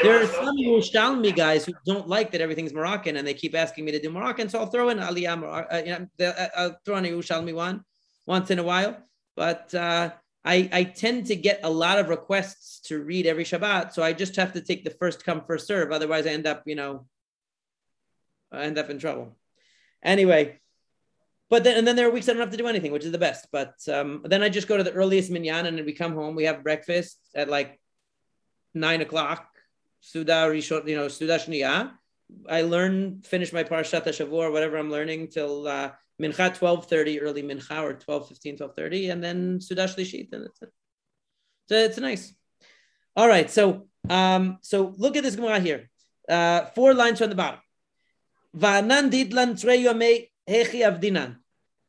[0.03, 3.85] there are some Yerushalmi guys who don't like that everything's Moroccan, and they keep asking
[3.85, 4.49] me to do Moroccan.
[4.49, 6.07] So I'll throw in aliyah.
[6.21, 7.85] Uh, uh, I'll throw in a Yerushalmi one
[8.27, 8.97] once in a while,
[9.37, 9.75] but.
[9.75, 10.11] Uh,
[10.45, 14.13] I, I tend to get a lot of requests to read every Shabbat, so I
[14.13, 15.93] just have to take the first come first serve.
[15.93, 17.07] Otherwise, I end up, you know,
[18.51, 19.37] I end up in trouble.
[20.03, 20.59] Anyway,
[21.49, 23.13] but then and then there are weeks I don't have to do anything, which is
[23.13, 23.47] the best.
[23.53, 26.35] But um, then I just go to the earliest minyan, and then we come home.
[26.35, 27.79] We have breakfast at like
[28.75, 29.49] nine o'clock.
[30.03, 31.93] Suda Rishon, you know, Suda Shniya.
[32.49, 37.83] I learn, finish my Parshat Shavua, whatever I'm learning, till uh, Mincha 12.30, early Mincha,
[37.83, 40.73] or 12.15, 12.30, and then Seudah Shlishit, and that's it.
[41.69, 42.35] So it's nice.
[43.15, 45.89] All right, so um, so look at this Gemara here.
[46.29, 47.61] Uh, four lines from the bottom.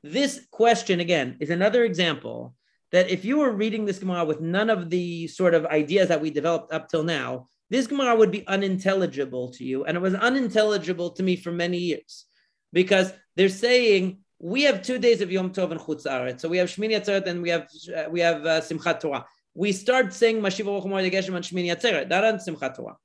[0.03, 2.55] This question again is another example
[2.91, 6.21] that if you were reading this Gemara with none of the sort of ideas that
[6.21, 10.13] we developed up till now, this Gemara would be unintelligible to you, and it was
[10.13, 12.25] unintelligible to me for many years
[12.71, 16.41] because they're saying we have two days of Yom Tov and Chutz Aretz.
[16.41, 17.67] So we have Shmini Atzeret and we have
[17.97, 19.25] uh, we have uh, Simchat Torah.
[19.55, 22.97] We start saying Mashiv Baruch Moed Geshem on Shmini Atzeret, not on Simchat Torah,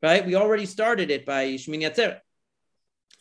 [0.00, 0.24] right?
[0.24, 2.20] We already started it by Shmini Atzeret.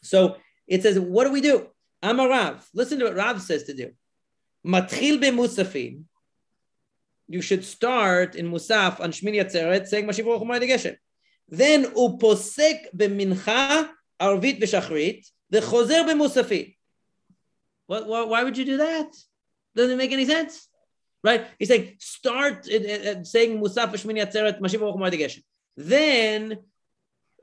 [0.04, 0.38] So
[0.68, 1.66] it says, what do we do?
[2.04, 2.64] I'm a Rav.
[2.76, 3.90] Listen to what Rav says to do.
[4.64, 6.04] Matchil be Musafin.
[7.32, 10.96] You should start in Musaf on Shmini Atzeret saying Mashiv Baruch Moed Geshem.
[11.48, 13.88] Then uposek b'mincha
[14.20, 16.76] arvit v'shachrit the choser b'musafin.
[17.86, 19.16] What, what, why would you do that?
[19.76, 20.68] Doesn't make any sense,
[21.24, 21.46] right?
[21.60, 25.44] He's saying start saying Musaf Shmini Atzeret Mashiv Geshem.
[25.78, 26.58] Then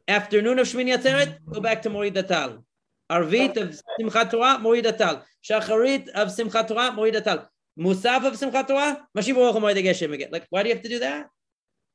[0.09, 2.65] afternoon of Shmini Atzeret, go back to Morid Atal.
[3.09, 5.23] Arvit of Simchat Torah, Morid Atal.
[5.49, 7.47] Shacharit of Simchat Torah, Morid Atal.
[7.78, 10.28] Musaf of Simchat Torah, Mashiv Geshem again.
[10.32, 11.28] Like, why do you have to do that?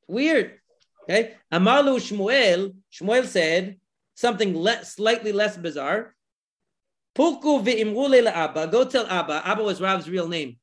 [0.06, 0.58] Weird.
[1.04, 1.34] Okay.
[1.52, 3.78] Amalu Shmuel, Shmuel said
[4.14, 6.14] something less, slightly less bizarre.
[7.14, 8.68] Pulku ve'imru Abba.
[8.68, 9.42] Go tell Abba.
[9.44, 10.56] Abba was Rav's real name.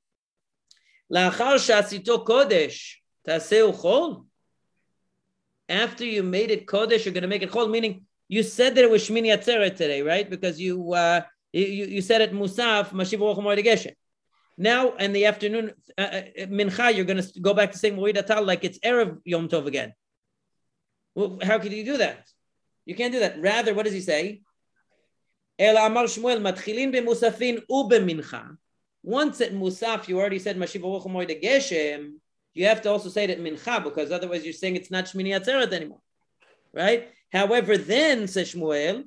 [1.12, 2.96] La'achar shasito kodesh
[3.28, 4.26] taseu chol.
[5.68, 7.70] After you made it kodesh, you're going to make it chol.
[7.70, 10.30] Meaning, you said that it was Shmini Atzeret today, right?
[10.30, 11.22] Because you uh,
[11.52, 13.94] you, you said it Musaf Mashiv Geshem.
[14.59, 18.17] Now in the afternoon, uh, uh, mincha, you're going to go back to saying Moed
[18.17, 19.95] Atal like it's erev Yom Tov again.
[21.15, 22.29] Well, how could you do that?
[22.85, 23.41] You can't do that.
[23.41, 24.43] Rather, what does he say?
[25.61, 28.43] אלא אמר שמואל, מתחילים במוספין ובמנחה.
[29.07, 32.15] Once at Musaf, you already said Mashiv Baruch Moed Geshem,
[32.55, 35.39] you have to also say it at Mincha, because otherwise you're saying it's not Shmini
[35.39, 36.01] Atzeret anymore.
[36.73, 37.11] Right?
[37.31, 39.05] However, then, says Shmuel,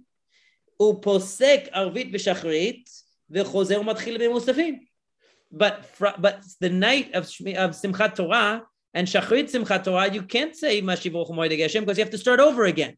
[0.81, 2.89] ופוסק ערבית ושחרית,
[3.29, 4.79] וחוזר ומתחיל במוספים.
[5.52, 5.84] but,
[6.18, 8.62] but the night of, of Simchat Torah
[8.94, 12.18] and Shachrit Simchat Torah, you can't say Mashiv Baruch Moed Geshem because you have to
[12.18, 12.96] start over again.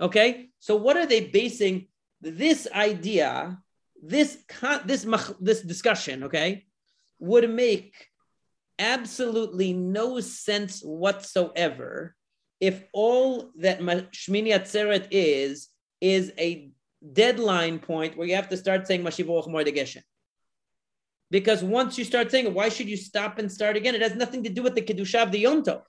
[0.00, 1.88] Okay, so what are they basing
[2.20, 3.58] this idea,
[4.00, 4.44] this
[4.84, 5.04] this
[5.40, 6.24] this discussion?
[6.24, 6.66] Okay,
[7.18, 8.06] would make
[8.78, 12.14] absolutely no sense whatsoever
[12.60, 15.68] if all that Shmini Atzeret is
[16.00, 16.70] is a
[17.12, 20.02] deadline point where you have to start saying Mashiv Geshem.
[21.30, 23.94] Because once you start saying it, why should you stop and start again?
[23.94, 25.82] It has nothing to do with the Kedusha of the Yom Tov.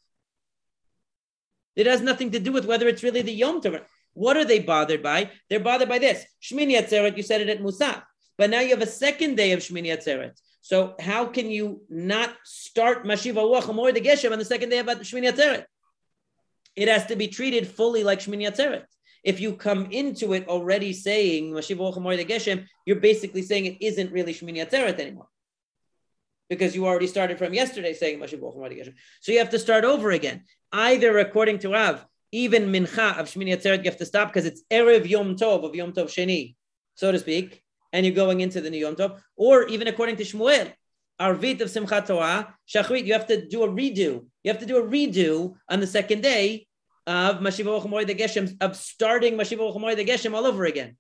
[1.76, 3.82] It has nothing to do with whether it's really the Yom Tov.
[4.14, 5.32] What are they bothered by?
[5.50, 6.26] They're bothered by this.
[6.42, 8.04] Shmini Atzeret, you said it at Musaf.
[8.38, 10.32] But now you have a second day of Shmini Atzeret.
[10.62, 14.88] So how can you not start Mashiva Ruach the Geshem on the second day of
[14.88, 15.66] Shmini Atzeret?
[16.76, 18.84] It has to be treated fully like Shmini Atzeret.
[19.24, 24.66] If you come into it already saying Geshem, you're basically saying it isn't really Shmini
[24.66, 25.28] Atzeret anymore.
[26.50, 28.94] Because you already started from yesterday saying Geshem.
[29.22, 30.44] So you have to start over again.
[30.72, 34.64] Either according to Rav, even mincha of Shmini Atzeret, you have to stop because it's
[34.72, 36.56] Erev Yom Tov of Yom Tov Sheni,
[36.96, 39.20] so to speak, and you're going into the new Yom Tov.
[39.36, 40.72] Or even according to Shmuel,
[41.20, 44.26] Arvit of Simchat Torah, Shachrit, you have to do a redo.
[44.44, 46.68] You have to do a redo on the second day
[47.10, 50.96] of Mashiva the Geshem, of starting Mashiva the Geshem all over again.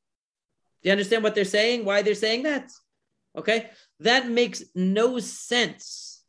[0.81, 1.86] Do you understand what they're saying?
[1.86, 2.72] Why they're saying that?
[3.38, 3.69] Okay,
[3.99, 6.23] that makes no sense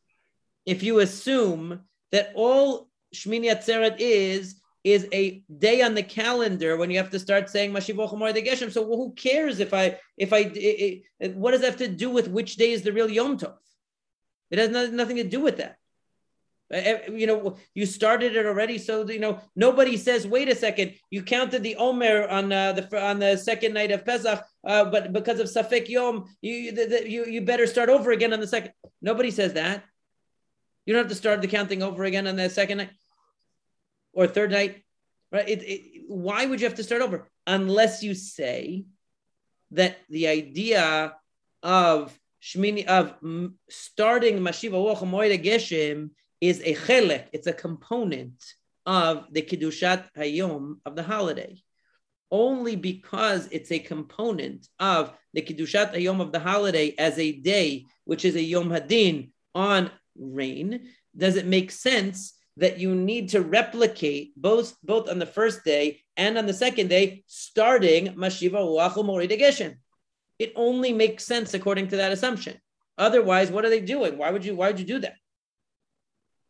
[0.67, 1.81] if you assume
[2.13, 7.19] that all Shmini Atzeret is is a day on the calendar when you have to
[7.19, 8.71] start saying Mashivoch the Geshem.
[8.71, 12.11] So who cares if I if I it, it, what does that have to do
[12.11, 13.57] with which day is the real Yom Tov?
[14.51, 15.77] It has nothing to do with that.
[16.71, 21.25] You know, you started it already, so you know nobody says, "Wait a second, you
[21.25, 25.41] counted the Omer on uh, the on the second night of Pesach, uh, but because
[25.41, 28.73] of Safek Yom, you, the, the, you you better start over again on the second.
[29.03, 29.83] Nobody says that.
[30.87, 32.91] You don't have to start the counting over again on the second night
[34.13, 34.85] or third night,
[35.33, 35.49] right?
[35.49, 38.85] It, it, why would you have to start over unless you say
[39.73, 41.15] that the idea
[41.63, 43.15] of Shmini of
[43.69, 46.11] starting Mashiva Geshem
[46.41, 48.43] is a chelek, it's a component
[48.87, 51.57] of the Kedushat Hayom of the holiday.
[52.31, 57.87] Only because it's a component of the Kedushat Hayom of the holiday as a day,
[58.05, 63.41] which is a Yom Hadin on rain, does it make sense that you need to
[63.41, 69.05] replicate both both on the first day and on the second day, starting Mashiva Uachel
[69.05, 69.77] Morid Geshem.
[70.39, 72.57] It only makes sense according to that assumption.
[72.99, 74.19] Otherwise, what are they doing?
[74.19, 75.15] Why would you why would you do that?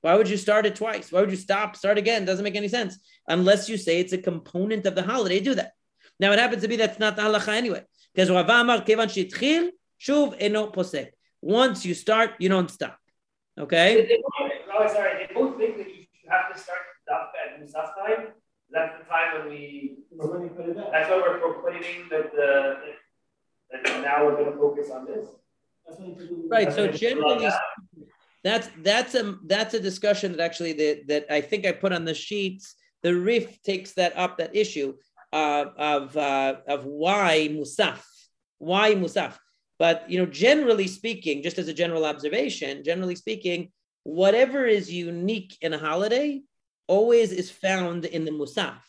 [0.03, 1.13] Why would you start it twice?
[1.13, 2.25] Why would you stop, start again?
[2.25, 2.99] Doesn't make any sense.
[3.29, 5.73] Unless you say it's a component of the holiday, do that.
[6.19, 7.85] Now it happens to be that's not the halacha anyway.
[8.15, 8.31] Because
[11.43, 12.99] Once you start, you don't stop.
[13.59, 14.21] Okay?
[14.73, 15.27] Oh, sorry.
[15.27, 16.79] They both think that you have to start
[17.09, 18.29] Daf at Musaf time.
[18.71, 19.97] That's the time when we.
[20.17, 22.77] That's why we're proclaiming that the
[23.71, 25.29] that now we're going to focus on this.
[26.49, 26.73] Right.
[26.73, 27.49] So generally,
[28.43, 32.05] that's that's a that's a discussion that actually that, that I think I put on
[32.05, 32.75] the sheets.
[33.03, 34.95] The Rif takes that up that issue
[35.33, 38.03] uh, of uh, of why Musaf,
[38.59, 39.37] why Musaf.
[39.79, 43.73] But you know, generally speaking, just as a general observation, generally speaking,
[44.05, 46.43] whatever is unique in a holiday
[46.87, 48.81] always is found in the Musaf.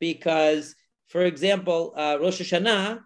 [0.00, 0.74] Because,
[1.08, 3.00] for example, uh, Rosh Hashanah,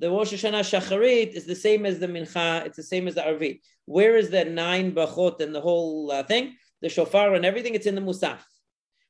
[0.00, 3.22] the Rosh Hashanah Shacharit is the same as the Mincha, it's the same as the
[3.22, 3.60] Arvit.
[3.86, 6.56] Where is the nine Brachot and the whole uh, thing?
[6.82, 8.38] The Shofar and everything, it's in the Musaf.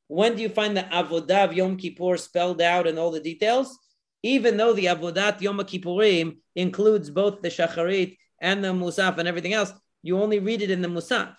[0.09, 3.77] When do you find the Avodah Yom Kippur spelled out and all the details?
[4.23, 9.53] Even though the Avodat Yom Kippurim includes both the Shacharit and the Musaf and everything
[9.53, 9.73] else,
[10.03, 11.35] you only read it in the Musaf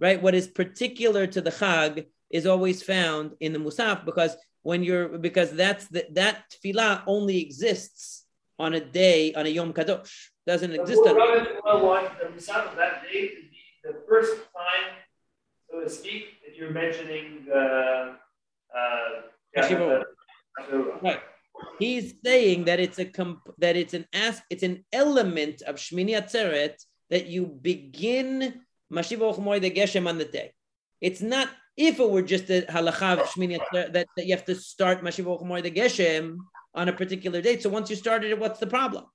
[0.00, 0.20] right?
[0.20, 5.18] What is particular to the Chag is always found in the Musaf because when you're
[5.18, 8.19] because that's the, that tefillah only exists
[8.60, 10.12] on a day on a Yom Kadosh.
[10.46, 11.16] Doesn't exist on.
[11.16, 14.88] Well, want the Musaf of that day to be the first time,
[15.70, 18.16] so to speak, that you're mentioning the.
[18.70, 19.22] Uh,
[21.02, 21.20] right.
[21.78, 26.12] He's saying that it's a comp- that it's an as it's an element of Shmini
[26.20, 26.76] Atzeret
[27.10, 28.62] that you begin
[28.92, 30.52] Mashiva Moed Geshem on the day.
[31.00, 34.54] It's not if it were just a halacha of Shmini that, that you have to
[34.54, 36.38] start Mashiva Moed Geshem
[36.73, 37.63] on a particular date.
[37.63, 39.05] So once you started it, what's the problem?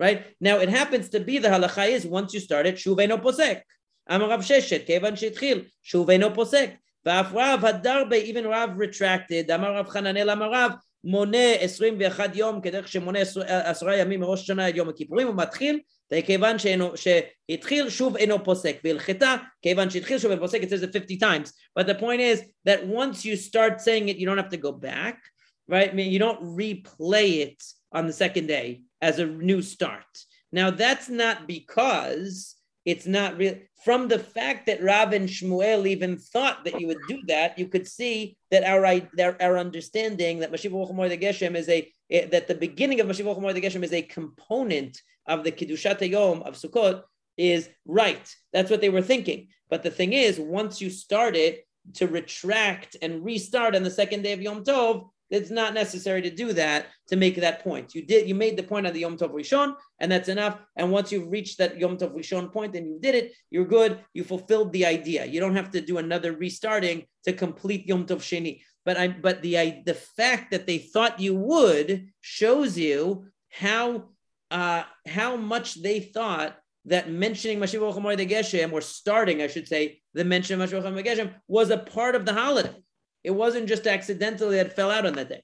[0.00, 3.62] Right now, it happens to be the halacha is once you start it, shuveno posek.
[4.06, 6.76] Amar Rav Sheshet, kevan shitchil, shuveno posek.
[7.06, 9.50] Va'af Rav Hadarbe, even Rav retracted.
[9.50, 10.72] Amar Rav Chananel, Amar Rav,
[11.04, 15.80] מונה 21 יום כדרך שמונה עשרה ימים מראש השנה עד יום הכיפורים, הוא מתחיל
[16.12, 16.56] וכיוון
[16.94, 21.52] שהתחיל שוב אינו פוסק, והלכתה, כיוון שהתחיל שוב אינו פוסק, it says it 50 times.
[21.78, 24.72] But the point is that once you start saying it, you don't have to go
[24.72, 25.18] back,
[25.67, 25.89] right?
[25.89, 30.05] I mean, you don't replay it on the second day as a new start.
[30.51, 33.55] Now, that's not because it's not real.
[33.83, 37.67] From the fact that Rav and Shmuel even thought that you would do that, you
[37.67, 42.47] could see that our our, our understanding that Mashiach the Geshem is a eh, that
[42.47, 47.03] the beginning of Mashiach the Geshem is a component of the Kedushat Yom of Sukkot
[47.37, 48.35] is right.
[48.51, 49.47] That's what they were thinking.
[49.69, 51.65] But the thing is, once you start it
[51.95, 56.29] to retract and restart on the second day of Yom Tov, it's not necessary to
[56.29, 57.95] do that to make that point.
[57.95, 60.59] You did, you made the point on the Yom Tov Rishon, and that's enough.
[60.75, 63.99] And once you've reached that Yom Tov Rishon point and you did it, you're good.
[64.13, 65.25] You fulfilled the idea.
[65.25, 68.61] You don't have to do another restarting to complete Yom Tov Sheni.
[68.85, 74.09] But I, but the I, the fact that they thought you would shows you how
[74.51, 76.55] uh, how much they thought
[76.85, 81.71] that mentioning Mashiach Geshem, or starting, I should say, the mention of Mashiach Geshem was
[81.71, 82.75] a part of the holiday.
[83.23, 85.41] It wasn't just accidentally that fell out on that day.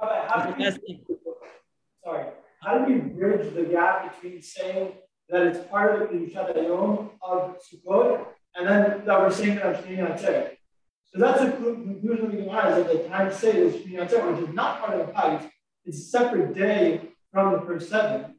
[0.00, 1.06] How, how you,
[2.04, 2.26] sorry,
[2.62, 4.92] how do you bridge the gap between saying
[5.28, 9.66] that it's part of the Kedushat Hayom of Sukkot, and then that we're saying that
[9.66, 10.50] on Shmini Atzeret.
[11.06, 14.48] So that's a conclusion we can is that the time say is Shmini Atzeret, which
[14.48, 15.50] is not part of the Chag,
[15.84, 17.00] it's a separate day
[17.32, 18.36] from the first seven.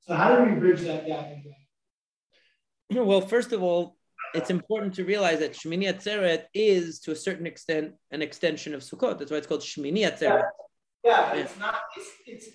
[0.00, 1.26] So how do we bridge that gap?
[2.88, 3.95] Well, first of all,
[4.36, 8.82] it's important to realize that Shmini Atzeret is, to a certain extent, an extension of
[8.82, 9.18] Sukkot.
[9.18, 10.44] That's why it's called Shmini Atzeret.
[11.04, 11.76] Yeah, yeah but it's not.
[11.96, 12.46] It's, it's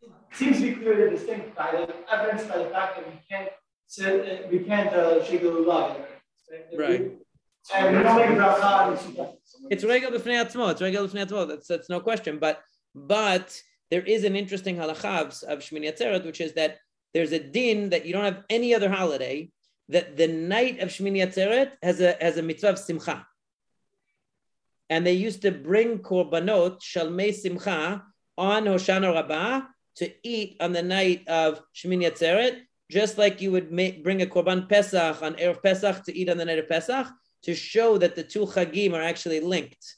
[0.00, 3.48] it seems to be clearly distinct by the evidence by the fact that we can't
[3.86, 5.96] sit, uh, we can't uh, shake the lulav.
[6.76, 7.12] Right.
[7.74, 9.36] And we don't make a bracha
[9.70, 10.70] It's regal b'fnei atzmo.
[10.70, 11.48] It's regal b'fnei atzmo.
[11.48, 12.38] That's that's no question.
[12.38, 12.62] But
[12.94, 13.60] but
[13.90, 16.78] there is an interesting halacha of Shmini Atzeret, which is that
[17.14, 19.50] there's a din that you don't have any other holiday
[19.88, 23.26] that the night of Shmini Atzeret has a has a mitzvah of simcha.
[24.90, 28.02] And they used to bring korbanot shalmei simcha
[28.36, 29.66] on Hoshana Rabbah
[29.96, 32.60] to eat on the night of Shmini Atzeret,
[32.90, 36.38] just like you would make, bring a korban Pesach on Erev Pesach to eat on
[36.38, 37.06] the night of Pesach,
[37.42, 39.96] to show that the two chagim are actually linked.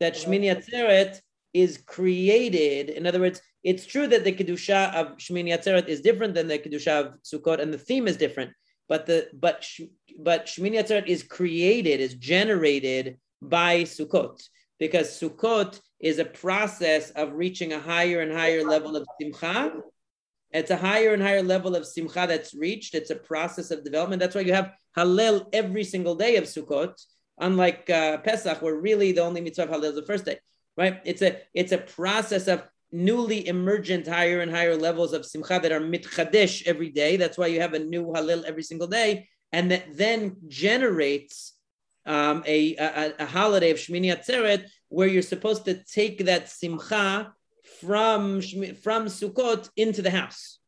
[0.00, 1.20] That Shmini Atzeret
[1.52, 2.88] is created.
[2.90, 6.58] In other words, it's true that the kedusha of Shmini Atzeret is different than the
[6.58, 8.52] kedusha of Sukkot, and the theme is different.
[8.88, 9.66] But the but
[10.18, 14.42] but Shmini Atzeret is created, is generated by Sukkot,
[14.78, 19.72] because Sukkot is a process of reaching a higher and higher level of simcha.
[20.50, 22.94] It's a higher and higher level of simcha that's reached.
[22.94, 24.20] It's a process of development.
[24.20, 26.94] That's why you have Hallel every single day of Sukkot,
[27.38, 30.38] unlike uh, Pesach, where really the only mitzvah of Hallel is the first day
[30.76, 31.00] right?
[31.04, 35.72] It's a it's a process of newly emergent higher and higher levels of simcha that
[35.72, 37.16] are mitchadesh every day.
[37.16, 41.54] That's why you have a new halil every single day, and that then generates
[42.04, 47.32] um, a, a, a, holiday of Shmini Atzeret where you're supposed to take that simcha
[47.80, 50.58] from from Sukkot into the house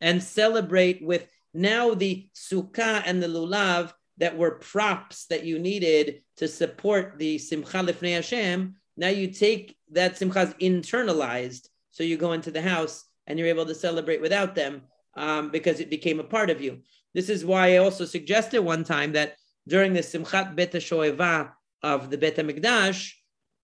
[0.00, 6.22] and celebrate with now the sukkah and the lulav that were props that you needed
[6.36, 12.32] to support the simcha lifnei Hashem now you take that simchas internalized, so you go
[12.32, 14.82] into the house and you're able to celebrate without them
[15.16, 16.82] um, because it became a part of you.
[17.14, 19.36] This is why I also suggested one time that
[19.66, 21.50] during the Simchat Bet Shoeva
[21.82, 23.10] of the Bet Hamikdash,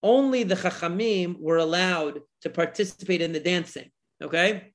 [0.02, 3.90] only the Chachamim were allowed to participate in the dancing.
[4.22, 4.72] Okay,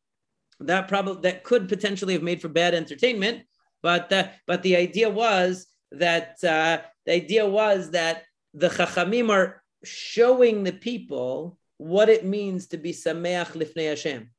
[0.59, 3.45] that probably that could potentially have made for bad entertainment,
[3.81, 6.77] but uh, but the idea was that uh,
[7.07, 12.93] the idea was that the Chachamim are showing the people what it means to be
[12.93, 14.29] Sameach Lifnei Hashem,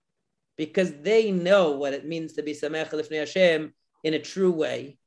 [0.56, 3.74] because they know what it means to be Sameach Lifnei Hashem
[4.05, 4.98] in a true way.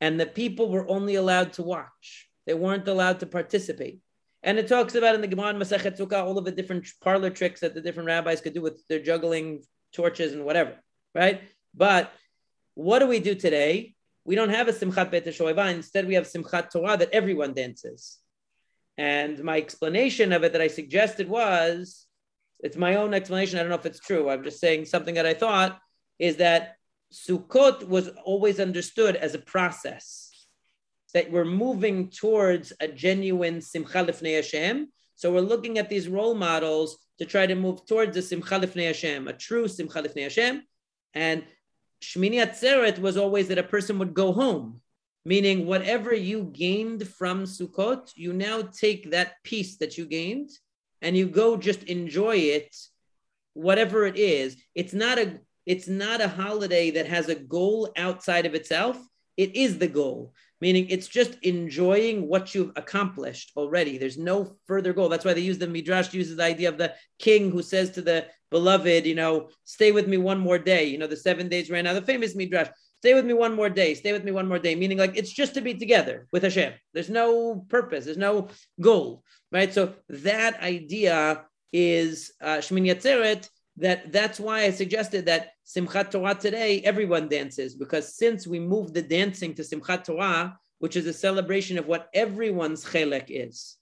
[0.00, 4.00] And the people were only allowed to watch, they weren't allowed to participate.
[4.42, 7.60] And it talks about in the Gemara Masechet Sukkah all of the different parlor tricks
[7.60, 9.62] that the different rabbis could do with their juggling
[9.94, 10.74] torches and whatever,
[11.14, 11.40] right?
[11.74, 12.12] But
[12.74, 13.94] what do we do today?
[14.26, 18.18] We don't have a Simchat Bet Instead, we have Simchat Torah that everyone dances.
[18.96, 22.06] And my explanation of it that I suggested was
[22.60, 23.58] it's my own explanation.
[23.58, 24.30] I don't know if it's true.
[24.30, 25.78] I'm just saying something that I thought
[26.18, 26.76] is that
[27.12, 30.30] Sukkot was always understood as a process
[31.12, 34.88] that we're moving towards a genuine Simcha Lifnei Hashem.
[35.14, 38.88] So we're looking at these role models to try to move towards the Simcha Lifnei
[38.88, 40.62] Hashem, a true Simcha Lifnei Hashem.
[41.14, 41.44] And
[42.02, 44.80] Shmini Atzeret was always that a person would go home
[45.24, 50.50] meaning whatever you gained from Sukkot, you now take that piece that you gained
[51.00, 52.74] and you go just enjoy it,
[53.54, 54.56] whatever it is.
[54.74, 58.98] It's not a it's not a holiday that has a goal outside of itself.
[59.38, 63.96] It is the goal, meaning it's just enjoying what you've accomplished already.
[63.96, 65.08] There's no further goal.
[65.08, 68.02] That's why they use the midrash uses the idea of the king who says to
[68.02, 70.84] the beloved, you know, stay with me one more day.
[70.84, 71.94] You know, the seven days ran out.
[71.94, 72.68] The famous midrash
[73.04, 75.30] stay with me one more day, stay with me one more day, meaning like it's
[75.30, 76.72] just to be together with Hashem.
[76.94, 78.48] There's no purpose, there's no
[78.80, 79.22] goal,
[79.52, 79.70] right?
[79.74, 86.34] So that idea is uh, Shmini Atzeret, that that's why I suggested that Simchat Torah
[86.34, 91.12] today, everyone dances, because since we moved the dancing to Simchat Torah, which is a
[91.12, 93.76] celebration of what everyone's chelek is,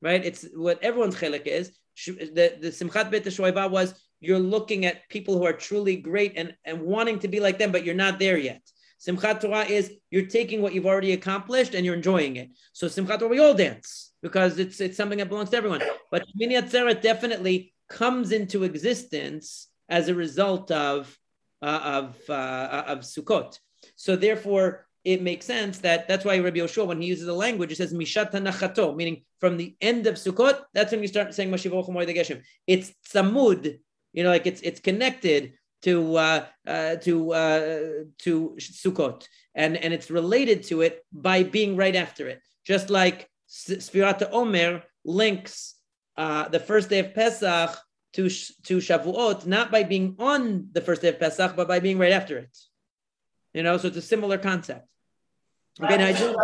[0.00, 0.24] right?
[0.24, 1.72] It's what everyone's chelek is.
[2.06, 3.94] The, the Simchat Bet Shoeva was
[4.24, 7.72] you're looking at people who are truly great and, and wanting to be like them,
[7.72, 8.62] but you're not there yet.
[9.06, 12.50] Simchat Torah is you're taking what you've already accomplished and you're enjoying it.
[12.72, 15.82] So Simchat Torah, we all dance because it's it's something that belongs to everyone.
[16.10, 21.16] But Shmini Atzeret definitely comes into existence as a result of
[21.60, 23.58] uh, of uh, of Sukkot.
[23.96, 27.70] So therefore, it makes sense that that's why Rabbi Yoshua, when he uses the language,
[27.72, 31.50] it says Mishata Nachato, meaning from the end of Sukkot, that's when you start saying
[31.50, 32.42] Mashivoch Geshem.
[32.66, 33.78] It's Tzamud
[34.14, 37.88] you know, like it's it's connected to uh, uh, to uh,
[38.20, 43.28] to Sukkot, and and it's related to it by being right after it, just like
[43.50, 45.74] Sfirat Omer links
[46.16, 47.76] uh, the first day of Pesach
[48.14, 48.30] to
[48.68, 52.12] to Shavuot, not by being on the first day of Pesach, but by being right
[52.12, 52.56] after it.
[53.52, 54.86] You know, so it's a similar concept.
[55.82, 56.34] Okay, now I do.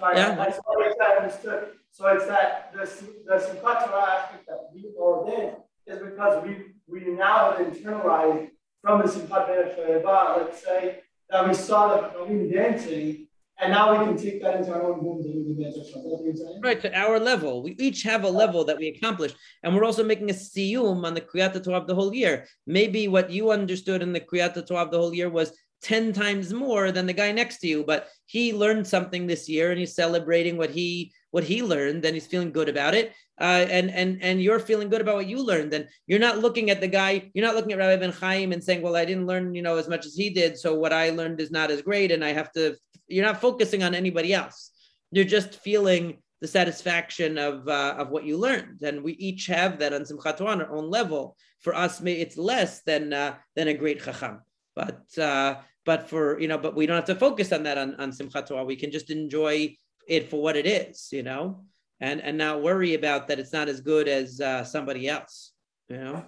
[0.00, 0.34] Sorry, yeah.
[0.34, 1.68] that's what I understood.
[1.90, 2.84] So it's that the
[3.26, 5.54] the Torah aspect that we all did
[5.88, 6.56] is because we
[6.86, 8.50] we now have internalized
[8.82, 11.00] from the Simchat Torah, let's say,
[11.30, 13.28] that we saw the Chachamim dancing,
[13.60, 16.40] and now we can take that into our own homes and we can dance ourselves.
[16.62, 17.62] Right, to our level.
[17.62, 19.36] We each have a level that we accomplished.
[19.62, 22.46] And we're also making a siyum on the Kriyat of the whole year.
[22.66, 25.52] Maybe what you understood in the Kriyat of the whole year was
[25.82, 29.70] 10 times more than the guy next to you, but he learned something this year
[29.70, 33.12] and he's celebrating what he what he learned and he's feeling good about it.
[33.40, 35.72] Uh, and and and you're feeling good about what you learned.
[35.72, 38.62] And you're not looking at the guy, you're not looking at Rabbi Ben Chaim and
[38.62, 40.58] saying, Well, I didn't learn, you know, as much as he did.
[40.58, 42.10] So what I learned is not as great.
[42.10, 42.76] And I have to,
[43.06, 44.72] you're not focusing on anybody else.
[45.12, 49.78] You're just feeling the satisfaction of uh, of what you learned, and we each have
[49.80, 51.36] that on Simchat on our own level.
[51.60, 54.40] For us, it's less than uh, than a great chacham,
[54.76, 57.96] but uh, but for you know, but we don't have to focus on that on
[57.96, 58.64] on Simchat Torah.
[58.64, 59.76] We can just enjoy
[60.08, 61.64] it for what it is, you know,
[62.00, 65.52] and and not worry about that it's not as good as uh, somebody else,
[65.88, 66.24] you know.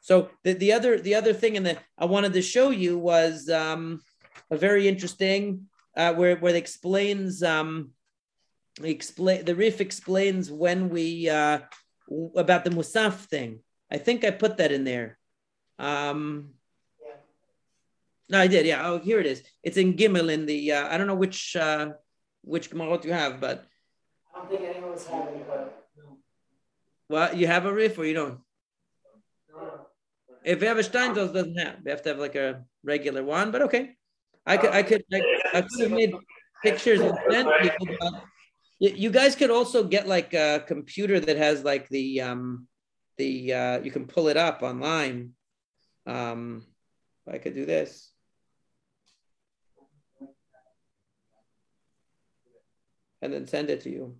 [0.00, 3.48] So the, the other the other thing and that I wanted to show you was
[3.48, 4.02] um,
[4.50, 7.92] a very interesting uh, where where it explains um,
[8.82, 11.60] explain the Rif explains when we uh,
[12.36, 13.60] about the Musaf thing.
[13.90, 15.16] I think I put that in there.
[15.78, 16.50] Um,
[18.28, 18.66] no, I did.
[18.66, 18.88] Yeah.
[18.88, 19.42] Oh, here it is.
[19.62, 20.72] It's in Gimel in the.
[20.72, 21.92] Uh, I don't know which uh,
[22.46, 23.66] which Gemarot you have, but.
[24.34, 26.18] I don't think anyone was having it, but no.
[27.08, 28.40] Well, you have a Rif or you don't?
[29.50, 29.86] No.
[30.44, 31.76] If you have a Steinsaltz, doesn't have.
[31.84, 33.96] We have to have like a regular one, but okay.
[34.46, 35.22] I could, I could, I,
[35.54, 36.14] I could have made
[36.62, 37.88] pictures and sent people.
[37.98, 38.22] But
[38.78, 42.68] you guys could also get like a computer that has like the um,
[43.18, 45.32] the uh, you can pull it up online.
[46.06, 46.64] Um,
[47.30, 48.12] I could do this.
[53.22, 54.16] And then send it to you.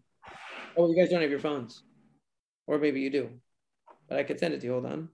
[0.77, 1.83] Oh, you guys don't have your phones,
[2.67, 3.31] or maybe you do,
[4.09, 4.73] but I could send it to you.
[4.73, 5.09] Hold on.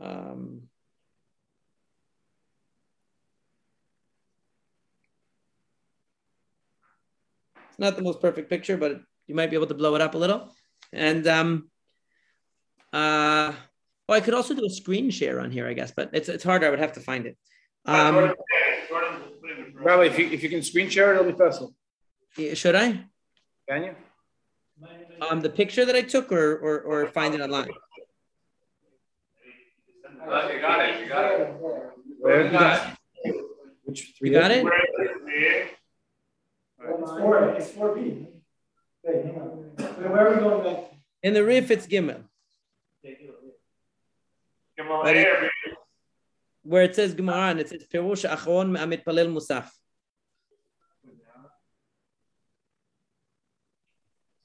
[0.00, 0.62] Um,
[7.68, 10.14] it's not the most perfect picture, but you might be able to blow it up
[10.14, 10.54] a little.
[10.92, 11.70] And um,
[12.92, 13.52] uh,
[14.08, 16.44] well, I could also do a screen share on here, I guess, but it's it's
[16.44, 16.66] harder.
[16.66, 17.36] I would have to find it.
[17.84, 18.34] Um,
[19.74, 21.66] Rabbi, if you if you can screen share, it'll be faster.
[22.54, 23.04] Should I?
[23.68, 23.94] Can you?
[25.20, 27.68] Um, the picture that I took, or or, or find it online.
[30.20, 31.00] Uh, you got it.
[31.02, 31.54] You got it.
[32.18, 33.36] Where you got it?
[33.84, 34.66] Which you got it?
[36.78, 37.48] It's four.
[37.50, 38.28] It's four B.
[39.04, 39.48] Wait, hang on.
[40.10, 40.94] Where are we going next?
[41.22, 42.24] In the Rif, it's Gimel.
[45.04, 45.50] It,
[46.62, 49.68] where it says Gemara and it says Perush Achron Amit Palel Musaf.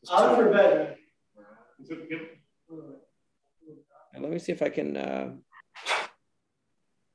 [0.10, 0.95] Odds are better.
[4.19, 5.32] let me see if I can uh,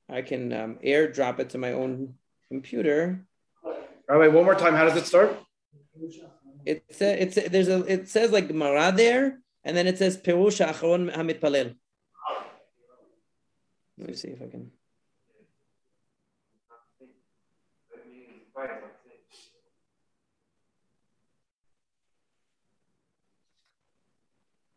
[0.08, 2.14] I can um, airdrop it to my own
[2.48, 3.24] computer.
[3.64, 4.74] All right, one more time.
[4.74, 5.38] How does it start?
[6.66, 10.64] It says it's there's a it says like Gemara there, and then it says Perush
[10.64, 11.76] Achron Hamid Palel.
[13.98, 14.70] Let me see if I can.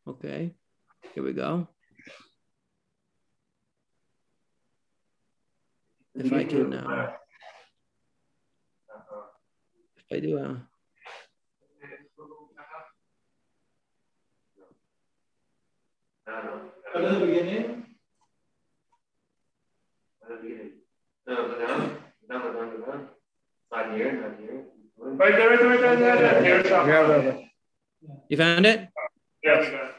[0.06, 0.52] Okay,
[1.14, 1.68] here we go.
[6.16, 7.12] If I can, uh,
[9.98, 10.56] if I do, uh,
[16.94, 17.86] Go to the beginning.
[21.26, 21.98] No, go down,
[22.30, 23.08] down, go down, go down.
[23.72, 24.64] Not here, not here.
[24.98, 27.50] Right there, right there, right there, right right there.
[28.30, 28.90] You found it?
[29.44, 29.95] Yeah, we got it.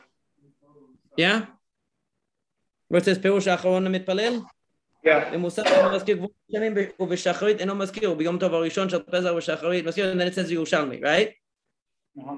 [1.17, 1.47] Yeah?
[2.89, 4.45] Where it says Pirush Achron Mitpalel?
[5.03, 5.33] Yeah.
[5.33, 5.51] And then
[10.27, 11.35] it says Yerushalmi, right?
[12.19, 12.37] Uh-huh.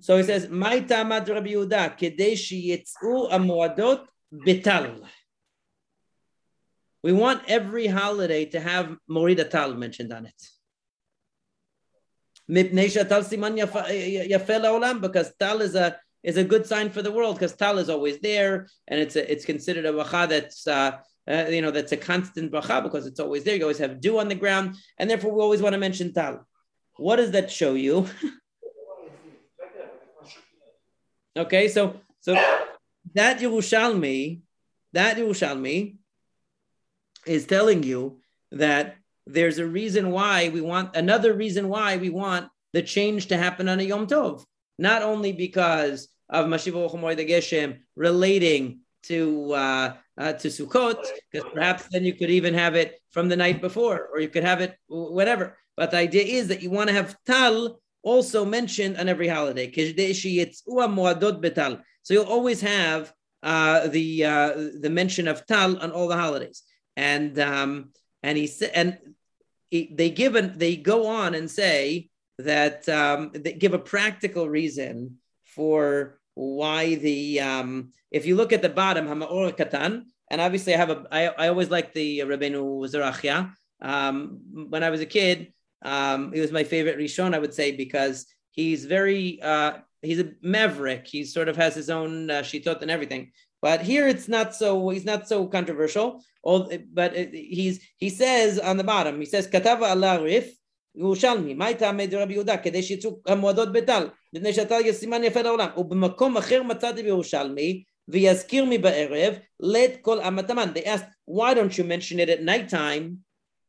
[0.00, 5.00] So he says, "My tamad Rabbi Yehuda kedei sheyitzu amuadot betal."
[7.02, 10.40] We want every holiday to have Morida Tal mentioned on it.
[12.48, 17.10] Mipnei shatal siman yafel haolam because Tal is a is a good sign for the
[17.10, 20.98] world because tal is always there, and it's a, it's considered a bracha that's uh,
[21.28, 23.56] uh, you know that's a constant bracha because it's always there.
[23.56, 26.46] You always have dew on the ground, and therefore we always want to mention tal.
[26.96, 28.06] What does that show you?
[31.36, 32.34] okay, so so
[33.14, 34.40] that Yerushalmi,
[34.92, 35.96] that Yerushalmi
[37.26, 38.20] is telling you
[38.50, 38.96] that
[39.26, 43.68] there's a reason why we want another reason why we want the change to happen
[43.68, 44.44] on a Yom Tov,
[44.78, 51.88] not only because of Mashiva the Geshem relating to uh, uh, to Sukkot, because perhaps
[51.90, 54.76] then you could even have it from the night before, or you could have it
[54.88, 55.56] whatever.
[55.76, 59.70] But the idea is that you want to have Tal also mentioned on every holiday.
[62.02, 64.50] So you'll always have uh, the uh,
[64.80, 66.62] the mention of Tal on all the holidays,
[66.96, 67.90] and um,
[68.22, 68.98] and he said, and
[69.70, 74.48] he, they give an, they go on and say that um, they give a practical
[74.48, 80.74] reason for why the um, if you look at the bottom Hamaor Katan, and obviously
[80.74, 83.52] I have a I, I always like the Rabbeinu Zerachia.
[83.80, 84.38] Um,
[84.68, 85.52] when I was a kid,
[85.84, 90.32] um, he was my favorite Rishon, I would say, because he's very uh, he's a
[90.42, 91.06] maverick.
[91.06, 93.32] He sort of has his own uh, shitot and everything.
[93.60, 96.22] But here it's not so he's not so controversial.
[96.42, 100.52] All, but he's he says on the bottom he says katava Allah rif
[100.96, 102.56] ירושלמי, מה הייתה עמד רבי יהודה?
[102.56, 105.68] כדי שיצאו המועדות בטל, מפני יהיה סימן יפה לעולם.
[105.76, 110.72] ובמקום אחר מצאתי בירושלמי, ויזכיר מי בערב, let כל המתמן.
[110.74, 113.18] They asked, why don't you mention it at night time?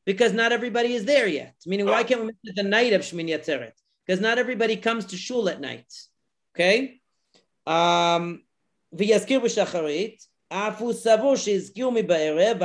[0.06, 1.56] Because not everybody is there yet.
[1.66, 3.78] Meaning, why can't we mention it the night of Shmini Atzeret?
[4.06, 5.92] Because not everybody comes to shul at night.
[6.54, 7.00] Okay?
[7.66, 8.44] Um,
[8.94, 12.58] ויזכיר בשחרית, אף הוא סבור שהזכירו מבערב,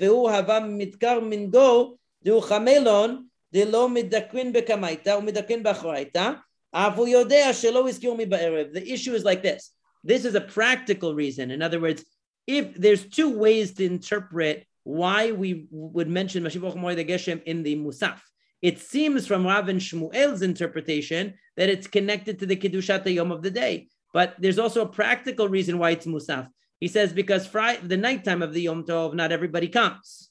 [0.00, 6.30] והוא הווה מתקר מנגו דהו חמלון דלא מדקרין בקמייתא ומדקרין באחורייתא,
[6.72, 8.66] אף הוא יודע שלא הזכירו מבערב.
[8.72, 9.70] The issue is like this.
[10.04, 11.50] This is a practical reason.
[11.50, 12.04] In other words,
[12.46, 17.76] if there's two ways to interpret why we would mention mashiv Moed Geshem in the
[17.76, 18.20] Musaf.
[18.62, 23.42] It seems from Rav and Shmuel's interpretation that it's connected to the Kedushat Yom of
[23.42, 23.88] the day.
[24.12, 26.48] But there's also a practical reason why it's Musaf.
[26.80, 30.29] He says because Friday, the nighttime of the Yom Tov, not everybody comes.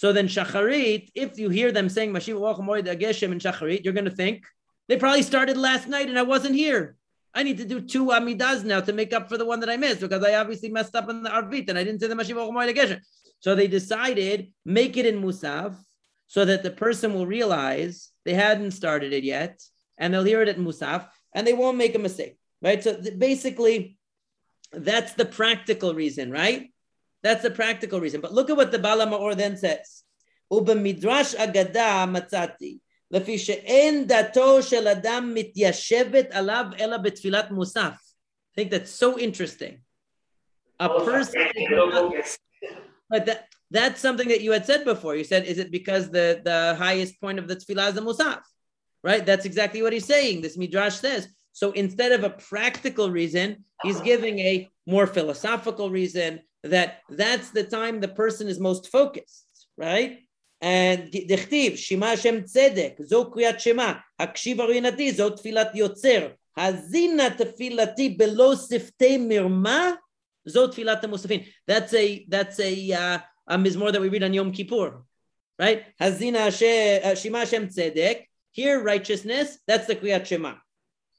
[0.00, 4.06] So then Shacharit, if you hear them saying Mashiach Moed Geshem and Shacharit, you're going
[4.06, 4.46] to think
[4.88, 6.96] they probably started last night and I wasn't here.
[7.34, 9.76] I need to do two Amidas now to make up for the one that I
[9.76, 12.50] missed because I obviously messed up in the Arvit and I didn't say the Mashiach
[12.50, 13.00] Moed Geshem.
[13.40, 15.76] So they decided make it in Musaf
[16.28, 19.60] so that the person will realize they hadn't started it yet
[19.98, 22.82] and they'll hear it at Musaf and they won't make a mistake, right?
[22.82, 23.98] So basically,
[24.72, 26.70] that's the practical reason, right?
[27.22, 28.20] That's the practical reason.
[28.20, 30.02] But look at what the Ba'al HaMaor then says.
[30.50, 32.80] Uba midrash agada matzati.
[33.12, 39.80] שאין דתו של אדם מתיישבת alav אלא בתפילת musaf." I think that's so interesting.
[40.78, 41.40] A person...
[43.08, 45.16] But that, that's something that you had said before.
[45.16, 48.40] You said, is it because the, the highest point of the tefillah is the musaf?
[49.02, 49.24] Right?
[49.26, 50.42] That's exactly what he's saying.
[50.42, 51.28] This midrash says.
[51.52, 57.63] So instead of a practical reason, he's giving a more philosophical reason, that that's the
[57.63, 60.19] time the person is most focused, right?
[60.61, 66.27] And דכתיב, שמע השם צדק, זו קריאת שמע, הקשיב הרינתי, זו תפילת יוצר,
[66.57, 69.91] האזינה תפילתי בלא שפתי מרמה,
[70.47, 71.45] Zot Filat Musafin.
[71.67, 75.03] That's a that's a uh, a mizmor that we read on Yom Kippur,
[75.57, 75.85] right?
[75.99, 78.25] Hazina uh, Shema Hashem Tzedek.
[78.51, 79.57] Here, righteousness.
[79.67, 80.53] That's the Kriyat Shema.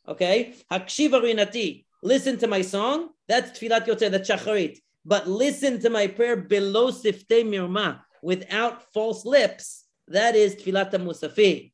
[0.09, 0.55] Okay.
[0.73, 1.85] Hakshiv Rinati.
[2.03, 3.11] Listen to my song.
[3.29, 4.11] That's Tfilat Yotze.
[4.11, 4.79] That's Shacharit.
[5.06, 9.86] But listen to my prayer below Siftei Mirma, without false lips.
[10.08, 11.72] That is Tfilat Musafin.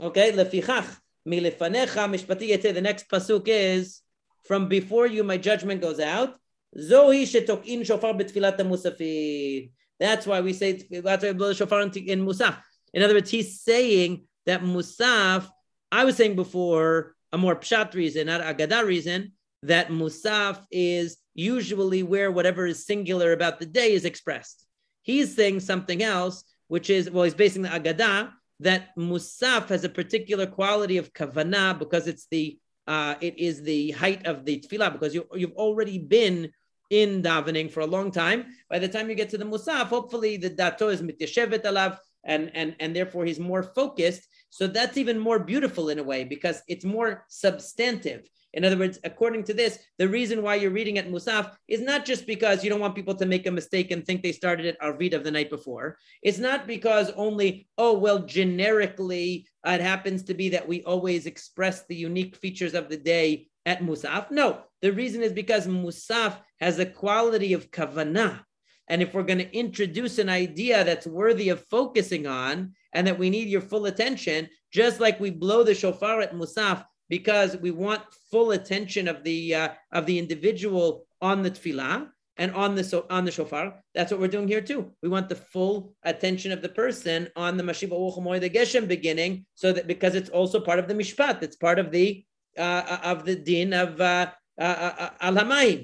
[0.00, 0.32] Okay.
[0.32, 0.98] Lefichach.
[1.26, 2.74] Milefanecha mishpati yete.
[2.74, 4.00] The next pasuk is
[4.44, 6.36] from before you, my judgment goes out.
[6.76, 9.70] Zohi shetokin shofar betfilat musafin.
[10.00, 12.58] That's why we say that's why we blow the shofar in, in Musaf.
[12.92, 15.48] In other words, he's saying that Musaf.
[15.92, 19.32] I was saying before a more pshat reason, not agada reason,
[19.62, 24.66] that Musaf is usually where whatever is singular about the day is expressed.
[25.02, 29.88] He's saying something else, which is well, he's basing the agada that Musaf has a
[29.88, 34.92] particular quality of kavanah because it's the uh, it is the height of the tefillah
[34.92, 36.50] because you, you've already been
[36.90, 38.44] in davening for a long time.
[38.68, 42.50] By the time you get to the musaf, hopefully the dato is mityeshevet alav, and
[42.54, 44.26] and and therefore he's more focused.
[44.50, 48.28] So that's even more beautiful in a way because it's more substantive.
[48.54, 52.04] In other words, according to this, the reason why you're reading at Musaf is not
[52.04, 54.80] just because you don't want people to make a mistake and think they started at
[54.80, 55.96] Arvit of the night before.
[56.22, 61.86] It's not because only, oh, well, generically, it happens to be that we always express
[61.86, 64.30] the unique features of the day at Musaf?
[64.30, 68.40] No, the reason is because Musaf has a quality of kavanah.
[68.88, 73.18] And if we're going to introduce an idea that's worthy of focusing on and that
[73.18, 77.70] we need your full attention, just like we blow the shofar at Musaf because we
[77.70, 82.84] want full attention of the uh, of the individual on the tefillah and on the
[82.84, 83.82] so, on the shofar.
[83.94, 84.92] That's what we're doing here too.
[85.02, 89.46] We want the full attention of the person on the Mashiva Uchamoy, the Geshem beginning,
[89.54, 92.24] so that because it's also part of the mishpat, it's part of the
[92.56, 95.76] uh, of the din of uh, uh, uh.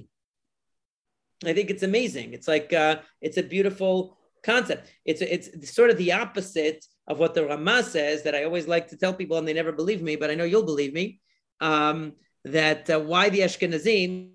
[1.45, 2.32] I think it's amazing.
[2.32, 4.90] It's like uh, it's a beautiful concept.
[5.05, 8.89] It's it's sort of the opposite of what the Rama says that I always like
[8.89, 11.20] to tell people, and they never believe me, but I know you'll believe me.
[11.60, 12.12] Um,
[12.44, 14.30] that uh, why the Ashkenazim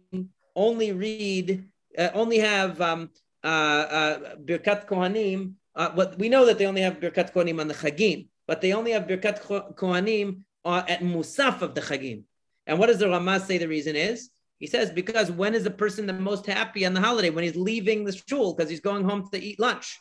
[0.56, 3.10] only read, uh, only have um,
[3.44, 5.54] uh, uh, Birkat Kohanim.
[5.76, 8.74] Uh, but we know that they only have Birkat Kohanim on the Chagim, but they
[8.74, 9.42] only have Birkat
[9.76, 12.24] Kohanim at Musaf of the Chagim.
[12.68, 14.30] And what does the Rama say the reason is?
[14.60, 17.30] He says, because when is the person the most happy on the holiday?
[17.30, 20.00] When he's leaving the shul because he's going home to eat lunch.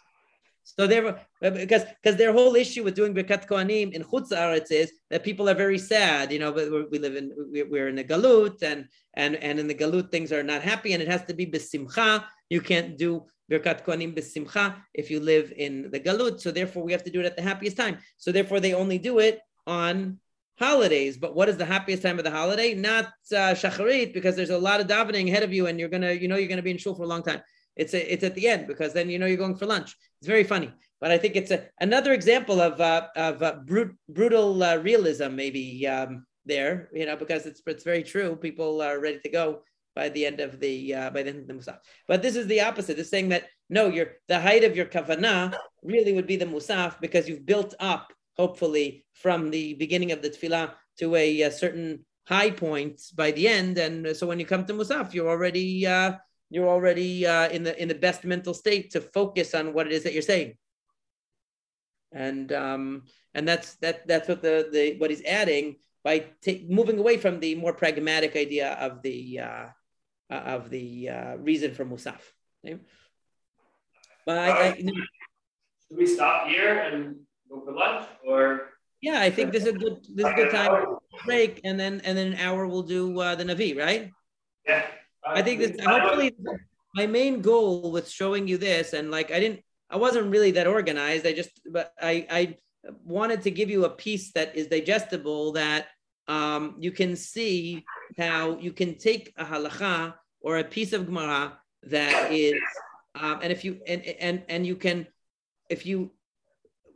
[0.65, 1.01] So they
[1.41, 5.49] because because their whole issue with doing Birkat Kohanim in Chutz Aretz is that people
[5.49, 6.53] are very sad, you know.
[6.53, 7.33] But we live in
[7.71, 11.03] we're in the galut, and and and in the galut things are not happy, and
[11.03, 12.25] it has to be besimcha.
[12.49, 16.41] You can't do Birkat Kohanim besimcha if you live in the galut.
[16.41, 17.99] So therefore, we have to do it at the happiest time.
[18.17, 20.21] So therefore, they only do it on
[20.59, 21.17] holidays.
[21.17, 22.75] But what is the happiest time of the holiday?
[22.75, 26.13] Not uh, shacharit, because there's a lot of davening ahead of you, and you're gonna,
[26.13, 27.43] you know, you're gonna be in shul for a long time.
[27.77, 29.97] It's a, it's at the end because then you know you're going for lunch.
[30.21, 30.71] It's very funny,
[31.01, 35.35] but I think it's a, another example of uh, of uh, brut, brutal uh, realism,
[35.35, 38.37] maybe um, there, you know, because it's it's very true.
[38.37, 39.63] People are ready to go
[39.95, 41.79] by the end of the uh, by the end of the musaf.
[42.09, 42.99] But this is the opposite.
[42.99, 47.01] It's saying that no, your the height of your kavanah really would be the musaf
[47.01, 52.05] because you've built up hopefully from the beginning of the tefillah to a, a certain
[52.27, 53.79] high point by the end.
[53.79, 56.13] And so when you come to Musaf, you're already uh,
[56.53, 59.93] you're already uh, in the in the best mental state to focus on what it
[59.93, 60.55] is that you're saying.
[62.13, 66.99] And um, and that's that that's what the, the what he's adding by t- moving
[66.99, 69.67] away from the more pragmatic idea of the uh,
[70.31, 72.21] uh of the uh, reason for Musaf.
[72.65, 72.79] Okay?
[74.27, 77.17] But I, I, should we stop here and
[77.49, 78.69] go for lunch or?
[79.01, 82.03] Yeah, I think this is a good this is a good time break, and then
[82.05, 84.13] and then an hour we'll do uh, the Navi, right?
[84.67, 84.85] Yeah.
[85.27, 86.35] I think this hopefully
[86.95, 90.67] my main goal with showing you this, and like I didn't, I wasn't really that
[90.67, 91.27] organized.
[91.27, 92.57] I just, but I I
[93.05, 95.87] wanted to give you a piece that is digestible that
[96.29, 97.85] um, you can see
[98.19, 102.55] how you can take a halacha or a piece of gemara that is,
[103.15, 105.07] um, and if you and and and you can,
[105.71, 106.13] if you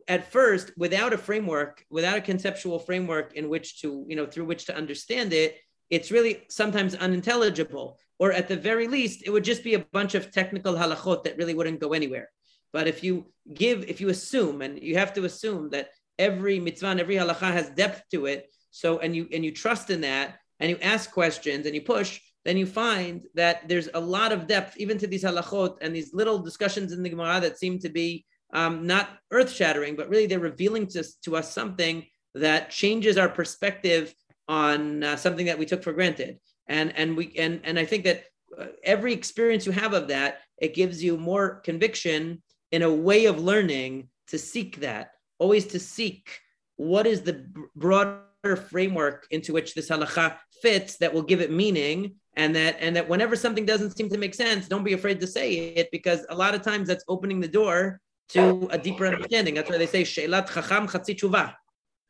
[0.08, 4.44] at first without a framework without a conceptual framework in which to you know through
[4.44, 5.56] which to understand it
[5.90, 10.14] it's really sometimes unintelligible or at the very least it would just be a bunch
[10.14, 12.28] of technical halachot that really wouldn't go anywhere.
[12.72, 16.88] But if you give if you assume and you have to assume that every mitzvah
[16.88, 20.36] and every halacha has depth to it so and you and you trust in that
[20.60, 24.46] and you ask questions and you push then you find that there's a lot of
[24.46, 27.88] depth even to these halachot and these little discussions in the gemara that seem to
[27.88, 33.16] be um, not earth shattering, but really they're revealing to, to us something that changes
[33.18, 34.14] our perspective
[34.48, 36.38] on uh, something that we took for granted.
[36.68, 38.24] And, and, we, and, and I think that
[38.58, 42.42] uh, every experience you have of that, it gives you more conviction
[42.72, 46.40] in a way of learning to seek that, always to seek
[46.76, 52.14] what is the broader framework into which this halacha fits that will give it meaning
[52.34, 55.26] and that and that whenever something doesn't seem to make sense don't be afraid to
[55.26, 59.54] say it because a lot of times that's opening the door to a deeper understanding.
[59.54, 61.54] That's why they say shelat chacham chatzi tshuva.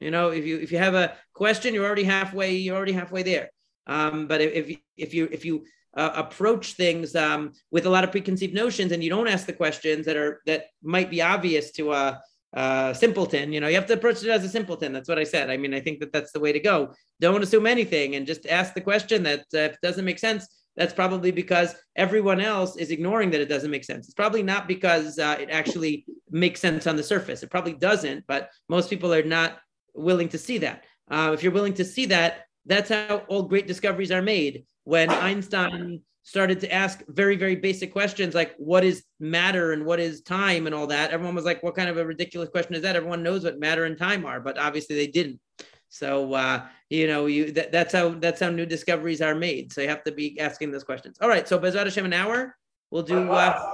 [0.01, 2.55] You know, if you if you have a question, you're already halfway.
[2.57, 3.51] You're already halfway there.
[3.87, 5.65] Um, but if if you if you
[5.97, 9.53] uh, approach things um, with a lot of preconceived notions and you don't ask the
[9.53, 12.21] questions that are that might be obvious to a,
[12.53, 14.93] a simpleton, you know, you have to approach it as a simpleton.
[14.93, 15.49] That's what I said.
[15.49, 16.93] I mean, I think that that's the way to go.
[17.21, 20.47] Don't assume anything and just ask the question that uh, doesn't make sense,
[20.77, 24.07] that's probably because everyone else is ignoring that it doesn't make sense.
[24.07, 27.43] It's probably not because uh, it actually makes sense on the surface.
[27.43, 29.59] It probably doesn't, but most people are not
[29.97, 30.85] willing to see that.
[31.11, 34.65] Uh, if you're willing to see that, that's how all great discoveries are made.
[34.85, 40.01] When Einstein started to ask very, very basic questions like what is matter and what
[40.01, 42.83] is time and all that, everyone was like, what kind of a ridiculous question is
[42.83, 42.97] that?
[42.97, 45.41] Everyone knows what matter and time are, but obviously they didn't.
[45.89, 49.73] So uh, you know, you that, that's how that's how new discoveries are made.
[49.73, 51.17] So you have to be asking those questions.
[51.21, 52.57] All right, so Bezrat Hashem, an hour.
[52.91, 53.31] We'll do.
[53.31, 53.73] Uh,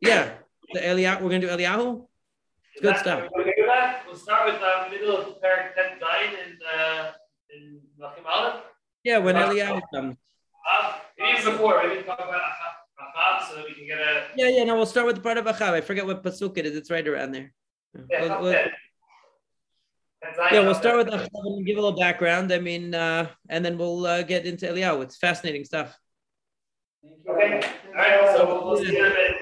[0.00, 0.32] yeah,
[0.72, 1.20] the Eliyahu.
[1.20, 2.06] We're gonna do Eliyahu.
[2.82, 3.28] Good stuff.
[3.34, 7.12] We'll start with the uh, middle of Parak 10 and uh,
[7.54, 7.80] in
[9.04, 10.16] Yeah, when Eliyahu comes.
[10.70, 14.26] Uh, even before, maybe talk about Achab so that we can get a.
[14.36, 15.72] Yeah, yeah, no, we'll start with the part of Achab.
[15.72, 16.76] I forget what Pasuk it is.
[16.76, 17.52] It's right around there.
[18.10, 18.52] Yeah, we'll, we'll,
[20.52, 22.52] yeah, we'll start with Achab and give a little background.
[22.52, 25.02] I mean, uh, and then we'll uh, get into Eliyahu.
[25.02, 25.96] It's fascinating stuff.
[27.28, 27.60] Okay.
[27.88, 28.36] All right.
[28.36, 29.36] So we'll, we'll see you in a bit.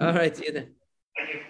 [0.00, 0.36] All right.
[0.36, 0.74] See you then.
[1.16, 1.40] Thank you.